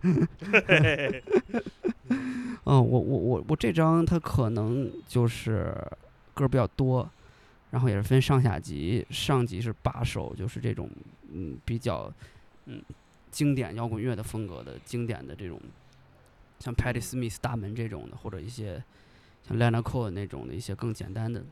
[2.09, 5.73] 嗯，我我我我这张它可能就是
[6.33, 7.09] 歌儿比较多，
[7.71, 10.89] 然后也是分上下集，上集是八首，就是这种
[11.31, 12.11] 嗯比较
[12.65, 12.81] 嗯
[13.31, 15.59] 经典摇滚乐的风格的经典的这种，
[16.59, 18.83] 像 Patti Smith 大门这种的，或者一些
[19.47, 21.43] 像 Leonard Cohen 那种的一些更简单的、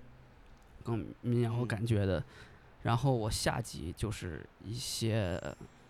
[0.84, 2.24] 更民谣感觉的。
[2.88, 5.38] 然后我下集就是一些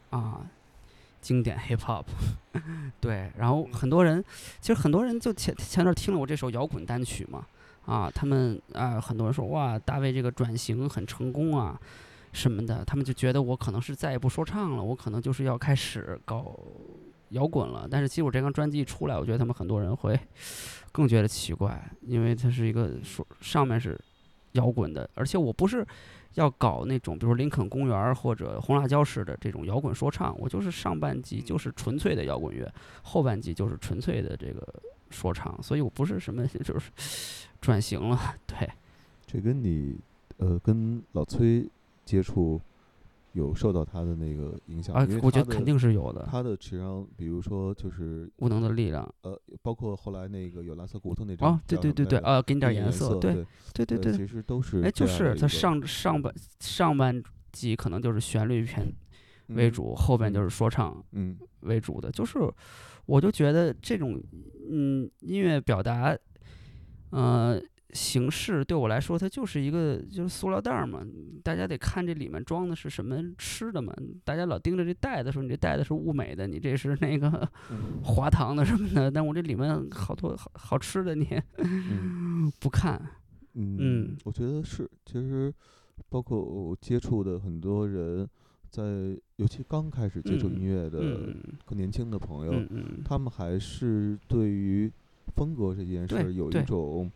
[0.09, 0.41] 啊
[1.21, 2.05] 经典 hip hop，
[2.99, 4.23] 对，然后很多人
[4.59, 7.45] 其实很多人就前前段听了我这首摇滚单曲嘛，
[7.85, 11.79] 啊，他们啊很多人说哇，大卫这个转型很成功啊
[12.33, 16.59] 什么的，他们就觉得我可能是再也不说唱了，我可能就是要开始搞
[17.29, 17.87] 摇滚了。
[17.87, 20.19] 但是其实我这张专辑一出来，我觉得他们很多人会
[20.91, 23.99] 更觉得奇怪，因为它是一个说上面是
[24.53, 25.85] 摇滚的，而且我不是
[26.37, 34.65] 要搞那种比如林肯公园儿或者红辣椒式的这种摇滚说唱，我就是上半集就是纯粹的摇滚乐，后半集就是纯粹的这个
[35.09, 36.91] 说唱，所以我不是什么 就是
[37.59, 38.69] 转型了，对。
[39.25, 39.97] 这跟你
[40.37, 41.67] 呃跟老崔
[42.05, 42.61] 接触
[43.37, 44.95] 有受到他的那个影响？
[45.21, 46.27] 我觉得肯定是有的。
[46.29, 49.07] 他的实际上，比如说就是无能的力量。
[49.21, 58.91] 呃，包括后来那个有蓝色骨头那张哦，对对对对，呃，给你点颜色，对对对对其实都是哎，就是他上上半上半集可能就是旋律片
[59.49, 62.39] 为嗯主，后边就嗯是说唱嗯为主的，就是
[63.05, 64.21] 我就觉得这种
[64.69, 66.17] 嗯音乐表达，
[67.11, 67.61] 呃
[67.93, 71.01] 形式对我来说，它就是一个就是塑料袋儿嘛，
[71.43, 73.93] 大家得看这里面装的是什么吃的嘛，
[74.23, 78.01] 大家老盯着这袋子说你这袋子是物美的，你这是那个嗯。
[78.03, 81.27] 滑糖的什么的，但我这里面好多好好吃的你
[81.57, 82.51] 嗯。
[82.59, 83.01] 不看，
[83.55, 85.53] 嗯嗯，我觉得是，其实
[86.09, 88.27] 包括我接触的很多人，
[88.69, 88.83] 在
[89.37, 91.35] 尤其刚开始接触音乐的嗯。
[91.65, 94.91] 更年轻的朋友，嗯嗯，他们还是对于
[95.35, 97.11] 风格这件事儿有一种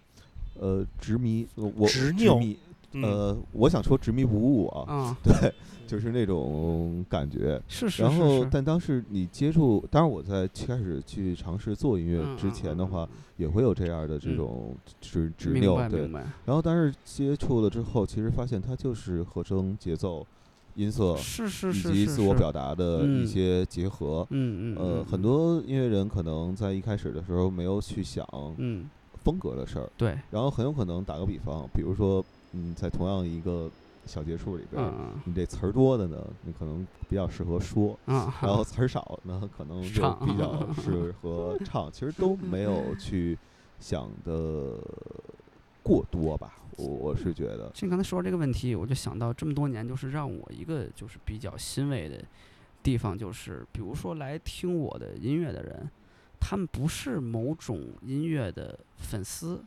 [0.61, 2.39] 呃执迷，呃我执拗
[2.93, 5.53] 呃，我想说执迷不悟啊，啊， 对，
[5.87, 7.61] 就是那种感觉。
[7.67, 8.01] 是是。
[8.03, 13.07] 然后但当时你接触，当然我在开始去尝试做音乐之前的话，
[13.37, 14.35] 也会有这样的这嗯。
[14.35, 16.05] 种执执拗，对
[16.45, 20.27] 然后但是接触了之后，其实发现它就是和声、节奏、
[20.75, 24.27] 音色是是以是是是及自我表达的一嗯些结合。
[24.31, 25.05] 嗯嗯，呃，嗯。
[25.05, 28.27] 很，多音乐人可能在一开始的时候没有去想
[28.57, 28.89] 嗯，
[29.23, 32.23] 风格的事儿，对，然后很有可能打个比方，比如说，
[32.53, 33.69] 嗯，在同样一个
[34.05, 41.91] 小节数里边，嗯你这词儿多的呢，你可能比较适合说， 然后词儿少呢，可能就唱比较适合唱。
[41.91, 43.37] 其实都没有去
[43.79, 44.77] 想的
[45.83, 52.23] 过多吧，我我是觉得，就你刚才说这个问题，我就想到这么多年，就是让我一个就是比较欣慰的
[52.81, 55.89] 地方，就是比如说来听我的音乐的人，
[56.41, 59.63] 他们不是某种音乐的粉丝，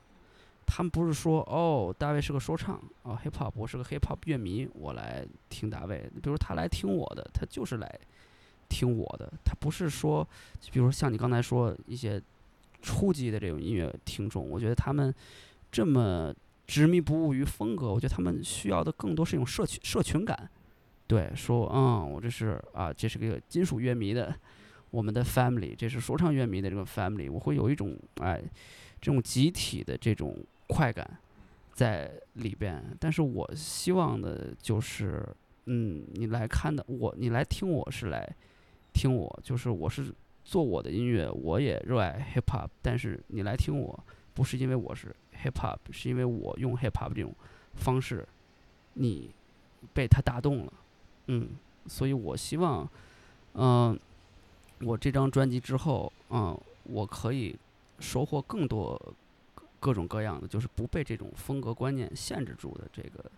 [0.66, 6.10] 他们不是说哦，大卫是个说唱哦，hip hop，我是个 hip hop 乐迷，我来听大卫。
[6.20, 8.00] 比如他来听我的，他就是来
[8.68, 10.26] 听我的，他不是说，
[10.72, 12.20] 比如像你刚才说一些
[12.82, 15.14] 初级的这种音乐听众，我觉得他们
[15.70, 16.34] 这么
[16.66, 20.50] 执迷不悟于风格，我觉得他们需要的更多是一种社群社群感。
[21.06, 24.34] 对，说嗯，我这是啊，这是个金属乐迷的
[24.94, 28.40] 我们的 family，这是说唱乐迷的这个 family，我会有一种哎
[29.00, 30.38] 这种集体的这种
[30.68, 31.18] 快感
[31.72, 32.80] 在里边。
[33.00, 35.26] 但是我希望的就是，
[35.64, 38.24] 嗯，你来看的我，你来听我是来
[38.92, 40.14] 听我，就是我是
[40.44, 43.98] 做我的音乐，我也热爱 hip hop，但是你来听我，
[44.32, 45.12] 不是因为我是
[45.42, 47.34] hip hop，是因为我用 hip hop 这种
[47.74, 48.24] 方式，
[48.92, 49.28] 你
[49.92, 50.72] 被他打动了，
[51.26, 51.48] 嗯，
[51.88, 52.88] 所以我希望，
[53.54, 53.98] 嗯、
[54.80, 57.56] 我这张专辑之后，嗯、我可以
[58.00, 59.00] 收获更多
[59.54, 63.30] 各各种各样的，就是不被这种风格观念限制住的这个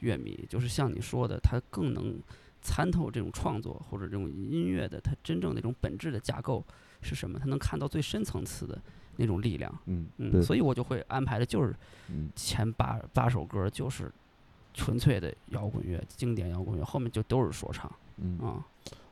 [0.00, 2.18] 乐迷，就是像你说的，他更能
[2.62, 6.62] 参透这种创作或者这种音乐的它真正那种本质的架构
[7.00, 8.78] 是什么，他能看到最深层次的
[9.16, 9.72] 那种力量。
[9.86, 11.74] 嗯，嗯，所以我就会安排的就是
[12.08, 12.28] 嗯。
[12.34, 14.12] 前八八首歌就是
[14.74, 18.64] 纯粹的摇滚乐，经典摇滚乐，后面就都是说唱嗯，啊。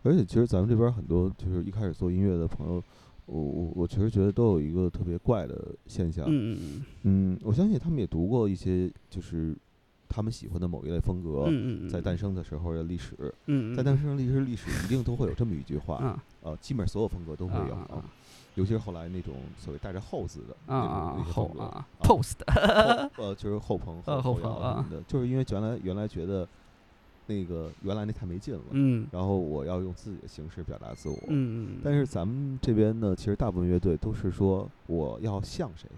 [0.03, 2.83] 而且其实咱们这边儿很多就是一开始做音乐的朋友，
[3.27, 9.57] 我我我其实觉得都有一个特别怪的现象，嗯嗯嗯，我相信他们也读过一些就是
[10.09, 11.49] 他们喜欢的某一类风格，
[11.89, 13.17] 在诞生的时候的历史，
[13.75, 16.23] 在诞生的历史历史一定都会有这么一句话，啊。
[16.43, 18.05] 呃，基本上所有风格都会有，啊啊
[18.57, 24.75] 尤其是后来那种所谓带着后字的那种啊啊那些风格后啊啊 post 呃就是后朋 呃后后摇朋啊。
[24.89, 26.47] 什么的，就是因为原来原来觉得
[27.27, 29.07] 那个原来那太没劲了，嗯。
[29.11, 35.89] 然后我要用自己的形式表达自我，嗯嗯，但是咱们这边呢，其实大部分乐队都是说我要像谁，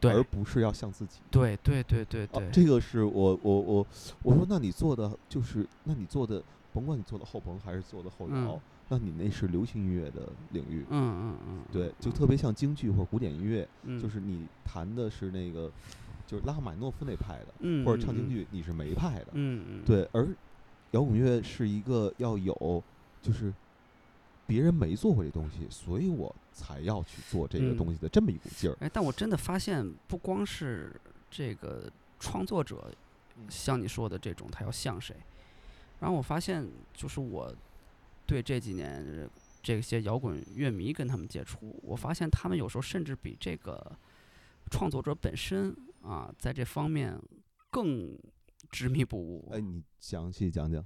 [0.00, 0.12] 对。
[0.12, 1.20] 而不是要像自己。
[1.30, 3.86] 对对对对啊对，这个是我我我
[4.22, 6.42] 我说，那你做的就是，那你做的，
[6.72, 14.00] 甭管你做的后朋还是做的后摇，嗯那你那是流行音乐的领域，嗯嗯嗯，对，就嗯特别像京剧或者古典音乐，嗯。
[14.00, 15.68] 就是你弹的是那个，
[16.24, 19.82] 就是拉赫玛诺夫那派的，嗯或者唱嗯京剧，你是梅派的，嗯嗯。
[19.84, 20.28] 对，而
[20.92, 22.82] 摇滚乐是一个要有，
[23.20, 23.52] 就是
[24.46, 28.76] 别人没做过这东西，所以我才要去做这个嗯东西的这么一股劲儿。
[28.80, 30.94] 哎，但我真的发现，不光是
[31.30, 31.90] 这个
[32.20, 32.90] 创作者，
[33.48, 35.14] 像你说的这种，他要像谁。
[35.98, 37.52] 然后我发现，就是我
[38.26, 39.28] 对这几年呃
[39.62, 43.92] 这些摇滚乐迷跟他们接触，我发现他们有时候甚至比这个
[44.70, 47.18] 创作者本身啊，在这方面
[47.70, 48.16] 更
[48.70, 49.48] 执迷不悟。
[49.52, 50.84] 哎，你详细讲讲。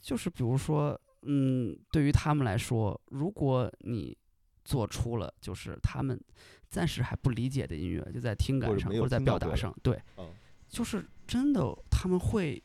[0.00, 4.16] 就是比如说，嗯，对于他们来说，如果你
[4.64, 6.20] 做出了就是他们
[6.68, 10.28] 暂时还不理解的音乐，就在听感上或者在表达上，对，嗯
[10.68, 12.62] 就是真的他们会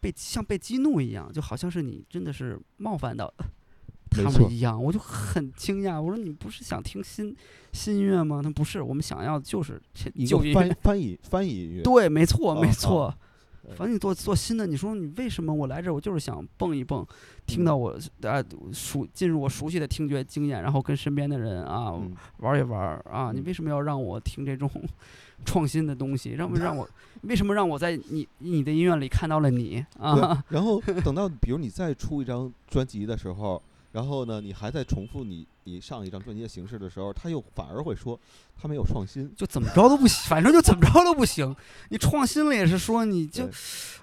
[0.00, 3.32] 被像被激怒一样，就好像是你真的是冒犯到
[4.08, 6.00] 他们一样，我就很惊讶。
[6.00, 7.36] 我说你不是想听新
[7.72, 8.40] 新音乐吗？
[8.42, 10.54] 他不是，我们想要的就是这一个旧音乐。
[10.54, 13.12] 翻翻译翻译音乐，对，没错，没错。
[13.18, 13.25] 对
[13.74, 17.04] 反正你做做新的，你说你为什么我来这儿，我就是想蹦一蹦，
[17.46, 24.70] 听嗯到我啊熟进入我熟悉的听觉经验，然后跟身边的人啊嗯玩一玩啊，你嗯为什么要让我听这种
[25.44, 26.30] 创新的东西？
[26.32, 26.88] 让不让我
[27.22, 30.44] 为什么让我在你你的音乐里看到了你啊？
[30.48, 33.60] 然后等到比如你再出一张专辑的时候，
[33.92, 38.18] 然后呢，你还在重复你你上一张专辑的形式的时候，他又反而会说
[38.56, 39.32] 他没有创新。
[39.34, 41.54] 就怎么着都不行，反正就怎么着都不行。
[41.90, 43.44] 你创新了也是说你就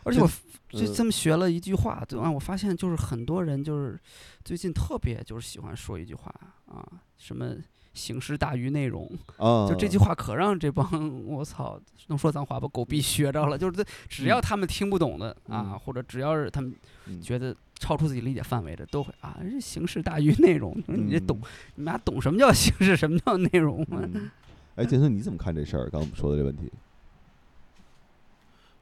[0.03, 0.27] 而且我
[0.69, 2.29] 就嗯这么学了一句话，对吧？
[2.29, 3.99] 我发现就是很多人就是
[4.43, 6.33] 最近特别就是喜欢说一句话
[6.65, 6.85] 啊，
[7.17, 7.55] 什么
[7.93, 9.09] 形式大于内容。
[9.37, 16.73] 啊，就这句话可让这帮我操能说脏话吧狗逼学着了，就是这只要他们听不懂的啊，嗯或者只要是他们
[17.05, 20.73] 嗯觉得超出自己理解范围的，都会啊，这形式大于内容。
[20.87, 21.37] 你这懂，
[21.75, 23.99] 你们俩懂什么叫形式，什么叫内容吗？
[24.01, 24.31] 嗯
[24.75, 25.89] 哎，杰森，你怎么看这事儿？
[25.89, 26.71] 刚刚我们说的这问题，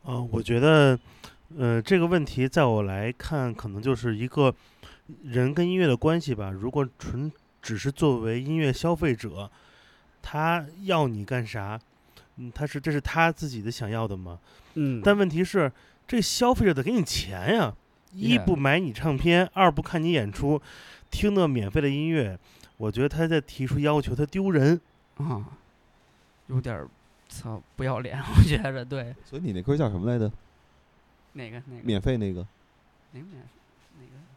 [0.04, 1.00] 啊、我觉得，
[1.58, 4.54] 呃，这个问题在我来看，可能就是一个
[5.24, 6.52] 人跟音乐的关系吧。
[6.52, 9.50] 如果纯只是作为音乐消费者，
[10.22, 11.80] 他要你干啥？
[12.38, 14.40] 嗯，他是这是他自己的想要的吗？
[14.76, 15.72] 嗯，但问题是，
[16.08, 17.76] 这消费者得给你钱呀。
[18.14, 20.62] 一不买你唱片，二不看你演出，
[21.10, 22.38] 听那免费的音乐，
[22.78, 24.80] 我觉得他在提出要求，他丢人。
[25.18, 25.46] 啊，
[26.48, 26.88] 有点儿
[27.30, 29.16] 操不要脸， 我觉着对。
[29.24, 30.32] 所以你那歌叫什么来着？
[31.34, 32.42] 哪个哪个免费那个？
[33.12, 33.61] 哪个免哪个？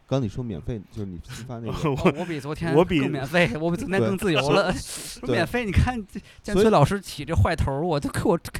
[0.07, 1.73] 刚你说免费，就是你新发那个。
[1.91, 4.71] 我，我比昨天我比更免费，我比昨天更自由了。
[4.77, 8.53] 说免费，你看这建崔老师起这坏头儿，我都给我整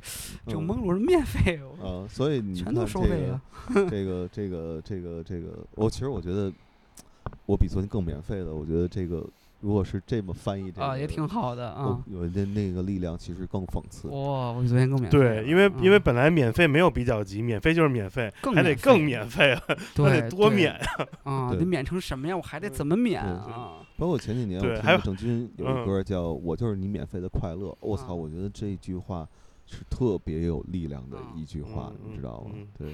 [0.47, 0.83] 嗯懵了。
[0.83, 3.41] 我说免费，我啊，所以你看全都收费了。
[3.91, 6.51] 这个 这个这个这个这个，我其实我觉得
[7.45, 8.55] 我比昨天更免费了。
[8.55, 9.27] 我觉得这个
[9.65, 12.03] 如果是这么翻译，这个啊，也挺好的啊我。
[12.13, 14.09] 有的那个力量其实更讽刺。
[14.09, 15.19] 哇，我比昨天更免费。
[15.19, 21.07] 对，因为因为嗯本来免费没有比较级，免费就是免费，更还得更免费免费了，那对 得多免啊。
[21.23, 22.37] 啊，对得免成什么样？
[22.37, 23.79] 我还得怎么免对啊？
[23.97, 29.27] 包括前几年我对还有听郑钧有一嗯歌叫《我就是你免费的快乐》，我操，啊我觉得这句话
[29.67, 32.69] 是特别有力量的啊一句话，嗯你知道吗嗯？
[32.77, 32.89] 对。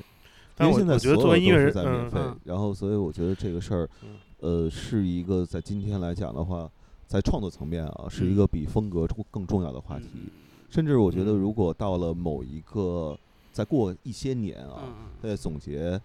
[0.60, 4.10] 因为现在我我觉得所有都是作为音乐人，嗯在免费嗯，然后所以我觉得这个事儿嗯，
[4.40, 6.70] 呃，是一个在今天来讲的话，
[7.06, 8.36] 在创作层面啊，是一嗯。
[8.36, 10.06] 个比风格更更重要的话题。
[10.14, 10.30] 嗯。
[10.70, 11.38] 甚至我觉得，嗯。
[11.38, 13.18] 如果到了某一个，
[13.52, 16.00] 再过一些年啊，嗯在总结，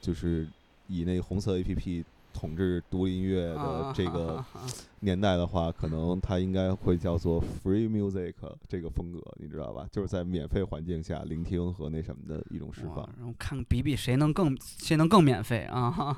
[0.00, 0.48] 就是
[0.88, 2.04] 以那个红色 A P P
[2.38, 4.44] 统治独立音乐的啊这个
[5.00, 8.34] 年代的话，可能它应该会叫做 free music
[8.68, 9.88] 这个风格，你知道吧？
[9.90, 12.98] 就是在免费环境下聆听和那什么的一种释放。
[13.18, 15.92] 然后看比比谁能更谁能更免费啊？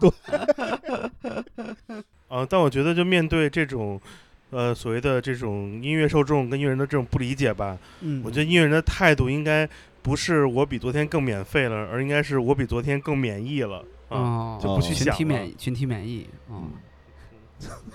[2.29, 3.99] 啊，但我觉得就面对这种，
[4.51, 9.67] 呃，所谓的这种音乐受众跟音乐人的这种不理解吧，嗯，我觉得音乐人的态度应该
[10.03, 13.83] 不是我比昨天更免费了，而应该是我比昨天更免疫了
[14.61, 16.71] 就不去群想了体免疫，群体免疫，嗯，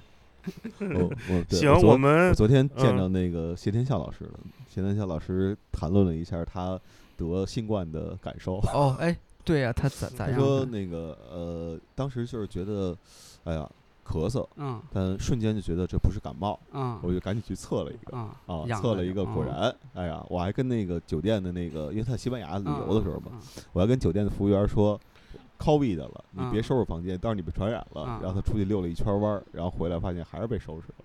[0.80, 4.38] 我我对行，我昨我们我昨天见嗯到那个谢天笑老师了，
[4.68, 6.78] 谢天笑老师谈论了一下他
[7.16, 8.56] 得新冠的感受。
[8.72, 10.70] 哦，哎，对呀，他咋咋样他说呢？
[10.70, 12.96] 那个呃，当时就是觉得，
[13.44, 13.68] 哎呀，
[14.06, 18.16] 咳嗽，嗯但瞬间就觉得这不是感冒，嗯我就赶紧去测了一个。
[18.16, 18.36] 啊
[18.80, 23.40] 测了一个，果嗯然，哎呀，我还跟那个酒店的那个，因为他在西班牙旅嗯游的时候嘛，嗯
[23.72, 25.00] 我还跟酒店的服务员说
[25.58, 28.04] ，COVID 的了，你别嗯收拾房间，到时候你被传染了。
[28.06, 31.04] 嗯然后他出去溜了一圈弯儿，然后回来发现还是被收拾了。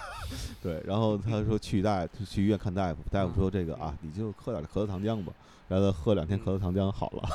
[0.62, 5.32] 对，然后他说去大去医院看大夫，大夫说这个啊，你就喝点咳嗽糖浆吧。
[5.68, 7.28] 然后他喝两天咳嗽糖浆好了。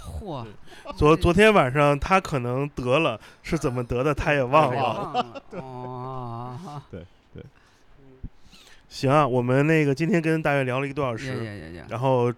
[0.00, 0.46] 嚯，
[0.96, 5.22] 昨昨天晚上他可能得了，是怎么得的他也忘 忘了。
[5.22, 6.58] 了，哦，
[8.88, 12.32] 行啊，我们那个今天跟大月聊了一个多小呀时，然后，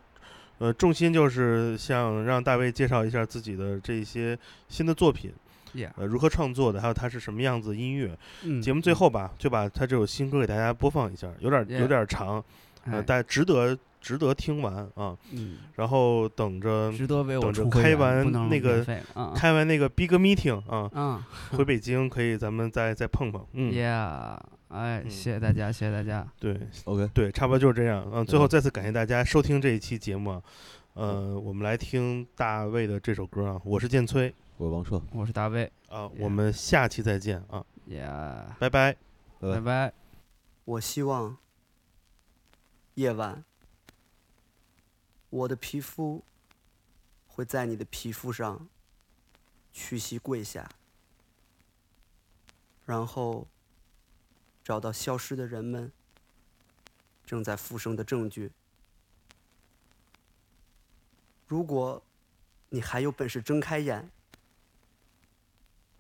[0.61, 4.39] 呃，重心就是想让大卫介绍一下自己的这些
[4.69, 5.33] 新的作品，
[5.73, 8.15] 呀，呃，如何创作的，还有他是什么样子的音乐。
[8.45, 8.61] 嗯。
[8.61, 12.45] 节目最后吧，就把他这首新歌给大家播放一下，有点有点长，
[12.85, 13.05] 呃，哎。
[13.07, 15.17] 但值得值得听完啊。
[15.33, 18.85] 嗯，然后等着值得为我等着开完那个
[19.35, 21.25] 开完那个 big meeting 啊，嗯。
[21.53, 23.43] 回北京可以咱们再再碰碰。
[23.55, 24.39] 嗯，，Yeah，
[24.71, 25.11] 哎，嗯。
[25.11, 28.09] 谢谢大家，谢谢大家，对 OK，对，差不多就是这样。
[28.13, 30.43] 嗯，最后再次感谢大家收听这一期节目啊。
[30.95, 34.35] 呃，我们来听大卫的这首歌啊，我是建崔。
[34.57, 36.13] 我是王硕，我是大卫啊，Yeah。
[36.19, 38.97] 我们下期再见啊，，Yeah，拜拜。
[39.39, 39.55] 拜。
[39.55, 39.93] 拜拜。
[40.67, 41.39] 我希望
[42.95, 43.43] 夜晚，
[45.31, 46.23] 我的皮肤
[47.27, 48.69] 会在你的皮肤上
[49.73, 50.69] 屈膝跪下，
[52.85, 53.47] 然后
[54.71, 55.91] 找到消失的人们
[57.27, 58.53] 正在复生的证据。
[61.49, 62.01] 如果
[62.69, 64.09] 你还有本事睁开眼，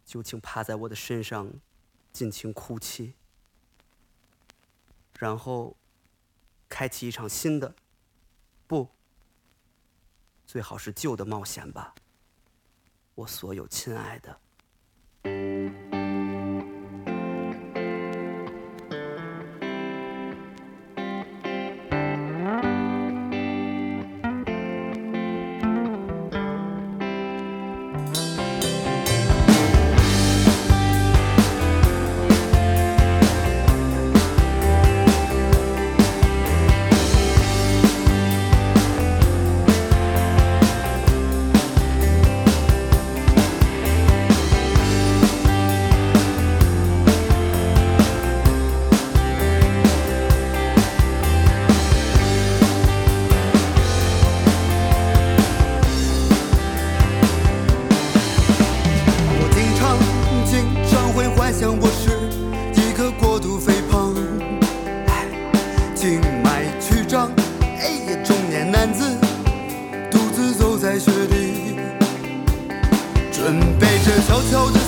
[0.05, 1.53] 就请趴在我的身上
[2.13, 3.15] 尽情哭泣。
[5.19, 5.77] 然后
[6.69, 7.75] 开启一场新的，
[8.69, 8.89] 不，
[10.47, 11.93] 最好是旧的冒险吧，
[13.17, 14.41] 我所有亲爱的。
[74.43, 74.80] 偷偷。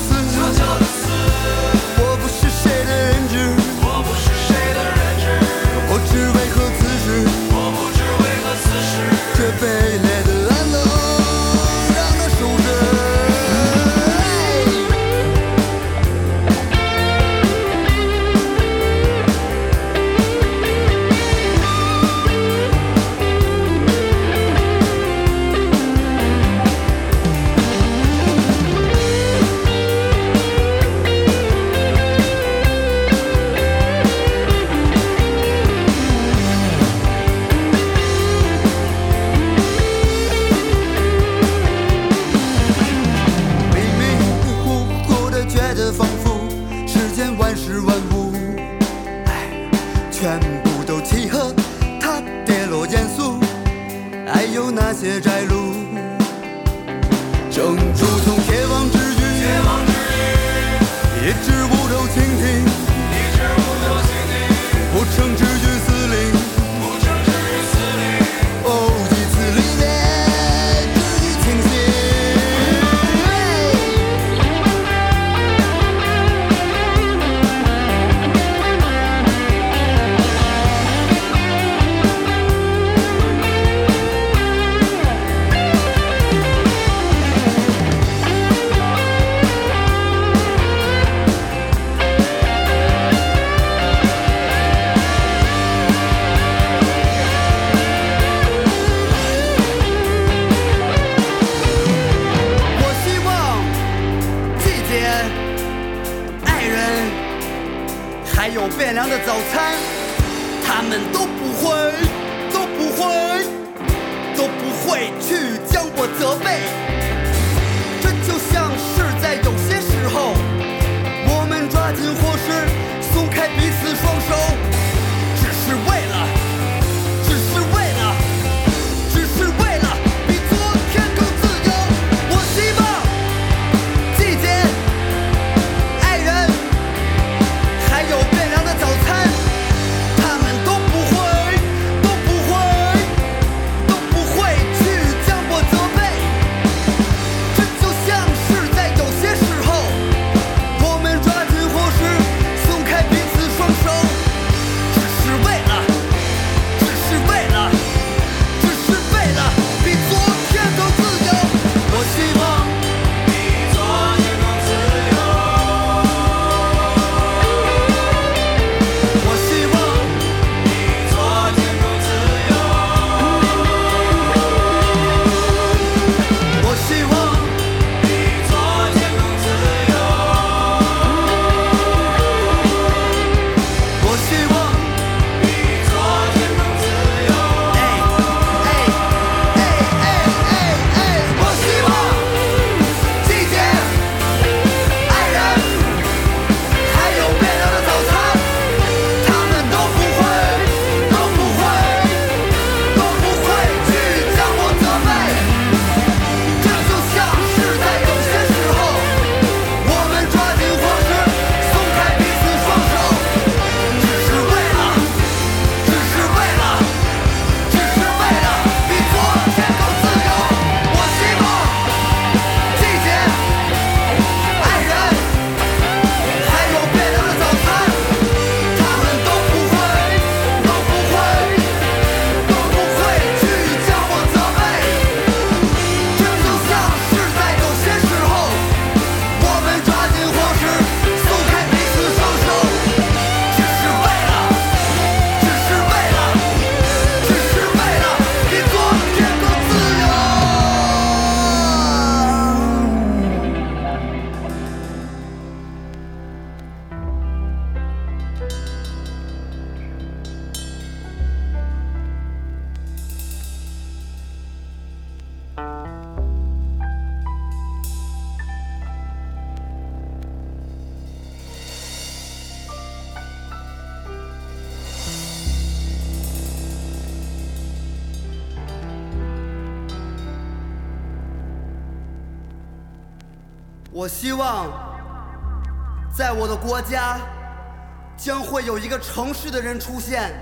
[289.53, 290.33] 的人出现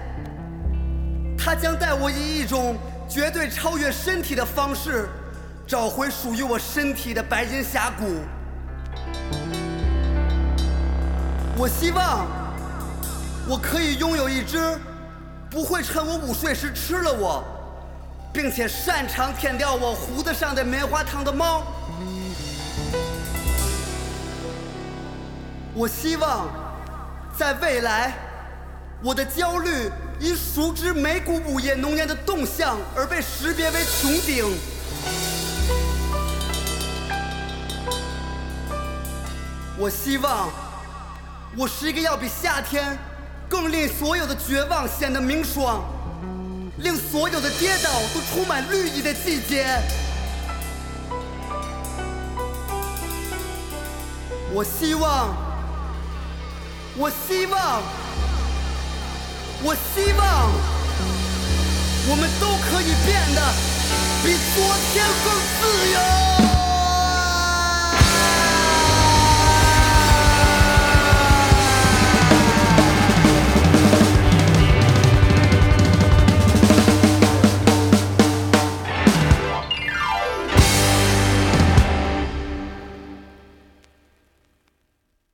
[1.37, 2.77] 他将带我以一种
[3.09, 5.09] 绝对超越身体的方式
[5.67, 8.21] 找回属于我身体的白金峡谷。
[11.57, 12.27] 我希望
[13.49, 14.79] 我可以拥有一只
[15.51, 17.45] 不会趁我午睡时吃了我
[18.33, 21.65] 并且擅长舔掉我胡子上的棉花糖的猫。
[25.75, 26.49] 我希望
[27.37, 28.13] 在未来
[29.03, 34.45] 我的焦虑因熟知每股午夜浓烟的动向而被识别为穹顶。
[39.79, 40.51] 我希望
[41.57, 42.99] 我是一个要比夏天
[43.49, 45.83] 更令所有的绝望显得明爽，
[46.77, 49.81] 令所有的跌倒都充满绿意的季节。
[54.53, 55.35] 我希望。
[56.99, 57.83] 我希望。
[59.63, 60.51] 我希望
[62.09, 63.41] 我们都可以变得
[64.25, 66.50] 比昨天更自由。